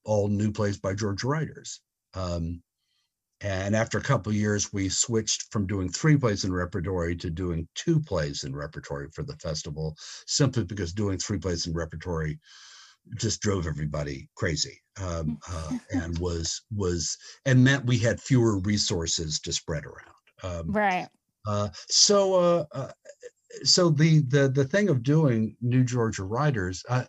all 0.05 0.27
new 0.27 0.51
plays 0.51 0.77
by 0.77 0.93
Georgia 0.93 1.27
writers. 1.27 1.81
Um, 2.13 2.61
and 3.41 3.75
after 3.75 3.97
a 3.97 4.03
couple 4.03 4.31
years, 4.31 4.71
we 4.71 4.87
switched 4.87 5.51
from 5.51 5.67
doing 5.67 5.89
three 5.89 6.15
plays 6.15 6.45
in 6.45 6.53
repertory 6.53 7.15
to 7.17 7.29
doing 7.29 7.67
two 7.75 7.99
plays 7.99 8.45
in 8.45 8.55
repertory 8.55 9.09
for 9.13 9.23
the 9.23 9.35
festival, 9.35 9.97
simply 10.27 10.63
because 10.63 10.93
doing 10.93 11.17
three 11.17 11.39
plays 11.39 11.67
in 11.67 11.73
repertory 11.73 12.39
just 13.15 13.41
drove 13.41 13.67
everybody 13.67 14.29
crazy 14.35 14.81
um, 15.01 15.37
uh, 15.51 15.71
and 15.91 16.17
was 16.19 16.61
was 16.73 17.17
and 17.45 17.61
meant 17.61 17.85
we 17.85 17.97
had 17.97 18.21
fewer 18.21 18.59
resources 18.59 19.39
to 19.41 19.51
spread 19.51 19.83
around. 19.85 20.13
Um, 20.43 20.71
right. 20.71 21.09
Uh, 21.45 21.69
so 21.89 22.35
uh, 22.35 22.65
uh 22.71 22.91
so 23.63 23.89
the 23.89 24.21
the 24.21 24.49
the 24.49 24.65
thing 24.65 24.89
of 24.89 25.03
doing 25.03 25.55
New 25.61 25.83
Georgia 25.83 26.23
Writers, 26.23 26.83
uh, 26.89 27.05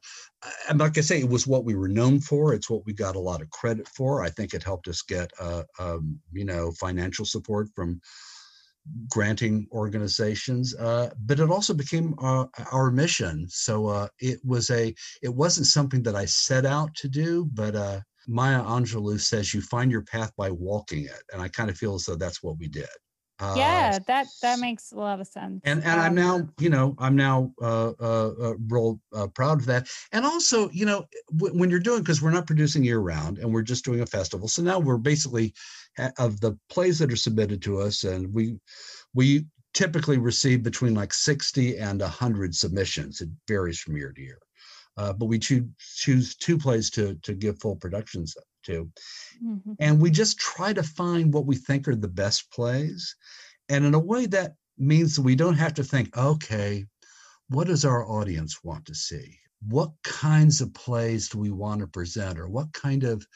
and 0.68 0.78
like 0.78 0.98
I 0.98 1.00
say, 1.00 1.20
it 1.20 1.28
was 1.28 1.46
what 1.46 1.64
we 1.64 1.74
were 1.74 1.88
known 1.88 2.20
for. 2.20 2.52
It's 2.52 2.70
what 2.70 2.84
we 2.86 2.92
got 2.92 3.16
a 3.16 3.20
lot 3.20 3.40
of 3.40 3.50
credit 3.50 3.88
for. 3.88 4.22
I 4.22 4.30
think 4.30 4.54
it 4.54 4.62
helped 4.62 4.88
us 4.88 5.02
get 5.02 5.30
uh, 5.40 5.62
um, 5.78 6.18
you 6.32 6.44
know 6.44 6.72
financial 6.72 7.24
support 7.24 7.68
from 7.74 8.00
granting 9.08 9.66
organizations, 9.72 10.74
uh, 10.76 11.10
but 11.24 11.40
it 11.40 11.50
also 11.50 11.72
became 11.72 12.14
uh, 12.18 12.46
our 12.72 12.90
mission. 12.90 13.46
So 13.48 13.86
uh, 13.86 14.08
it 14.18 14.40
was 14.44 14.70
a 14.70 14.94
it 15.22 15.34
wasn't 15.34 15.66
something 15.66 16.02
that 16.02 16.16
I 16.16 16.26
set 16.26 16.66
out 16.66 16.94
to 16.96 17.08
do, 17.08 17.48
but 17.52 17.74
uh, 17.74 18.00
Maya 18.26 18.62
Angelou 18.62 19.20
says 19.20 19.54
you 19.54 19.60
find 19.60 19.90
your 19.90 20.02
path 20.02 20.32
by 20.36 20.50
walking 20.50 21.04
it, 21.04 21.22
and 21.32 21.40
I 21.40 21.48
kind 21.48 21.70
of 21.70 21.76
feel 21.76 21.94
as 21.94 22.04
though 22.04 22.16
that's 22.16 22.42
what 22.42 22.58
we 22.58 22.68
did. 22.68 22.88
Uh, 23.40 23.54
yeah, 23.56 23.98
that 24.06 24.28
that 24.42 24.60
makes 24.60 24.92
a 24.92 24.96
lot 24.96 25.20
of 25.20 25.26
sense. 25.26 25.60
And 25.64 25.82
and 25.82 26.00
I'm 26.00 26.14
now, 26.14 26.48
you 26.58 26.70
know, 26.70 26.94
I'm 26.98 27.16
now 27.16 27.52
uh, 27.60 27.92
uh, 28.00 28.32
uh 28.40 28.54
real 28.68 29.00
uh, 29.12 29.26
proud 29.26 29.58
of 29.58 29.66
that. 29.66 29.88
And 30.12 30.24
also, 30.24 30.70
you 30.70 30.86
know, 30.86 31.04
w- 31.36 31.58
when 31.58 31.68
you're 31.68 31.80
doing 31.80 32.00
because 32.00 32.22
we're 32.22 32.30
not 32.30 32.46
producing 32.46 32.84
year 32.84 33.00
round 33.00 33.38
and 33.38 33.52
we're 33.52 33.62
just 33.62 33.84
doing 33.84 34.00
a 34.00 34.06
festival, 34.06 34.46
so 34.46 34.62
now 34.62 34.78
we're 34.78 34.98
basically 34.98 35.52
of 36.18 36.40
the 36.40 36.56
plays 36.70 36.98
that 37.00 37.12
are 37.12 37.16
submitted 37.16 37.60
to 37.62 37.80
us, 37.80 38.04
and 38.04 38.32
we 38.32 38.56
we 39.14 39.46
typically 39.72 40.18
receive 40.18 40.62
between 40.62 40.94
like 40.94 41.12
60 41.12 41.78
and 41.78 42.00
100 42.00 42.54
submissions. 42.54 43.20
It 43.20 43.28
varies 43.48 43.80
from 43.80 43.96
year 43.96 44.12
to 44.12 44.22
year. 44.22 44.38
Uh, 44.96 45.12
but 45.12 45.26
we 45.26 45.40
choose 45.40 45.64
choose 45.96 46.36
two 46.36 46.56
plays 46.56 46.88
to 46.90 47.16
to 47.16 47.34
give 47.34 47.58
full 47.58 47.74
productions 47.74 48.36
to. 48.64 48.90
Mm-hmm. 49.44 49.72
And 49.78 50.00
we 50.00 50.10
just 50.10 50.38
try 50.38 50.72
to 50.72 50.82
find 50.82 51.32
what 51.32 51.46
we 51.46 51.56
think 51.56 51.88
are 51.88 51.94
the 51.94 52.08
best 52.08 52.50
plays. 52.50 53.14
And 53.68 53.84
in 53.84 53.94
a 53.94 53.98
way, 53.98 54.26
that 54.26 54.54
means 54.78 55.16
that 55.16 55.22
we 55.22 55.36
don't 55.36 55.54
have 55.54 55.74
to 55.74 55.84
think, 55.84 56.16
okay, 56.16 56.84
what 57.48 57.66
does 57.66 57.84
our 57.84 58.08
audience 58.08 58.62
want 58.62 58.86
to 58.86 58.94
see? 58.94 59.38
What 59.68 59.90
kinds 60.02 60.60
of 60.60 60.74
plays 60.74 61.28
do 61.28 61.38
we 61.38 61.50
want 61.50 61.80
to 61.80 61.86
present? 61.86 62.38
Or 62.38 62.48
what 62.48 62.72
kind 62.72 63.04
of 63.04 63.26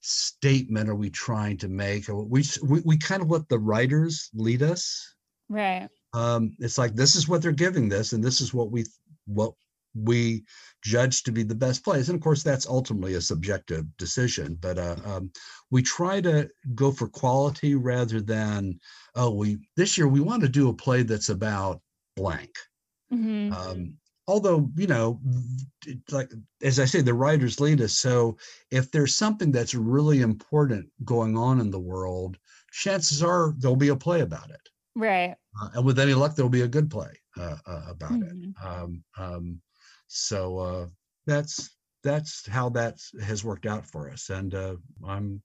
statement 0.00 0.88
are 0.88 0.94
we 0.94 1.10
trying 1.10 1.56
to 1.58 1.68
make? 1.68 2.08
Or 2.08 2.24
we, 2.24 2.44
we, 2.62 2.82
we 2.84 2.98
kind 2.98 3.22
of 3.22 3.30
let 3.30 3.48
the 3.48 3.58
writers 3.58 4.28
lead 4.34 4.62
us. 4.62 5.14
Right. 5.48 5.88
Um, 6.14 6.56
it's 6.58 6.78
like 6.78 6.94
this 6.94 7.16
is 7.16 7.28
what 7.28 7.42
they're 7.42 7.52
giving 7.52 7.88
this, 7.88 8.12
and 8.12 8.22
this 8.22 8.40
is 8.40 8.52
what 8.52 8.70
we 8.70 8.84
what 9.26 9.54
we 9.94 10.44
judge 10.82 11.22
to 11.22 11.32
be 11.32 11.42
the 11.42 11.54
best 11.54 11.84
plays. 11.84 12.08
And 12.08 12.16
of 12.16 12.22
course, 12.22 12.42
that's 12.42 12.66
ultimately 12.66 13.14
a 13.14 13.20
subjective 13.20 13.84
decision. 13.96 14.56
But 14.60 14.78
uh, 14.78 14.96
um, 15.04 15.30
we 15.70 15.82
try 15.82 16.20
to 16.20 16.48
go 16.74 16.90
for 16.90 17.08
quality 17.08 17.74
rather 17.74 18.20
than, 18.20 18.78
oh, 19.14 19.30
we 19.30 19.58
this 19.76 19.96
year 19.96 20.08
we 20.08 20.20
want 20.20 20.42
to 20.42 20.48
do 20.48 20.68
a 20.68 20.74
play 20.74 21.02
that's 21.02 21.28
about 21.28 21.80
blank. 22.16 22.50
Mm-hmm. 23.12 23.52
Um, 23.52 23.94
although 24.26 24.70
you 24.76 24.86
know, 24.86 25.20
like 26.10 26.30
as 26.62 26.80
I 26.80 26.84
say, 26.84 27.00
the 27.00 27.14
writers 27.14 27.60
lead 27.60 27.80
us. 27.80 27.92
So 27.92 28.36
if 28.70 28.90
there's 28.90 29.16
something 29.16 29.52
that's 29.52 29.74
really 29.74 30.22
important 30.22 30.88
going 31.04 31.36
on 31.36 31.60
in 31.60 31.70
the 31.70 31.80
world, 31.80 32.38
chances 32.70 33.22
are 33.22 33.54
there'll 33.58 33.76
be 33.76 33.88
a 33.88 33.96
play 33.96 34.20
about 34.20 34.50
it. 34.50 34.68
Right. 34.94 35.34
Uh, 35.60 35.68
and 35.74 35.84
with 35.84 35.98
any 35.98 36.14
luck, 36.14 36.34
there'll 36.34 36.50
be 36.50 36.62
a 36.62 36.68
good 36.68 36.90
play 36.90 37.12
uh, 37.38 37.56
uh, 37.66 37.82
about 37.88 38.22
it. 38.22 38.34
Mhm. 38.34 38.64
Um, 38.64 39.04
um, 39.18 39.60
so 40.12 40.58
uh, 40.58 40.86
that's 41.26 41.70
that's 42.02 42.46
how 42.46 42.68
that 42.70 42.98
has 43.22 43.44
worked 43.44 43.66
out 43.66 43.86
for 43.86 44.10
us, 44.10 44.30
and 44.30 44.54
uh, 44.54 44.76
I'm 45.06 45.42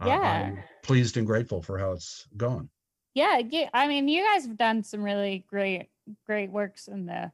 uh, 0.00 0.08
Yeah. 0.08 0.42
I'm 0.42 0.62
pleased 0.82 1.16
and 1.16 1.26
grateful 1.26 1.62
for 1.62 1.78
how 1.78 1.92
it's 1.92 2.26
gone. 2.36 2.70
Yeah, 3.14 3.38
yeah. 3.38 3.68
I 3.74 3.88
mean, 3.88 4.08
you 4.08 4.24
guys 4.24 4.46
have 4.46 4.56
done 4.56 4.82
some 4.82 5.02
really 5.02 5.44
great, 5.48 5.88
great 6.26 6.50
works 6.50 6.88
in 6.88 7.06
the 7.06 7.32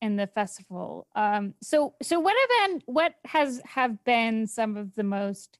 in 0.00 0.16
the 0.16 0.26
festival. 0.26 1.06
Um, 1.14 1.54
so 1.62 1.94
so 2.02 2.20
what 2.20 2.36
have 2.38 2.70
been 2.70 2.82
what 2.86 3.14
has 3.24 3.60
have 3.64 4.04
been 4.04 4.46
some 4.46 4.76
of 4.76 4.94
the 4.94 5.04
most 5.04 5.58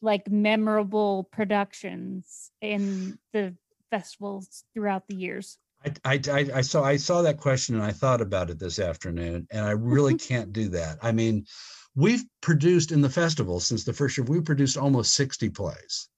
like 0.00 0.30
memorable 0.30 1.28
productions 1.30 2.50
in 2.60 3.18
the 3.32 3.54
festivals 3.90 4.64
throughout 4.72 5.06
the 5.06 5.16
years? 5.16 5.58
I, 5.84 5.92
I, 6.04 6.20
I 6.30 6.50
I 6.56 6.60
saw 6.60 6.82
I 6.82 6.96
saw 6.96 7.22
that 7.22 7.38
question 7.38 7.74
and 7.74 7.84
I 7.84 7.92
thought 7.92 8.20
about 8.20 8.50
it 8.50 8.58
this 8.58 8.78
afternoon, 8.78 9.46
and 9.50 9.64
I 9.64 9.70
really 9.70 10.14
mm-hmm. 10.14 10.34
can't 10.34 10.52
do 10.52 10.68
that. 10.70 10.98
I 11.02 11.12
mean, 11.12 11.46
we've 11.94 12.24
produced 12.40 12.92
in 12.92 13.00
the 13.00 13.08
festival 13.08 13.60
since 13.60 13.84
the 13.84 13.92
first 13.92 14.16
year. 14.16 14.24
We 14.24 14.40
produced 14.40 14.76
almost 14.76 15.14
sixty 15.14 15.48
plays, 15.48 16.08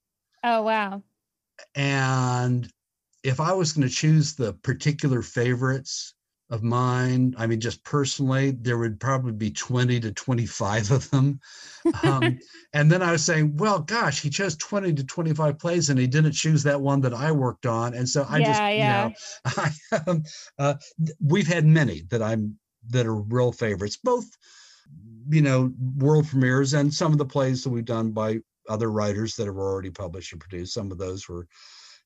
Oh 0.42 0.62
wow. 0.62 1.02
and 1.74 2.68
if 3.22 3.38
I 3.40 3.52
was 3.52 3.72
going 3.72 3.88
to 3.88 3.94
choose 3.94 4.34
the 4.34 4.52
particular 4.52 5.22
favorites 5.22 6.14
of 6.53 6.62
mine, 6.62 7.34
I 7.38 7.46
mean, 7.46 7.61
just 7.61 7.82
personally, 7.82 8.50
there 8.50 8.76
would 8.76 9.00
probably 9.00 9.32
be 9.32 9.50
20 9.50 9.98
to 10.00 10.12
25 10.12 10.90
of 10.90 11.11
them. 11.11 11.40
Um, 12.03 12.38
and 12.74 12.92
then 12.92 13.03
I 13.03 13.11
was 13.11 13.24
saying, 13.24 13.57
well, 13.57 13.78
gosh, 13.78 14.20
he 14.20 14.28
chose 14.28 14.55
20 14.57 14.92
to 14.92 15.05
25 15.05 15.59
plays 15.59 15.88
and 15.88 15.98
he 15.98 16.07
didn't 16.07 16.32
choose 16.32 16.62
that 16.64 16.78
one 16.78 17.00
that 17.00 17.14
I 17.14 17.32
worked 17.32 17.64
on. 17.64 17.94
And 17.94 18.07
so 18.07 18.26
I 18.28 18.40
just, 18.40 18.61
Yeah, 18.61 18.68
yeah. 18.68 19.05
you 19.07 19.09
know, 19.09 19.14
I, 19.92 20.00
um, 20.07 20.22
uh, 20.59 20.74
we've 21.24 21.48
had 21.48 21.64
many 21.64 22.03
that 22.11 22.20
I'm, 22.20 22.59
that 22.90 23.07
are 23.07 23.16
real 23.16 23.53
favorites, 23.53 23.96
both, 23.96 24.26
you 25.30 25.40
know, 25.40 25.72
world 25.96 26.28
premieres 26.28 26.74
and 26.74 26.92
some 26.92 27.12
of 27.12 27.18
the 27.18 27.24
plays 27.24 27.64
that 27.64 27.70
we've 27.70 27.86
done 27.86 28.11
by 28.11 28.40
other 28.68 28.90
writers 28.90 29.36
that 29.36 29.46
have 29.46 29.57
already 29.57 29.90
published 29.90 30.32
and 30.32 30.40
produced. 30.40 30.74
Some 30.74 30.92
of 30.92 30.98
those 30.98 31.30
were 31.30 31.46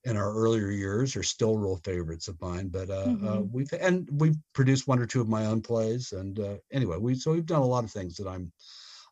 in 0.07 0.17
our 0.17 0.33
earlier 0.33 0.71
years 0.71 1.17
are 1.17 1.23
still 1.25 1.59
real 1.59 1.77
favorites 1.79 2.29
of 2.29 2.41
mine. 2.41 2.69
But 2.69 2.89
uh, 2.89 2.93
uh, 2.95 3.41
Mhm. 3.43 3.51
we've 3.51 3.73
and 3.73 4.09
we've 4.21 4.37
produced 4.55 4.87
one 4.87 5.01
or 5.01 5.07
two 5.07 5.21
of 5.21 5.29
my 5.29 5.47
own 5.47 5.61
plays. 5.61 6.13
And 6.13 6.39
uh, 6.39 6.59
anyway, 6.73 6.97
we 6.97 7.17
so 7.17 7.33
we've 7.33 7.45
done 7.45 7.63
a 7.63 7.67
lot 7.67 7.85
of 7.85 7.91
things 7.91 8.17
that 8.17 8.29
I'm 8.29 8.53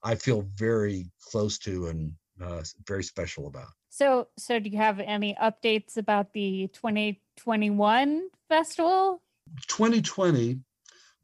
I 0.05 0.15
feel 0.15 0.43
very 0.55 1.11
close 1.21 1.59
to 1.61 1.89
and 1.89 2.15
uh, 2.41 2.63
very 2.87 3.03
special 3.03 3.49
about. 3.49 3.73
So 3.91 4.29
so 4.39 4.61
do 4.61 4.71
you 4.71 4.79
have 4.79 5.01
any 5.01 5.35
updates 5.35 5.97
about 5.97 6.33
the 6.33 6.69
2021 6.73 8.31
festival? 8.49 9.21
2020 9.67 10.61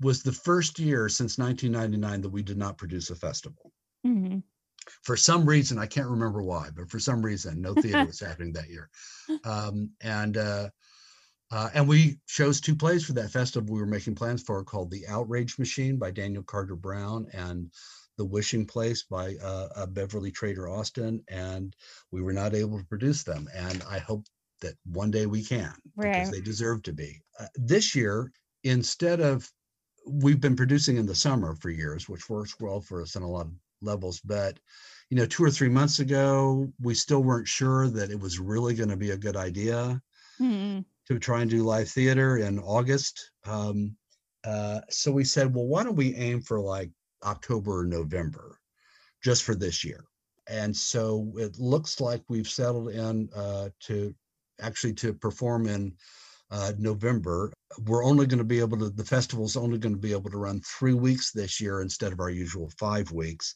was 0.00 0.22
the 0.22 0.32
first 0.32 0.78
year 0.78 1.08
since 1.08 1.38
1999 1.38 2.22
that 2.22 2.30
we 2.30 2.42
did 2.42 2.56
not 2.58 2.76
produce 2.76 3.10
a 3.10 3.14
festival. 3.14 3.72
Mhm. 4.04 4.42
For 5.02 5.16
some 5.16 5.44
reason 5.44 5.78
i 5.78 5.86
can't 5.86 6.08
remember 6.08 6.42
why 6.42 6.68
but 6.74 6.88
for 6.88 6.98
some 6.98 7.22
reason 7.22 7.60
no 7.60 7.74
theater 7.74 8.04
was 8.04 8.20
happening 8.26 8.52
that 8.52 8.68
year. 8.68 8.88
Um, 9.44 9.90
and 10.00 10.36
uh, 10.36 10.68
uh, 11.52 11.68
and 11.74 11.88
we 11.88 12.18
chose 12.26 12.60
two 12.60 12.76
plays 12.76 13.04
for 13.04 13.12
that 13.14 13.30
festival 13.30 13.74
we 13.74 13.80
were 13.80 13.86
making 13.86 14.14
plans 14.14 14.42
for 14.42 14.62
called 14.64 14.90
the 14.90 15.06
outrage 15.08 15.58
machine 15.58 15.96
by 15.98 16.10
daniel 16.10 16.42
carter 16.42 16.76
brown 16.76 17.26
and 17.32 17.70
the 18.18 18.24
wishing 18.24 18.66
place 18.66 19.04
by 19.04 19.34
uh, 19.42 19.68
uh, 19.76 19.86
beverly 19.86 20.30
trader 20.30 20.68
austin 20.68 21.22
and 21.28 21.74
we 22.10 22.22
were 22.22 22.32
not 22.32 22.54
able 22.54 22.78
to 22.78 22.84
produce 22.84 23.22
them 23.22 23.48
and 23.54 23.82
i 23.88 23.98
hope 23.98 24.24
that 24.60 24.74
one 24.84 25.10
day 25.10 25.26
we 25.26 25.42
can 25.42 25.74
because 25.96 26.30
they 26.30 26.40
deserve 26.40 26.82
to 26.82 26.92
be. 26.92 27.20
Uh, 27.38 27.46
this 27.54 27.94
year 27.94 28.30
instead 28.64 29.20
of 29.20 29.50
we've 30.06 30.40
been 30.40 30.56
producing 30.56 30.96
in 30.96 31.06
the 31.06 31.14
summer 31.14 31.54
for 31.54 31.70
years 31.70 32.08
which 32.08 32.28
works 32.28 32.56
well 32.60 32.80
for 32.80 33.02
us 33.02 33.16
on 33.16 33.22
a 33.22 33.28
lot 33.28 33.46
of 33.46 33.52
levels 33.82 34.20
but 34.20 34.58
you 35.08 35.16
know 35.16 35.26
two 35.26 35.44
or 35.44 35.50
three 35.50 35.68
months 35.68 35.98
ago 36.00 36.70
we 36.80 36.94
still 36.94 37.22
weren't 37.22 37.48
sure 37.48 37.88
that 37.88 38.10
it 38.10 38.18
was 38.18 38.38
really 38.38 38.74
going 38.74 38.88
to 38.88 38.96
be 38.96 39.10
a 39.10 39.16
good 39.16 39.36
idea 39.36 40.00
Mhm. 40.40 40.84
to 41.06 41.18
try 41.18 41.42
and 41.42 41.50
do 41.50 41.62
live 41.64 41.88
theater 41.88 42.38
in 42.38 42.58
august 42.58 43.30
um, 43.44 43.96
uh, 44.44 44.80
so 44.88 45.12
we 45.12 45.24
said 45.24 45.54
well 45.54 45.66
why 45.66 45.82
don't 45.84 45.96
we 45.96 46.14
aim 46.14 46.40
for 46.40 46.60
like 46.60 46.90
october 47.24 47.80
or 47.80 47.84
november 47.84 48.58
just 49.22 49.42
for 49.42 49.54
this 49.54 49.84
year 49.84 50.04
and 50.48 50.74
so 50.76 51.32
it 51.36 51.58
looks 51.58 52.00
like 52.00 52.22
we've 52.28 52.48
settled 52.48 52.90
in 52.90 53.28
uh, 53.36 53.68
to 53.80 54.14
actually 54.60 54.92
to 54.94 55.12
perform 55.12 55.66
in 55.66 55.92
uh, 56.50 56.72
November. 56.78 57.52
We're 57.86 58.04
only 58.04 58.26
going 58.26 58.38
to 58.38 58.44
be 58.44 58.60
able 58.60 58.78
to, 58.78 58.90
the 58.90 59.04
festival's 59.04 59.56
only 59.56 59.78
going 59.78 59.94
to 59.94 60.00
be 60.00 60.12
able 60.12 60.30
to 60.30 60.38
run 60.38 60.60
three 60.60 60.94
weeks 60.94 61.32
this 61.32 61.60
year 61.60 61.82
instead 61.82 62.12
of 62.12 62.20
our 62.20 62.30
usual 62.30 62.70
five 62.78 63.10
weeks, 63.12 63.54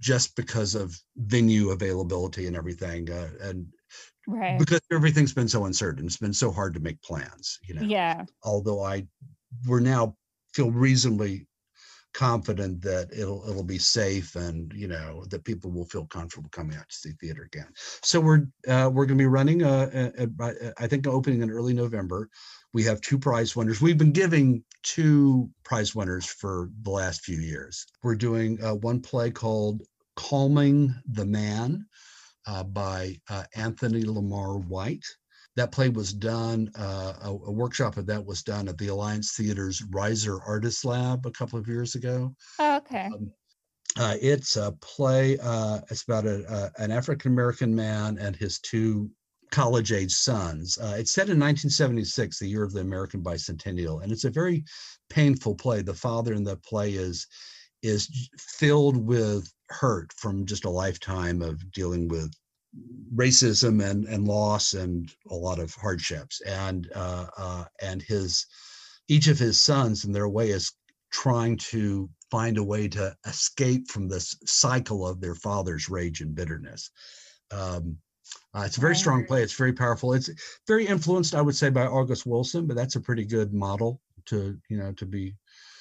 just 0.00 0.34
because 0.36 0.74
of 0.74 0.98
venue 1.16 1.70
availability 1.70 2.46
and 2.46 2.56
everything. 2.56 3.10
Uh, 3.10 3.30
and 3.40 3.66
Right. 4.28 4.58
because 4.58 4.80
everything's 4.90 5.32
been 5.32 5.46
so 5.46 5.66
uncertain, 5.66 6.04
it's 6.04 6.16
been 6.16 6.32
so 6.32 6.50
hard 6.50 6.74
to 6.74 6.80
make 6.80 7.00
plans, 7.00 7.60
you 7.62 7.74
know. 7.74 7.82
Yeah. 7.82 8.24
Although 8.42 8.82
I, 8.82 9.06
we're 9.68 9.78
now 9.78 10.16
feel 10.52 10.72
reasonably 10.72 11.46
confident 12.16 12.80
that 12.80 13.10
it'll 13.12 13.46
it'll 13.46 13.62
be 13.62 13.78
safe 13.78 14.36
and 14.36 14.72
you 14.74 14.88
know 14.88 15.22
that 15.28 15.44
people 15.44 15.70
will 15.70 15.84
feel 15.84 16.06
comfortable 16.06 16.48
coming 16.50 16.74
out 16.74 16.88
to 16.88 16.96
see 16.96 17.12
theater 17.20 17.42
again. 17.42 17.68
So 18.02 18.20
we're 18.20 18.46
uh, 18.66 18.88
we're 18.90 19.04
going 19.04 19.18
to 19.18 19.22
be 19.22 19.26
running 19.26 19.62
uh, 19.62 19.90
uh, 20.18 20.22
uh, 20.22 20.26
by- 20.26 20.54
uh, 20.54 20.72
I 20.78 20.86
think 20.86 21.06
opening 21.06 21.42
in 21.42 21.50
early 21.50 21.74
November. 21.74 22.30
We 22.72 22.84
have 22.84 23.02
two 23.02 23.18
prize 23.18 23.54
winners. 23.54 23.82
We've 23.82 23.98
been 23.98 24.12
giving 24.12 24.64
two 24.82 25.50
prize 25.62 25.94
winners 25.94 26.24
for 26.24 26.70
the 26.82 26.90
last 26.90 27.22
few 27.22 27.38
years. 27.38 27.84
We're 28.02 28.14
doing 28.16 28.64
uh, 28.64 28.76
one 28.76 29.00
play 29.00 29.30
called 29.30 29.82
"Calming 30.16 30.94
the 31.12 31.26
Man" 31.26 31.84
uh, 32.46 32.64
by 32.64 33.16
uh, 33.28 33.44
Anthony 33.54 34.04
Lamar 34.04 34.56
White. 34.56 35.04
That 35.56 35.72
play 35.72 35.88
was 35.88 36.12
done, 36.12 36.70
uh, 36.78 37.14
a, 37.22 37.30
a 37.30 37.52
workshop 37.52 37.96
of 37.96 38.06
that 38.06 38.24
was 38.24 38.42
done 38.42 38.68
at 38.68 38.78
the 38.78 38.88
Alliance 38.88 39.32
Theater's 39.32 39.80
Reiser 39.82 40.38
Artist 40.46 40.84
Lab 40.84 41.26
a 41.26 41.30
couple 41.30 41.58
of 41.58 41.66
years 41.66 41.94
ago. 41.94 42.34
Oh, 42.58 42.76
okay. 42.76 43.06
Um, 43.06 43.32
uh, 43.98 44.16
it's 44.20 44.56
a 44.56 44.72
play, 44.82 45.38
uh, 45.42 45.80
it's 45.90 46.02
about 46.02 46.26
a, 46.26 46.70
an 46.78 46.90
African 46.90 47.32
American 47.32 47.74
man 47.74 48.18
and 48.18 48.36
his 48.36 48.58
two 48.58 49.10
college 49.50 49.92
age 49.92 50.12
sons. 50.12 50.78
Uh, 50.78 50.96
it's 50.98 51.12
set 51.12 51.28
in 51.30 51.40
1976, 51.40 52.38
the 52.38 52.46
year 52.46 52.62
of 52.62 52.72
the 52.72 52.80
American 52.80 53.22
bicentennial, 53.22 54.02
and 54.02 54.12
it's 54.12 54.24
a 54.24 54.30
very 54.30 54.64
painful 55.08 55.54
play. 55.54 55.82
The 55.82 55.94
father 55.94 56.34
in 56.34 56.44
the 56.44 56.56
play 56.56 56.92
is 56.92 57.26
is 57.82 58.28
filled 58.38 58.96
with 58.96 59.50
hurt 59.68 60.12
from 60.14 60.46
just 60.46 60.64
a 60.64 60.70
lifetime 60.70 61.42
of 61.42 61.70
dealing 61.72 62.08
with 62.08 62.32
racism 63.14 63.82
and 63.84 64.04
and 64.06 64.26
loss 64.26 64.74
and 64.74 65.12
a 65.30 65.34
lot 65.34 65.58
of 65.58 65.74
hardships. 65.74 66.40
And 66.42 66.90
uh, 66.94 67.26
uh, 67.36 67.64
and 67.80 68.02
his 68.02 68.46
each 69.08 69.28
of 69.28 69.38
his 69.38 69.60
sons 69.62 70.04
in 70.04 70.12
their 70.12 70.28
way 70.28 70.50
is 70.50 70.72
trying 71.12 71.56
to 71.56 72.08
find 72.30 72.58
a 72.58 72.64
way 72.64 72.88
to 72.88 73.14
escape 73.26 73.88
from 73.88 74.08
this 74.08 74.36
cycle 74.44 75.06
of 75.06 75.20
their 75.20 75.34
father's 75.36 75.88
rage 75.88 76.20
and 76.20 76.34
bitterness. 76.34 76.90
Um, 77.52 77.98
uh, 78.52 78.64
it's 78.66 78.76
a 78.78 78.80
very 78.80 78.96
strong 78.96 79.24
play. 79.24 79.42
It's 79.42 79.52
very 79.54 79.72
powerful. 79.72 80.12
It's 80.12 80.28
very 80.66 80.86
influenced 80.86 81.34
i 81.34 81.40
would 81.40 81.54
say 81.54 81.70
by 81.70 81.86
august 81.86 82.26
wilson 82.26 82.66
but 82.66 82.76
that's 82.76 82.96
a 82.96 83.00
pretty 83.00 83.24
good 83.24 83.52
model 83.54 84.00
to 84.24 84.58
you 84.68 84.76
know 84.76 84.92
to 84.94 85.06
be 85.06 85.34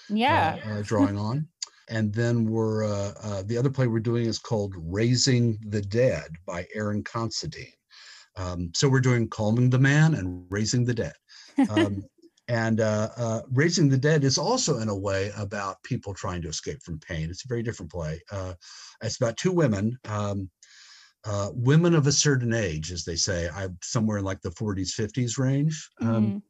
Yeah. 0.09 0.59
uh, 0.63 0.69
uh, 0.69 0.81
drawing 0.83 1.17
on. 1.17 1.47
And 1.87 2.13
then 2.13 2.45
we're 2.45 2.83
uh, 2.83 3.13
uh, 3.21 3.43
the 3.43 3.57
other 3.57 3.69
play 3.69 3.87
we're 3.87 3.99
doing 3.99 4.25
is 4.25 4.39
called 4.39 4.73
Raising 4.77 5.59
the 5.67 5.81
Dead 5.81 6.29
by 6.45 6.67
Erin 6.73 7.03
Considine. 7.03 7.71
Um, 8.35 8.71
so 8.73 8.89
we're 8.89 8.99
doing 8.99 9.29
Calming 9.29 9.69
the 9.69 9.79
Man 9.79 10.15
and 10.15 10.45
Raising 10.49 10.83
the 10.83 10.93
Dead. 10.93 11.13
Um, 11.69 12.03
and 12.47 12.81
uh, 12.81 13.09
uh, 13.17 13.41
Raising 13.51 13.89
the 13.89 13.97
Dead 13.97 14.23
is 14.23 14.37
also, 14.37 14.79
in 14.79 14.89
a 14.89 14.97
way, 14.97 15.31
about 15.37 15.81
people 15.83 16.13
trying 16.13 16.41
to 16.41 16.49
escape 16.49 16.81
from 16.83 16.99
pain. 16.99 17.29
It's 17.29 17.45
a 17.45 17.47
very 17.47 17.63
different 17.63 17.91
play. 17.91 18.21
Uh, 18.31 18.53
it's 19.01 19.17
about 19.17 19.37
two 19.37 19.51
women, 19.51 19.97
um, 20.05 20.49
uh, 21.23 21.49
women 21.53 21.95
of 21.95 22.05
a 22.07 22.11
certain 22.11 22.53
age, 22.53 22.91
as 22.91 23.03
they 23.03 23.15
say, 23.15 23.49
I'm 23.49 23.77
somewhere 23.81 24.17
in 24.17 24.25
like 24.25 24.41
the 24.41 24.51
40s, 24.51 24.93
50s 24.93 25.37
range. 25.37 25.89
Um, 26.01 26.07
Mhm. 26.07 26.41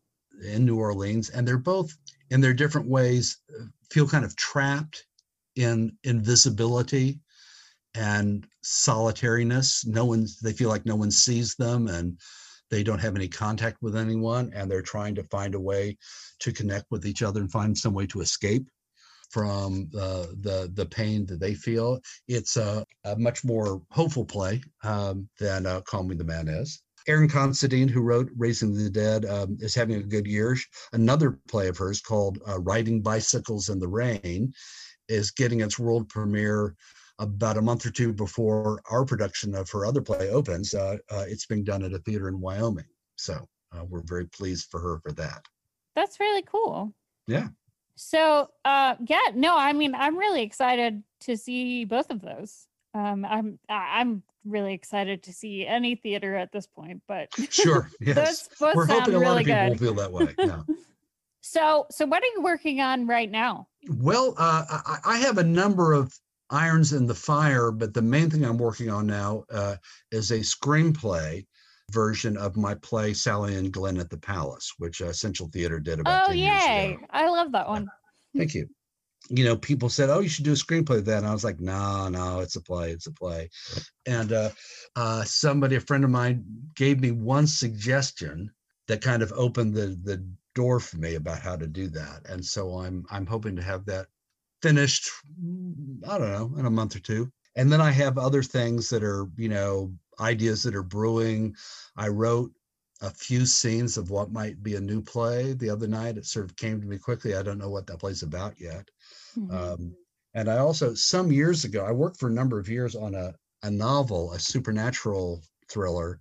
in 0.44 0.66
New 0.66 0.78
Orleans, 0.78 1.30
and 1.30 1.48
they're 1.48 1.58
both 1.58 1.96
in 2.30 2.42
their 2.42 2.54
different 2.54 2.90
ways 2.90 3.38
feel 3.90 4.06
kind 4.06 4.26
of 4.26 4.36
trapped 4.36 5.06
in 5.56 5.97
invisibility 6.03 7.20
and 7.95 8.45
solitariness. 8.62 9.86
No 9.86 10.06
one, 10.06 10.28
they 10.41 10.53
feel 10.53 10.70
like 10.70 10.86
no 10.86 10.95
one 10.95 11.12
sees 11.12 11.56
them 11.56 11.88
and 11.88 12.18
they 12.72 12.84
don't 12.84 12.99
have 12.99 13.16
any 13.16 13.28
contact 13.28 13.78
with 13.82 13.95
anyone, 13.95 14.51
and 14.53 14.70
they're 14.70 14.82
trying 14.82 15.16
to 15.16 15.24
find 15.26 15.56
a 15.56 15.60
way 15.60 15.97
to 16.39 16.51
connect 16.51 16.86
with 16.89 17.06
each 17.06 17.22
other 17.22 17.39
and 17.39 17.51
find 17.51 17.78
some 17.78 17.93
way 17.93 18.08
to 18.08 18.22
escape 18.22 18.68
from 19.30 19.89
uh, 19.97 20.28
the 20.41 20.72
the 20.74 20.86
pain 20.86 21.26
that 21.28 21.39
they 21.39 21.53
feel. 21.53 21.99
It's 22.28 22.58
a, 22.58 22.86
a 23.03 23.16
much 23.18 23.43
more 23.43 23.82
hopeful 23.91 24.26
play 24.26 24.62
um, 24.84 25.30
than 25.39 25.66
uh, 25.66 25.82
Calming 25.82 26.18
the 26.18 26.24
Man 26.24 26.47
is. 26.47 26.82
Erin 27.08 27.30
Considine, 27.30 27.88
who 27.88 28.01
wrote 28.01 28.32
Raising 28.36 28.74
the 28.74 28.89
Dead, 28.89 29.26
um, 29.26 29.58
is 29.60 29.76
having 29.76 29.97
a 29.97 30.03
good 30.03 30.26
year. 30.26 30.58
Another 30.91 31.39
play 31.47 31.68
of 31.68 31.78
hers 31.78 32.01
called 32.01 32.39
uh, 32.47 32.60
Riding 32.62 33.01
Bicycles 33.01 33.70
in 33.70 33.80
the 33.80 33.88
Rain 33.88 34.53
is 35.08 35.32
getting 35.32 35.62
its 35.62 35.80
world 35.80 36.10
premiere 36.10 36.76
about 37.20 37.58
a 37.58 37.62
month 37.62 37.86
or 37.86 37.91
two 37.91 38.14
before 38.14 38.82
our 38.89 39.06
production 39.06 39.56
of 39.56 39.70
her 39.72 39.86
other 39.86 40.01
play 40.01 40.30
opens. 40.30 40.74
Uh, 40.74 40.97
uh, 41.12 41.26
it's 41.28 41.45
being 41.45 41.64
done 41.64 41.84
at 41.84 41.93
a 41.93 41.99
theater 41.99 42.28
in 42.28 42.39
Wyoming. 42.39 42.86
So 43.16 43.47
uh, 43.72 43.86
we're 43.86 44.03
very 44.03 44.26
pleased 44.26 44.70
for 44.70 44.80
her 44.80 44.99
for 44.99 45.12
that. 45.14 45.45
That's 45.95 46.20
really 46.20 46.41
cool. 46.41 46.93
Yeah. 47.28 47.47
So, 47.95 48.49
uh, 48.66 48.95
yeah, 49.08 49.32
no, 49.34 49.58
I 49.58 49.72
mean, 49.72 49.95
I'm 49.95 50.18
really 50.18 50.41
excited 50.41 51.01
to 51.22 51.38
see 51.38 51.86
both 51.86 52.10
of 52.12 52.22
those. 52.22 52.68
Um, 52.93 53.26
I'm 53.26 53.60
I'm 53.70 54.24
really 54.45 54.74
excited 54.74 55.24
to 55.24 55.34
see 55.34 55.66
any 55.66 55.95
theater 55.95 56.36
at 56.36 56.51
this 56.51 56.68
point, 56.68 57.01
but 57.08 57.30
sure, 57.49 57.89
yes, 58.01 58.47
we're 58.60 58.86
hoping 58.86 59.16
a 59.16 59.20
really 59.20 59.26
lot 59.26 59.41
of 59.41 59.45
people 59.45 59.56
good. 59.56 59.70
will 59.70 59.78
feel 59.78 59.93
that 59.95 60.12
way. 60.12 60.36
Yeah. 60.38 60.62
so, 61.46 61.86
so 61.91 62.06
what 62.06 62.24
are 62.24 62.32
you 62.36 62.41
working 62.41 62.82
on 62.82 63.06
right 63.06 63.30
now? 63.30 63.68
Well, 63.88 64.34
uh, 64.38 64.66
I, 64.70 64.98
I 65.06 65.18
have 65.20 65.38
a 65.38 65.43
number 65.43 65.93
of 65.93 66.12
irons 66.50 66.93
in 66.93 67.06
the 67.06 67.14
fire, 67.16 67.72
but 67.72 67.93
the 67.93 68.02
main 68.02 68.30
thing 68.32 68.43
I'm 68.43 68.58
working 68.58 68.89
on 68.89 69.06
now 69.06 69.46
uh, 69.52 69.76
is 70.12 70.32
a 70.32 70.39
screenplay 70.39 71.46
version 71.91 72.36
of 72.36 72.58
my 72.58 72.74
play 72.74 73.14
Sally 73.14 73.56
and 73.56 73.72
Glenn 73.72 74.00
at 74.00 74.10
the 74.10 74.18
Palace, 74.18 74.74
which 74.80 75.04
uh, 75.04 75.14
Central 75.14 75.48
Theater 75.50 75.80
did 75.80 76.00
about 76.00 76.24
Oh, 76.24 76.28
10 76.30 76.38
years 76.38 76.66
yay! 76.66 76.98
I 77.12 77.30
love 77.30 77.52
that 77.52 77.68
one. 77.68 77.88
Thank 78.36 78.56
you. 78.56 78.68
You 79.30 79.43
know, 79.43 79.56
people 79.56 79.89
said, 79.89 80.10
"Oh, 80.10 80.20
you 80.20 80.30
should 80.30 80.46
do 80.46 80.52
a 80.52 80.56
screenplay." 80.56 80.98
of 80.98 81.06
that." 81.06 81.20
And 81.20 81.28
I 81.28 81.34
was 81.34 81.43
like, 81.43 81.60
"No, 81.60 82.10
no, 82.10 82.39
it's 82.39 82.56
a 82.56 82.62
play. 82.62 82.91
It's 82.91 83.08
a 83.08 83.12
play." 83.12 83.50
And 84.06 84.32
uh, 84.32 84.50
uh, 84.96 85.24
somebody, 85.24 85.76
a 85.76 85.80
friend 85.80 86.04
of 86.04 86.10
mine, 86.10 86.43
gave 86.76 87.00
me 87.00 87.12
one 87.12 87.48
suggestion 87.48 88.52
that 88.88 89.02
kind 89.02 89.24
of 89.24 89.32
opened 89.36 89.74
the 89.74 89.98
the 90.04 90.28
door 90.56 90.80
for 90.80 90.97
me 90.97 91.16
about 91.16 91.39
how 91.39 91.56
to 91.56 91.68
do 91.68 91.88
that. 91.89 92.28
And 92.28 92.43
so 92.43 92.80
I'm 92.80 93.06
I'm 93.12 93.28
hoping 93.28 93.56
to 93.58 93.62
have 93.62 93.86
that 93.86 94.08
finished. 94.62 95.10
mm, 95.39 95.99
I 96.08 96.18
don't 96.18 96.32
know 96.32 96.58
in 96.58 96.66
a 96.66 96.72
month 96.72 96.95
or 96.95 96.99
two. 96.99 97.32
And 97.56 97.72
then 97.72 97.82
I 97.82 97.91
have 97.91 98.18
other 98.18 98.43
things 98.43 98.89
that 98.89 99.03
are, 99.03 99.28
you 99.38 99.49
know, 99.49 99.93
ideas 100.20 100.64
that 100.64 100.76
are 100.76 100.84
brewing. 100.84 101.56
I 101.95 102.08
wrote 102.08 102.51
a 103.01 103.10
few 103.10 103.45
scenes 103.45 103.97
of 103.97 104.10
what 104.10 104.32
might 104.32 104.64
be 104.64 104.76
a 104.76 104.82
new 104.82 105.01
play 105.01 105.53
the 105.53 105.70
other 105.70 105.88
night. 105.88 106.18
It 106.18 106.26
sort 106.26 106.45
of 106.45 106.56
came 106.56 106.82
to 106.82 106.88
me 106.88 106.97
quickly. 106.97 107.36
I 107.36 107.43
don't 107.43 107.58
know 107.58 107.70
what 107.70 107.88
that 107.88 107.99
play's 107.99 108.24
about 108.24 108.60
yet. 108.60 108.89
Mhm. 109.38 109.51
Um, 109.53 109.95
and 110.34 110.49
I 110.49 110.58
also, 110.58 110.93
some 110.93 111.32
years 111.32 111.64
ago, 111.64 111.86
I 111.86 111.91
worked 111.91 112.20
for 112.20 112.28
a 112.28 112.34
number 112.34 112.60
of 112.60 112.68
years 112.68 112.95
on 112.95 113.16
a, 113.16 113.34
a 113.64 113.72
novel, 113.72 114.34
a 114.34 114.39
supernatural 114.39 115.41
thriller 115.70 116.20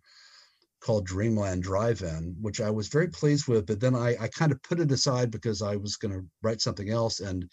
called 0.84 1.06
Dreamland 1.06 1.62
Drive-In, 1.64 2.36
which 2.40 2.60
I 2.60 2.70
was 2.70 2.88
very 2.88 3.08
pleased 3.08 3.48
with. 3.48 3.66
But 3.66 3.80
then 3.80 3.94
I, 3.96 4.16
I 4.20 4.28
kind 4.28 4.52
of 4.52 4.62
put 4.62 4.80
it 4.80 4.92
aside 4.92 5.30
because 5.30 5.62
I 5.62 5.76
was 5.76 5.96
going 5.96 6.12
to 6.14 6.26
write 6.42 6.60
something 6.60 6.90
else. 6.90 7.20
And 7.20 7.50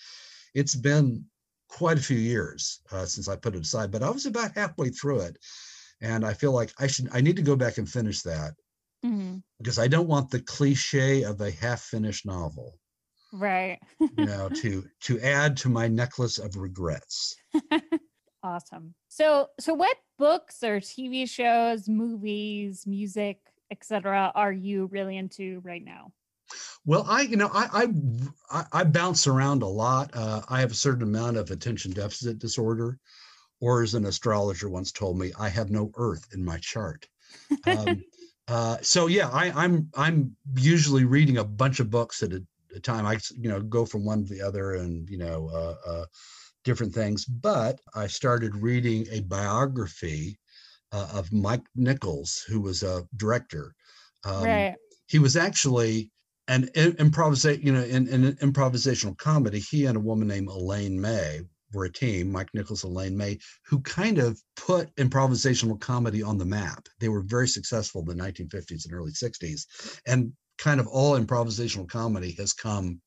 it's 0.56 0.76
been 0.76 1.26
quite 1.70 1.98
a 2.00 2.04
few 2.04 2.18
years 2.18 2.82
uh, 2.92 3.06
since 3.06 3.28
I 3.30 3.38
put 3.38 3.56
it 3.56 3.64
aside, 3.64 3.92
but 3.92 4.04
I 4.04 4.10
was 4.12 4.26
about 4.28 4.54
halfway 4.56 4.90
through 4.90 5.22
it. 5.22 5.38
And 6.02 6.26
I 6.26 6.34
feel 6.34 6.54
like 6.54 6.74
I 6.80 6.88
should, 6.88 7.10
I 7.14 7.22
need 7.22 7.38
to 7.38 7.44
go 7.44 7.56
back 7.56 7.78
and 7.80 7.90
finish 7.90 8.22
that 8.24 8.54
Mhm. 9.04 9.44
because 9.60 9.80
I 9.80 9.88
don't 9.88 10.10
want 10.10 10.30
the 10.30 10.42
cliche 10.42 11.24
of 11.24 11.40
a 11.40 11.52
half-finished 11.52 12.26
novel, 12.26 12.80
Right. 13.32 13.80
you 14.12 14.26
know, 14.26 14.50
to 14.50 14.88
to 15.02 15.20
add 15.22 15.58
to 15.58 15.70
my 15.70 15.88
necklace 15.88 16.38
of 16.38 16.56
regrets. 16.58 17.36
awesome. 18.44 18.94
So, 19.08 19.50
so 19.60 19.74
what 19.74 19.98
books 20.18 20.64
or 20.64 20.80
TV 20.80 21.30
shows, 21.30 21.88
movies, 21.88 22.86
music, 22.86 23.40
etc., 23.72 24.32
are 24.36 24.52
you 24.52 24.88
really 24.88 25.18
into 25.18 25.62
right 25.64 25.84
now? 25.84 26.12
Well, 26.86 27.06
I, 27.08 27.22
you 27.22 27.38
know, 27.38 27.50
I, 27.54 27.88
I, 28.50 28.66
I, 28.74 28.84
bounce 28.84 29.28
around 29.28 29.62
a 29.62 29.68
lot. 29.68 30.10
Uh, 30.14 30.42
I 30.50 30.60
have 30.60 30.72
a 30.72 30.76
certain 30.76 31.04
amount 31.04 31.38
of 31.38 31.52
attention 31.52 31.92
deficit 31.92 32.40
disorder, 32.40 32.98
or 33.60 33.84
as 33.84 33.94
an 33.94 34.06
astrologer 34.06 34.68
once 34.68 34.92
told 34.92 35.18
me, 35.18 35.32
I 35.40 35.48
have 35.48 35.70
no 35.70 35.92
Earth 35.96 36.28
in 36.34 36.44
my 36.44 36.58
chart. 36.58 37.08
Um, 37.66 38.04
uh, 38.48 38.78
so 38.82 39.08
yeah, 39.08 39.30
I, 39.30 39.52
I'm, 39.56 39.90
I'm 39.96 40.36
usually 40.56 41.06
reading 41.06 41.38
a 41.38 41.44
bunch 41.44 41.80
of 41.80 41.90
books 41.90 42.24
at 42.24 42.34
a, 42.34 42.44
a 42.76 42.80
time. 42.80 43.06
I, 43.06 43.20
you 43.38 43.48
know, 43.48 43.62
go 43.62 43.86
from 43.86 44.04
one 44.04 44.24
to 44.26 44.34
the 44.34 44.42
other, 44.42 44.74
and 44.74 45.10
you 45.10 45.20
know, 45.20 45.50
uh, 45.54 45.90
uh, 45.90 46.06
different 46.64 46.94
things. 46.94 47.26
But 47.26 47.80
I 47.96 48.08
started 48.08 48.56
reading 48.56 49.08
a 49.12 49.22
biography 49.22 50.38
uh, 50.92 51.08
of 51.14 51.32
Mike 51.32 51.66
Nichols, 51.76 52.44
who 52.48 52.62
was 52.62 52.84
a 52.84 53.08
director. 53.16 53.74
Um, 54.24 54.44
right. 54.44 54.76
he 55.08 55.20
was 55.20 55.36
actually 55.36 56.12
an 56.48 56.70
improvisation, 56.76 57.66
you 57.66 57.72
know, 57.72 57.84
in, 57.84 58.08
in 58.08 58.26
an 58.26 58.34
improvisational 58.36 59.18
comedy. 59.18 59.60
He 59.60 59.86
and 59.86 59.98
a 59.98 60.02
woman 60.02 60.28
named 60.28 60.50
Elaine 60.50 61.00
May 61.00 61.42
were 61.74 61.86
a 61.86 61.92
team, 61.92 62.32
Mike 62.32 62.50
Nichols 62.54 62.84
and 62.84 62.94
Elaine 62.94 63.16
May, 63.16 63.40
who 63.66 63.80
kind 63.82 64.18
of 64.18 64.42
put 64.56 64.94
improvisational 64.96 65.80
comedy 65.80 66.22
on 66.22 66.38
the 66.38 66.46
map. 66.46 66.88
They 67.00 67.10
were 67.10 67.22
very 67.22 67.48
successful 67.48 68.02
in 68.02 68.18
the 68.18 68.24
1950s 68.24 68.86
and 68.86 68.94
early 68.94 69.12
60s. 69.12 70.00
And 70.06 70.34
kind 70.58 70.80
of 70.80 70.88
all 70.88 71.18
improvisational 71.18 71.88
comedy 71.88 72.34
has 72.34 72.54
come 72.54 73.02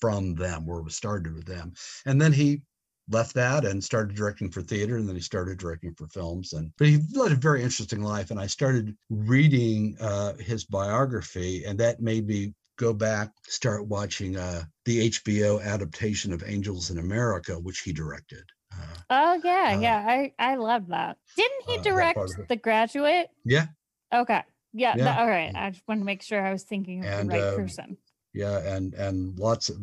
from 0.00 0.34
them, 0.34 0.68
or 0.68 0.82
was 0.82 0.96
started 0.96 1.34
with 1.34 1.46
them. 1.46 1.72
And 2.06 2.20
then 2.20 2.32
he 2.32 2.62
left 3.08 3.34
that 3.34 3.64
and 3.64 3.82
started 3.84 4.16
directing 4.16 4.50
for 4.50 4.62
theater 4.62 4.96
and 4.96 5.06
then 5.08 5.14
he 5.14 5.20
started 5.20 5.58
directing 5.58 5.94
for 5.94 6.06
films 6.08 6.52
and 6.54 6.72
but 6.78 6.88
he 6.88 6.98
led 7.14 7.32
a 7.32 7.36
very 7.36 7.62
interesting 7.62 8.02
life 8.02 8.30
and 8.30 8.40
i 8.40 8.46
started 8.46 8.96
reading 9.10 9.94
uh, 10.00 10.34
his 10.36 10.64
biography 10.64 11.64
and 11.64 11.78
that 11.78 12.00
made 12.00 12.26
me 12.26 12.54
go 12.78 12.92
back 12.94 13.30
start 13.46 13.86
watching 13.88 14.36
uh, 14.36 14.62
the 14.86 15.10
hbo 15.10 15.62
adaptation 15.62 16.32
of 16.32 16.42
angels 16.46 16.90
in 16.90 16.98
america 16.98 17.54
which 17.60 17.80
he 17.80 17.92
directed 17.92 18.44
uh, 18.72 18.76
Oh 19.10 19.40
yeah, 19.44 19.74
uh, 19.76 19.80
yeah. 19.80 20.04
I 20.08 20.32
I 20.38 20.54
love 20.56 20.86
that. 20.88 21.18
Didn't 21.36 21.62
he 21.68 21.76
uh, 21.78 21.82
direct. 21.82 22.48
The 22.48 22.56
Graduate? 22.56 23.28
yeah 23.44 23.66
Okay. 24.12 24.42
Yeah. 24.72 24.96
Yeah. 24.96 25.04
that- 25.04 25.18
all 25.18 25.28
right. 25.28 25.52
I 25.54 25.70
just 25.70 25.86
want 25.86 26.00
to 26.00 26.04
make 26.04 26.22
sure 26.22 26.44
I 26.44 26.50
was 26.52 26.64
thinking 26.64 27.00
of 27.04 27.06
And, 27.06 27.28
the 27.30 27.34
right 27.34 27.48
um, 27.50 27.54
person. 27.56 27.98
Yeah 28.34 28.58
and 28.74 28.94
and 28.94 29.38
lots 29.38 29.68
of 29.68 29.76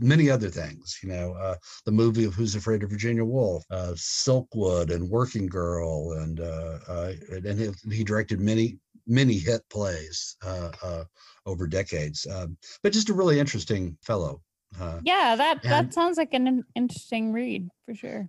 many 0.00 0.30
other 0.30 0.48
things 0.48 0.98
you 1.02 1.08
know 1.08 1.32
uh 1.34 1.54
the 1.84 1.92
movie 1.92 2.24
of 2.24 2.34
who's 2.34 2.54
afraid 2.54 2.82
of 2.82 2.90
virginia 2.90 3.24
woolf 3.24 3.64
uh 3.70 3.92
silkwood 3.94 4.94
and 4.94 5.08
working 5.08 5.46
girl 5.46 6.12
and 6.12 6.40
uh, 6.40 6.78
uh 6.88 7.12
and 7.32 7.58
he, 7.58 7.94
he 7.96 8.04
directed 8.04 8.40
many 8.40 8.78
many 9.06 9.34
hit 9.34 9.62
plays 9.70 10.36
uh 10.44 10.70
uh 10.82 11.04
over 11.46 11.66
decades 11.66 12.26
um 12.30 12.56
but 12.82 12.92
just 12.92 13.10
a 13.10 13.14
really 13.14 13.38
interesting 13.40 13.96
fellow 14.02 14.40
uh 14.80 15.00
Yeah, 15.04 15.36
that 15.36 15.62
that 15.62 15.84
and- 15.84 15.94
sounds 15.94 16.16
like 16.18 16.32
an 16.34 16.64
interesting 16.74 17.32
read 17.32 17.68
for 17.84 17.94
sure. 17.94 18.28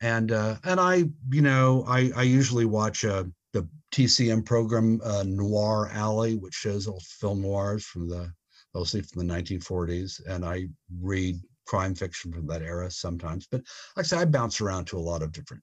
and 0.00 0.30
uh 0.32 0.56
and 0.64 0.78
i 0.80 1.04
you 1.30 1.42
know 1.42 1.84
i 1.88 2.10
i 2.16 2.22
usually 2.22 2.64
watch 2.64 3.04
uh 3.04 3.24
the 3.52 3.66
tcm 3.92 4.44
program 4.44 5.00
uh 5.04 5.24
noir 5.26 5.88
alley 5.92 6.34
which 6.36 6.54
shows 6.54 6.86
old 6.86 7.02
film 7.02 7.40
noirs 7.42 7.84
from 7.84 8.08
the 8.08 8.30
mostly 8.76 9.00
from 9.00 9.26
the 9.26 9.34
1940s 9.34 10.20
and 10.28 10.44
i 10.44 10.66
read 11.00 11.36
crime 11.66 11.94
fiction 11.94 12.32
from 12.32 12.46
that 12.46 12.62
era 12.62 12.90
sometimes 12.90 13.48
but 13.50 13.60
like 13.96 14.04
i 14.04 14.06
said 14.06 14.18
i 14.18 14.24
bounce 14.24 14.60
around 14.60 14.84
to 14.84 14.98
a 14.98 15.06
lot 15.10 15.22
of 15.22 15.32
different 15.32 15.62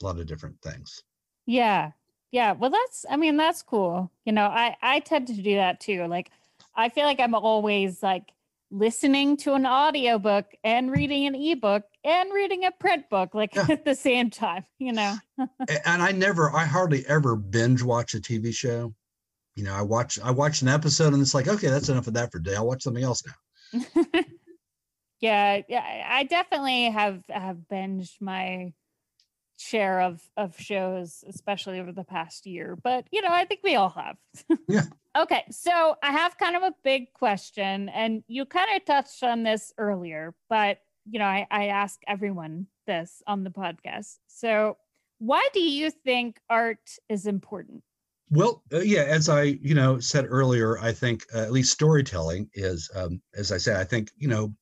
a 0.00 0.04
lot 0.04 0.18
of 0.20 0.26
different 0.26 0.56
things 0.62 1.02
Yeah. 1.46 1.92
Yeah. 2.30 2.52
Well, 2.52 2.70
that's, 2.70 3.04
I 3.10 3.16
mean, 3.16 3.36
that's 3.36 3.62
cool. 3.62 4.10
You 4.24 4.32
know, 4.32 4.46
I, 4.46 4.76
I 4.80 5.00
tend 5.00 5.26
to 5.28 5.34
do 5.34 5.56
that 5.56 5.80
too. 5.80 6.06
Like, 6.06 6.30
I 6.74 6.88
feel 6.88 7.04
like 7.04 7.20
I'm 7.20 7.34
always 7.34 8.02
like 8.02 8.32
listening 8.70 9.36
to 9.38 9.52
an 9.52 9.66
audiobook 9.66 10.46
and 10.64 10.90
reading 10.90 11.26
an 11.26 11.34
ebook 11.34 11.82
and 12.04 12.32
reading 12.32 12.64
a 12.64 12.70
print 12.70 13.10
book, 13.10 13.34
like 13.34 13.54
Yeah. 13.54 13.66
at 13.70 13.84
the 13.84 13.94
same 13.94 14.30
time, 14.30 14.64
you 14.78 14.92
know? 14.92 15.18
And 15.84 16.02
i 16.02 16.10
never 16.10 16.50
i 16.54 16.64
hardly 16.64 17.04
ever 17.06 17.36
binge 17.36 17.82
watch 17.82 18.14
a 18.14 18.18
tv 18.20 18.54
show 18.54 18.94
you 19.54 19.64
know 19.64 19.74
i 19.74 19.82
watch 19.82 20.18
i 20.20 20.30
watch 20.30 20.62
an 20.62 20.68
episode 20.68 21.12
and 21.12 21.22
it's 21.22 21.34
like 21.34 21.48
okay 21.48 21.68
that's 21.68 21.88
enough 21.88 22.06
of 22.06 22.14
that 22.14 22.30
for 22.32 22.38
today 22.38 22.56
i'll 22.56 22.66
watch 22.66 22.82
something 22.82 23.04
else 23.04 23.22
now 23.26 23.34
yeah. 25.20 25.62
Yeah. 25.68 26.04
I- 26.08 26.24
definitely 26.24 26.90
have, 26.90 27.22
have 27.28 27.58
binged 27.70 28.20
my 28.20 28.72
share 29.56 30.00
of, 30.00 30.20
of 30.36 30.58
shows, 30.58 31.24
especially 31.28 31.78
over 31.80 31.92
the 31.92 32.04
past 32.04 32.46
year, 32.46 32.76
but 32.82 33.06
you 33.12 33.22
know, 33.22 33.30
I 33.30 33.44
think 33.44 33.60
we 33.62 33.76
all 33.76 33.90
have. 33.90 34.16
Yeah. 34.68 34.82
Okay, 35.14 35.44
so 35.50 35.96
I 36.02 36.10
have 36.10 36.38
kind 36.38 36.56
of 36.56 36.62
a 36.62 36.74
big 36.82 37.12
question, 37.12 37.90
and 37.90 38.24
you 38.28 38.46
kind 38.46 38.74
of 38.74 38.84
touched 38.86 39.22
on 39.22 39.42
this 39.42 39.70
earlier, 39.76 40.34
but 40.48 40.78
you 41.10 41.18
know, 41.18 41.26
I, 41.26 41.46
I 41.50 41.66
ask 41.66 42.00
everyone 42.08 42.66
this 42.86 43.22
on 43.26 43.44
the 43.44 43.50
podcast. 43.50 44.16
So, 44.28 44.78
why 45.18 45.46
do 45.52 45.60
you 45.60 45.90
think 45.90 46.40
art 46.48 46.96
is 47.10 47.26
important? 47.26 47.82
Well, 48.32 48.62
uh, 48.72 48.80
yeah, 48.80 49.02
as 49.02 49.28
I 49.28 49.42
you 49.42 49.74
know 49.74 50.00
said 50.00 50.24
earlier, 50.26 50.78
I 50.78 50.90
think 50.90 51.26
uh, 51.34 51.40
at 51.40 51.52
least 51.52 51.70
storytelling 51.70 52.48
is, 52.54 52.90
um, 52.94 53.20
as 53.36 53.52
I 53.52 53.58
say, 53.58 53.78
I 53.78 53.84
think 53.84 54.10
you 54.16 54.26
know 54.26 54.54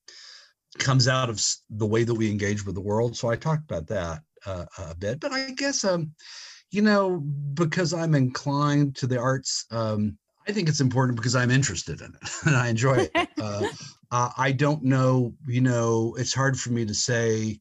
comes 0.79 1.07
out 1.07 1.31
of 1.31 1.41
the 1.71 1.87
way 1.87 2.03
that 2.03 2.15
we 2.15 2.31
engage 2.31 2.67
with 2.67 2.75
the 2.75 2.81
world. 2.81 3.17
So 3.17 3.29
I 3.29 3.37
talked 3.37 3.71
about 3.71 3.87
that 3.87 4.23
uh, 4.45 4.67
a 4.79 4.95
bit, 4.97 5.21
but 5.21 5.33
I 5.33 5.51
guess 5.53 5.85
um, 5.85 6.13
you 6.73 6.83
know, 6.83 7.19
because 7.55 7.95
I'm 7.95 8.17
inclined 8.17 8.97
to 8.97 9.07
the 9.07 9.19
arts, 9.19 9.67
um, 9.71 10.19
I 10.49 10.53
think 10.53 10.69
it's 10.69 10.81
important 10.81 11.17
because 11.17 11.37
I'm 11.37 11.51
interested 11.51 12.01
in 12.01 12.13
it 12.13 12.31
and 12.47 12.57
I 12.57 12.69
enjoy 12.69 13.09
it. 13.15 13.29
uh, 13.41 13.69
uh, 14.11 14.31
I 14.37 14.51
don't 14.51 14.83
know, 14.83 15.33
you 15.47 15.61
know, 15.61 16.17
it's 16.19 16.35
hard 16.35 16.59
for 16.59 16.71
me 16.71 16.85
to 16.87 16.95
say 16.95 17.61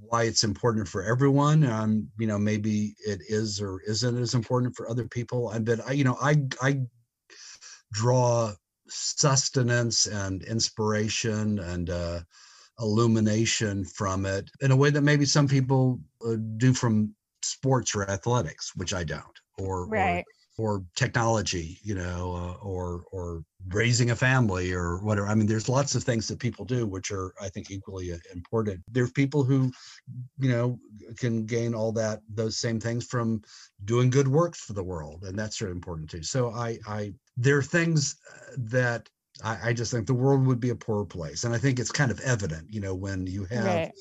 why 0.00 0.24
it's 0.24 0.44
important 0.44 0.86
for 0.88 1.02
everyone. 1.02 1.64
Um, 1.64 2.08
you 2.18 2.26
know, 2.26 2.38
maybe 2.38 2.94
it 3.06 3.20
is 3.28 3.60
or 3.60 3.80
isn't 3.86 4.18
as 4.18 4.34
important 4.34 4.76
for 4.76 4.88
other 4.88 5.06
people. 5.08 5.48
I 5.48 5.58
but 5.58 5.80
I, 5.86 5.92
you 5.92 6.04
know, 6.04 6.16
I 6.20 6.42
I 6.62 6.80
draw 7.92 8.52
sustenance 8.88 10.06
and 10.06 10.42
inspiration 10.42 11.58
and 11.58 11.90
uh, 11.90 12.20
illumination 12.80 13.84
from 13.84 14.26
it 14.26 14.50
in 14.60 14.70
a 14.70 14.76
way 14.76 14.90
that 14.90 15.02
maybe 15.02 15.24
some 15.24 15.48
people 15.48 16.00
uh, 16.26 16.34
do 16.56 16.72
from 16.72 17.14
sports 17.42 17.94
or 17.94 18.08
athletics, 18.10 18.72
which 18.74 18.94
I 18.94 19.04
don't, 19.04 19.40
or, 19.58 19.86
right. 19.88 20.18
or, 20.18 20.24
or 20.58 20.84
technology, 20.94 21.78
you 21.82 21.94
know, 21.94 22.32
uh, 22.34 22.54
or 22.64 23.04
or 23.12 23.42
raising 23.68 24.10
a 24.10 24.16
family 24.16 24.72
or 24.72 25.02
whatever. 25.02 25.26
I 25.26 25.34
mean, 25.34 25.46
there's 25.46 25.68
lots 25.68 25.94
of 25.94 26.04
things 26.04 26.28
that 26.28 26.38
people 26.38 26.64
do 26.64 26.86
which 26.86 27.10
are, 27.10 27.32
I 27.40 27.48
think, 27.48 27.70
equally 27.70 28.12
uh, 28.12 28.18
important. 28.32 28.82
There's 28.88 29.10
people 29.12 29.42
who, 29.44 29.72
you 30.38 30.48
know, 30.50 30.78
can 31.16 31.46
gain 31.46 31.74
all 31.74 31.92
that 31.92 32.20
those 32.28 32.58
same 32.58 32.80
things 32.80 33.06
from 33.06 33.42
doing 33.84 34.10
good 34.10 34.28
work 34.28 34.56
for 34.56 34.72
the 34.72 34.84
world, 34.84 35.24
and 35.24 35.38
that's 35.38 35.60
really 35.60 35.72
important 35.72 36.10
too. 36.10 36.22
So 36.22 36.50
I, 36.50 36.78
I, 36.86 37.14
there 37.36 37.58
are 37.58 37.62
things 37.62 38.16
uh, 38.32 38.54
that 38.58 39.08
I, 39.42 39.70
I 39.70 39.72
just 39.72 39.90
think 39.92 40.06
the 40.06 40.14
world 40.14 40.46
would 40.46 40.60
be 40.60 40.70
a 40.70 40.76
poorer 40.76 41.06
place, 41.06 41.44
and 41.44 41.54
I 41.54 41.58
think 41.58 41.78
it's 41.78 41.92
kind 41.92 42.10
of 42.10 42.20
evident, 42.20 42.72
you 42.72 42.80
know, 42.80 42.94
when 42.94 43.26
you 43.26 43.44
have 43.46 43.86
Right. 43.86 43.92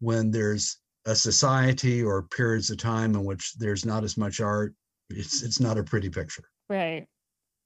when 0.00 0.30
there's 0.30 0.78
a 1.06 1.14
society 1.14 2.02
or 2.02 2.22
periods 2.24 2.70
of 2.70 2.78
time 2.78 3.14
in 3.14 3.24
which 3.24 3.54
there's 3.58 3.86
not 3.86 4.04
as 4.04 4.16
much 4.16 4.40
art 4.40 4.74
it's 5.10 5.42
it's 5.42 5.60
not 5.60 5.78
a 5.78 5.84
pretty 5.84 6.08
picture 6.10 6.44
Right. 6.68 7.06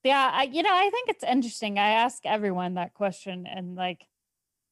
Yeah, 0.02 0.30
I, 0.32 0.42
you 0.44 0.62
know, 0.62 0.72
I 0.72 0.88
think 0.90 1.08
it's 1.10 1.24
interesting. 1.24 1.78
I 1.78 1.90
ask 1.90 2.24
everyone 2.24 2.74
that 2.74 2.94
question 2.94 3.46
and 3.46 3.74
like 3.76 4.04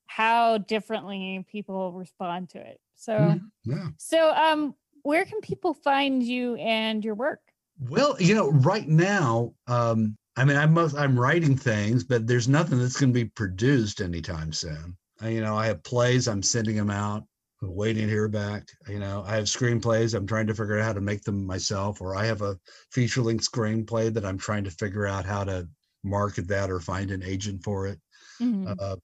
how 0.07 0.59
differently 0.59 1.47
people 1.51 1.93
respond 1.93 2.51
to 2.51 2.59
it. 2.59 2.81
So, 2.95 3.15
Mhm. 3.15 3.51
yeah 3.65 3.89
so 3.99 4.33
um 4.35 4.75
where 5.03 5.25
can 5.25 5.41
people 5.41 5.75
find 5.75 6.23
you 6.23 6.57
and 6.57 7.05
your 7.05 7.15
work? 7.15 7.41
well 7.81 8.17
you 8.21 8.35
know 8.35 8.51
right 8.51 8.89
now 8.89 9.53
um 9.69 10.17
i 10.37 10.45
mean 10.45 10.57
i'm 10.57 10.73
most 10.75 10.97
i'm 10.97 11.19
writing 11.19 11.57
things 11.57 12.03
but 12.03 12.27
there's 12.27 12.49
nothing 12.49 12.79
that's 12.79 12.99
going 12.99 13.13
to 13.13 13.25
be 13.25 13.25
produced 13.25 14.01
anytime 14.01 14.53
soon 14.53 14.97
I, 15.21 15.29
you 15.29 15.41
know 15.41 15.57
i 15.57 15.67
have 15.67 15.83
plays 15.85 16.27
i'm 16.27 16.43
sending 16.43 16.75
them 16.75 16.91
out 16.91 17.25
waiting 17.61 18.05
to 18.07 18.09
hear 18.13 18.29
back 18.29 18.69
you 18.89 18.99
know 19.01 19.23
i 19.27 19.35
have 19.35 19.45
screenplays 19.47 20.15
i'm 20.15 20.27
trying 20.27 20.47
to 20.47 20.55
figure 20.55 20.79
out 20.79 20.85
how 20.85 20.93
to 20.93 21.01
make 21.01 21.23
them 21.23 21.45
myself 21.45 22.01
or 22.01 22.15
i 22.15 22.25
have 22.25 22.41
a 22.43 22.57
feature 22.93 23.23
length 23.23 23.51
screenplay 23.51 24.13
that 24.13 24.25
i'm 24.25 24.39
trying 24.39 24.63
to 24.65 24.71
figure 24.71 25.07
out 25.07 25.25
how 25.25 25.43
to 25.43 25.69
market 26.05 26.47
that 26.47 26.71
or 26.71 26.79
find 26.81 27.11
an 27.11 27.23
agent 27.23 27.63
for 27.65 27.87
it 27.87 28.01
Mhm. 28.41 28.81
uh, 28.81 28.97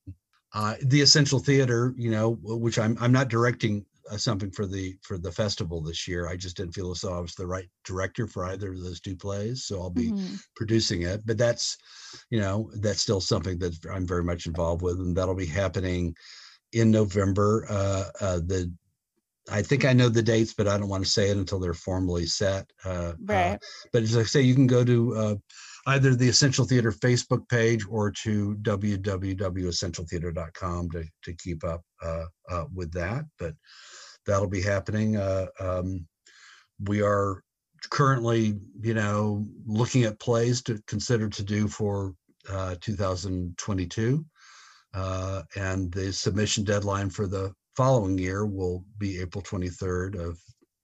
uh, 0.55 0.77
the 0.87 1.01
essential 1.01 1.39
theater 1.39 1.95
you 1.97 2.11
know 2.11 2.39
which 2.43 2.79
i'm 2.79 2.97
i'm 3.01 3.13
not 3.13 3.29
directing 3.29 3.85
uh, 4.11 4.17
something 4.17 4.51
for 4.51 4.67
the 4.67 4.97
for 5.03 5.19
the 5.19 5.33
festival 5.33 5.83
this 5.83 6.07
year 6.09 6.29
i 6.29 6.37
just 6.37 6.57
didn't 6.57 6.75
feel 6.75 6.91
as 6.91 7.01
though 7.01 7.17
i 7.17 7.21
was 7.21 7.35
the 7.35 7.47
right 7.47 7.69
director 7.85 8.27
for 8.27 8.45
either 8.47 8.73
of 8.73 8.83
those 8.83 9.01
two 9.01 9.17
plays 9.17 9.65
so 9.65 9.81
i'll 9.81 9.91
be 9.91 10.15
Mhm. 10.15 10.43
producing 10.57 11.03
it 11.03 11.23
but 11.27 11.39
that's 11.39 11.77
you 12.31 12.39
know 12.41 12.71
that's 12.81 13.01
still 13.01 13.21
something 13.21 13.59
that 13.59 13.75
i'm 13.93 14.07
very 14.07 14.25
much 14.25 14.47
involved 14.47 14.83
with 14.83 14.99
and 15.01 15.17
that'll 15.17 15.35
be 15.35 15.47
happening 15.47 16.15
in 16.75 16.91
november 16.91 17.67
uh, 17.71 18.05
uh 18.21 18.37
the 18.37 18.71
I 19.51 19.63
think 19.63 19.85
I 19.85 19.93
know 19.93 20.09
the 20.09 20.23
dates, 20.23 20.55
but 20.55 20.67
I 20.67 20.79
don't 20.79 20.89
want 20.89 21.05
to 21.05 21.11
say 21.11 21.29
it 21.29 21.37
until 21.37 21.59
they're 21.59 21.75
formally 21.75 22.25
set. 22.27 22.71
Uh, 22.85 22.89
uh, 22.89 23.15
Right. 23.25 23.59
but 23.93 24.03
as 24.03 24.17
I 24.17 24.23
say, 24.23 24.41
you 24.41 24.55
can 24.55 24.67
go 24.67 24.83
to 24.85 25.15
uh, 25.15 25.37
either 25.87 26.15
the 26.15 26.29
Essential 26.29 26.65
Theater 26.65 26.93
Facebook 26.93 27.47
page 27.49 27.85
or 27.89 28.11
to 28.11 28.57
www.essentialtheater.com 28.63 30.91
to, 30.91 31.05
to 31.25 31.33
keep 31.35 31.63
up 31.65 31.83
uh, 32.03 32.25
uh, 32.51 32.65
with 32.73 32.91
that. 32.93 33.27
But 33.39 33.55
that'll 34.25 34.49
be 34.49 34.63
happening. 34.63 35.19
Uh, 35.19 35.49
um, 35.61 36.07
we 36.81 37.03
are 37.03 37.43
currently, 37.91 38.59
you 38.81 38.95
know, 38.95 39.47
looking 39.67 40.05
at 40.05 40.19
plays 40.19 40.63
to 40.63 40.81
consider 40.87 41.29
to 41.29 41.43
do 41.43 41.69
for 41.69 42.15
uh, 42.49 42.77
2022. 42.81 44.25
Uh, 44.95 45.43
and 45.57 45.93
the 45.93 46.13
submission 46.13 46.65
deadline 46.65 47.11
for 47.11 47.27
the 47.27 47.53
following 47.77 48.17
year 48.19 48.47
will 48.47 48.85
be 48.99 49.21
April 49.21 49.43
23rd 49.43 50.15
of, 50.19 50.39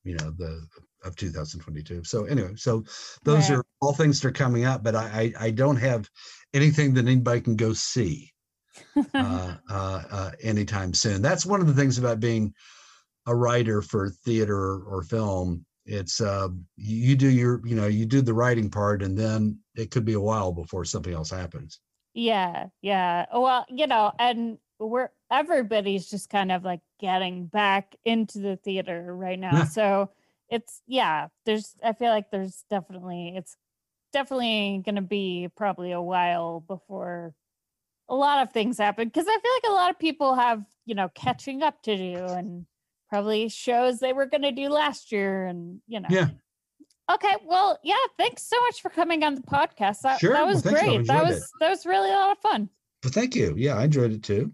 you 0.04 0.14
know, 0.16 0.30
the 0.36 0.66
of 1.04 1.16
2022. 1.16 2.04
So 2.04 2.24
anyway, 2.24 2.52
so 2.56 2.84
those 3.24 3.48
Right. 3.48 3.58
are 3.58 3.64
all 3.80 3.92
things 3.94 4.20
that 4.20 4.28
are 4.28 4.32
coming 4.32 4.64
up, 4.64 4.82
but 4.82 4.94
I, 4.94 5.32
I 5.40 5.46
I 5.46 5.50
don't 5.50 5.76
have 5.76 6.08
anything 6.52 6.92
that 6.94 7.06
anybody 7.06 7.40
can 7.40 7.56
go 7.56 7.72
see 7.72 8.32
uh, 9.14 9.54
uh, 9.70 10.02
uh, 10.11 10.30
anytime 10.42 10.92
soon. 10.94 11.22
That's 11.22 11.46
one 11.46 11.61
of 11.61 11.66
the 11.66 11.74
things 11.74 11.98
about 11.98 12.20
being 12.20 12.52
a 13.26 13.34
writer 13.34 13.80
for 13.82 14.11
theater 14.11 14.82
or 14.82 15.02
film. 15.02 15.64
It's 15.86 16.20
uh, 16.20 16.48
you 16.76 16.96
you 16.96 17.16
do 17.16 17.28
your, 17.28 17.66
you 17.66 17.74
know, 17.76 17.86
you 17.86 18.04
do 18.06 18.20
the 18.20 18.34
writing 18.34 18.70
part, 18.70 19.02
and 19.02 19.16
then 19.16 19.58
it 19.74 19.90
could 19.90 20.04
be 20.04 20.14
a 20.14 20.20
while 20.20 20.52
before 20.52 20.84
something 20.84 21.14
else 21.14 21.30
happens. 21.30 21.80
Yeah, 22.14 22.68
yeah. 22.82 23.26
Well, 23.32 23.66
you 23.68 23.86
know, 23.86 24.12
and 24.18 24.58
we're 24.78 25.11
everybody's 25.30 26.11
just 26.11 26.28
kind 26.28 26.50
of 26.50 26.64
like 26.64 26.80
getting 26.98 27.46
back 27.46 27.94
into 28.04 28.38
the 28.40 28.56
theater 28.56 29.14
right 29.14 29.38
now. 29.38 29.62
So 29.64 30.11
it's 30.48 30.82
yeah, 30.86 31.28
there's 31.46 31.76
I 31.84 31.92
feel 31.92 32.11
like 32.11 32.30
there's 32.30 32.64
definitely 32.68 33.34
it's 33.36 33.56
definitely 34.12 34.82
gonna 34.84 35.02
be 35.02 35.48
probably 35.56 35.92
a 35.92 36.02
while 36.02 36.61
before 36.61 37.34
a 38.08 38.14
lot 38.14 38.42
of 38.42 38.52
things 38.52 38.78
happen 38.78 39.08
because 39.08 39.26
I 39.28 39.38
feel 39.40 39.52
like 39.54 39.70
a 39.70 39.74
lot 39.74 39.90
of 39.90 39.98
people 39.98 40.34
have, 40.34 40.64
you 40.86 40.94
know, 40.94 41.08
catching 41.14 41.62
up 41.62 41.82
to 41.84 41.96
do 41.96 42.16
and 42.16 42.66
probably 43.08 43.48
shows 43.48 44.00
they 44.00 44.12
were 44.12 44.26
gonna 44.26 44.52
do 44.52 44.68
last 44.68 45.12
year 45.12 45.46
and 45.46 45.80
you 45.86 46.00
know. 46.00 46.08
Yeah. 46.11 46.28
Okay, 47.11 47.34
well, 47.44 47.78
yeah, 47.82 47.96
thanks 48.16 48.42
so 48.42 48.56
much 48.62 48.80
for 48.80 48.88
coming 48.90 49.24
on 49.24 49.34
the 49.34 49.42
podcast. 49.42 50.02
That, 50.02 50.20
Sure, 50.20 50.32
that 50.32 50.46
was 50.46 50.62
thanks, 50.62 50.80
I've 50.80 50.86
great. 50.86 51.06
That 51.06 51.24
was 51.24 51.38
it. 51.38 51.44
that 51.61 51.70
was 51.70 51.84
really 51.84 52.11
a 52.11 52.14
lot 52.14 52.32
of 52.32 52.38
fun. 52.38 52.68
But 53.02 53.12
thank 53.12 53.34
you. 53.34 53.54
Yeah, 53.56 53.76
I 53.76 53.84
enjoyed 53.84 54.12
it 54.12 54.22
too. 54.22 54.52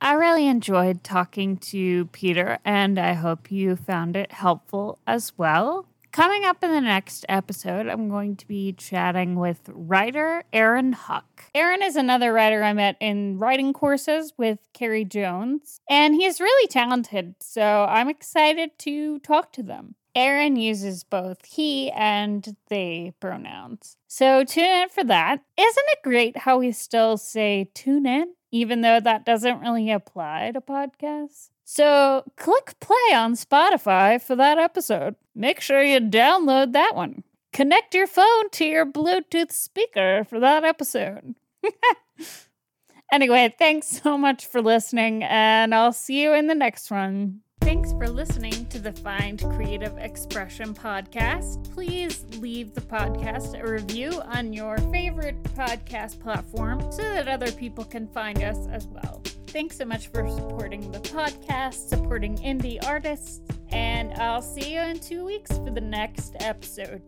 I 0.00 0.12
really 0.12 0.46
enjoyed 0.46 1.02
talking 1.02 1.56
to 1.58 2.06
Peter, 2.06 2.58
and 2.64 2.98
I 2.98 3.14
hope 3.14 3.50
you 3.50 3.76
found 3.76 4.14
it 4.14 4.30
helpful 4.30 4.98
as 5.06 5.32
well. 5.38 5.88
Coming 6.12 6.44
up 6.44 6.62
in 6.62 6.70
the 6.70 6.80
next 6.80 7.26
episode, 7.28 7.88
I'm 7.88 8.08
going 8.08 8.36
to 8.36 8.46
be 8.46 8.72
chatting 8.72 9.36
with 9.36 9.60
writer 9.68 10.44
Aaron 10.52 10.92
Huck. 10.92 11.44
Aaron 11.54 11.82
is 11.82 11.96
another 11.96 12.32
writer 12.32 12.62
I 12.62 12.72
met 12.72 12.96
in 13.00 13.38
writing 13.38 13.72
courses 13.72 14.32
with 14.38 14.58
Carrie 14.72 15.04
Jones, 15.04 15.80
and 15.90 16.14
he's 16.14 16.40
really 16.40 16.68
talented, 16.68 17.34
so 17.40 17.84
I'm 17.88 18.08
excited 18.08 18.78
to 18.80 19.18
talk 19.20 19.52
to 19.54 19.62
them. 19.62 19.94
Aaron 20.16 20.56
uses 20.56 21.04
both 21.04 21.44
he 21.44 21.90
and 21.90 22.56
they 22.68 23.12
pronouns. 23.20 23.98
So 24.08 24.44
tune 24.44 24.64
in 24.64 24.88
for 24.88 25.04
that. 25.04 25.42
Isn't 25.58 25.84
it 25.88 25.98
great 26.02 26.38
how 26.38 26.58
we 26.58 26.72
still 26.72 27.18
say 27.18 27.70
tune 27.74 28.06
in, 28.06 28.32
even 28.50 28.80
though 28.80 28.98
that 28.98 29.26
doesn't 29.26 29.60
really 29.60 29.90
apply 29.90 30.52
to 30.54 30.62
podcasts? 30.62 31.50
So 31.64 32.24
click 32.36 32.80
play 32.80 33.14
on 33.14 33.34
Spotify 33.34 34.20
for 34.20 34.34
that 34.36 34.56
episode. 34.56 35.16
Make 35.34 35.60
sure 35.60 35.82
you 35.82 36.00
download 36.00 36.72
that 36.72 36.94
one. 36.94 37.22
Connect 37.52 37.94
your 37.94 38.06
phone 38.06 38.48
to 38.52 38.64
your 38.64 38.86
Bluetooth 38.86 39.52
speaker 39.52 40.24
for 40.28 40.40
that 40.40 40.64
episode. 40.64 41.34
anyway, 43.12 43.54
thanks 43.58 43.88
so 43.88 44.16
much 44.16 44.46
for 44.46 44.62
listening, 44.62 45.24
and 45.24 45.74
I'll 45.74 45.92
see 45.92 46.22
you 46.22 46.32
in 46.32 46.46
the 46.46 46.54
next 46.54 46.90
one. 46.90 47.40
Thanks 47.66 47.90
for 47.90 48.08
listening 48.08 48.66
to 48.66 48.78
the 48.78 48.92
Find 48.92 49.42
Creative 49.56 49.98
Expression 49.98 50.72
podcast. 50.72 51.68
Please 51.74 52.24
leave 52.38 52.72
the 52.74 52.80
podcast 52.80 53.60
a 53.60 53.68
review 53.68 54.22
on 54.24 54.52
your 54.52 54.78
favorite 54.92 55.42
podcast 55.42 56.20
platform 56.20 56.80
so 56.92 57.02
that 57.02 57.26
other 57.26 57.50
people 57.50 57.82
can 57.82 58.06
find 58.06 58.40
us 58.44 58.68
as 58.70 58.86
well. 58.86 59.20
Thanks 59.48 59.78
so 59.78 59.84
much 59.84 60.06
for 60.12 60.28
supporting 60.28 60.92
the 60.92 61.00
podcast, 61.00 61.88
supporting 61.88 62.36
indie 62.36 62.78
artists, 62.86 63.40
and 63.72 64.12
I'll 64.12 64.42
see 64.42 64.72
you 64.72 64.82
in 64.82 65.00
two 65.00 65.24
weeks 65.24 65.58
for 65.58 65.72
the 65.72 65.80
next 65.80 66.36
episode. 66.38 67.02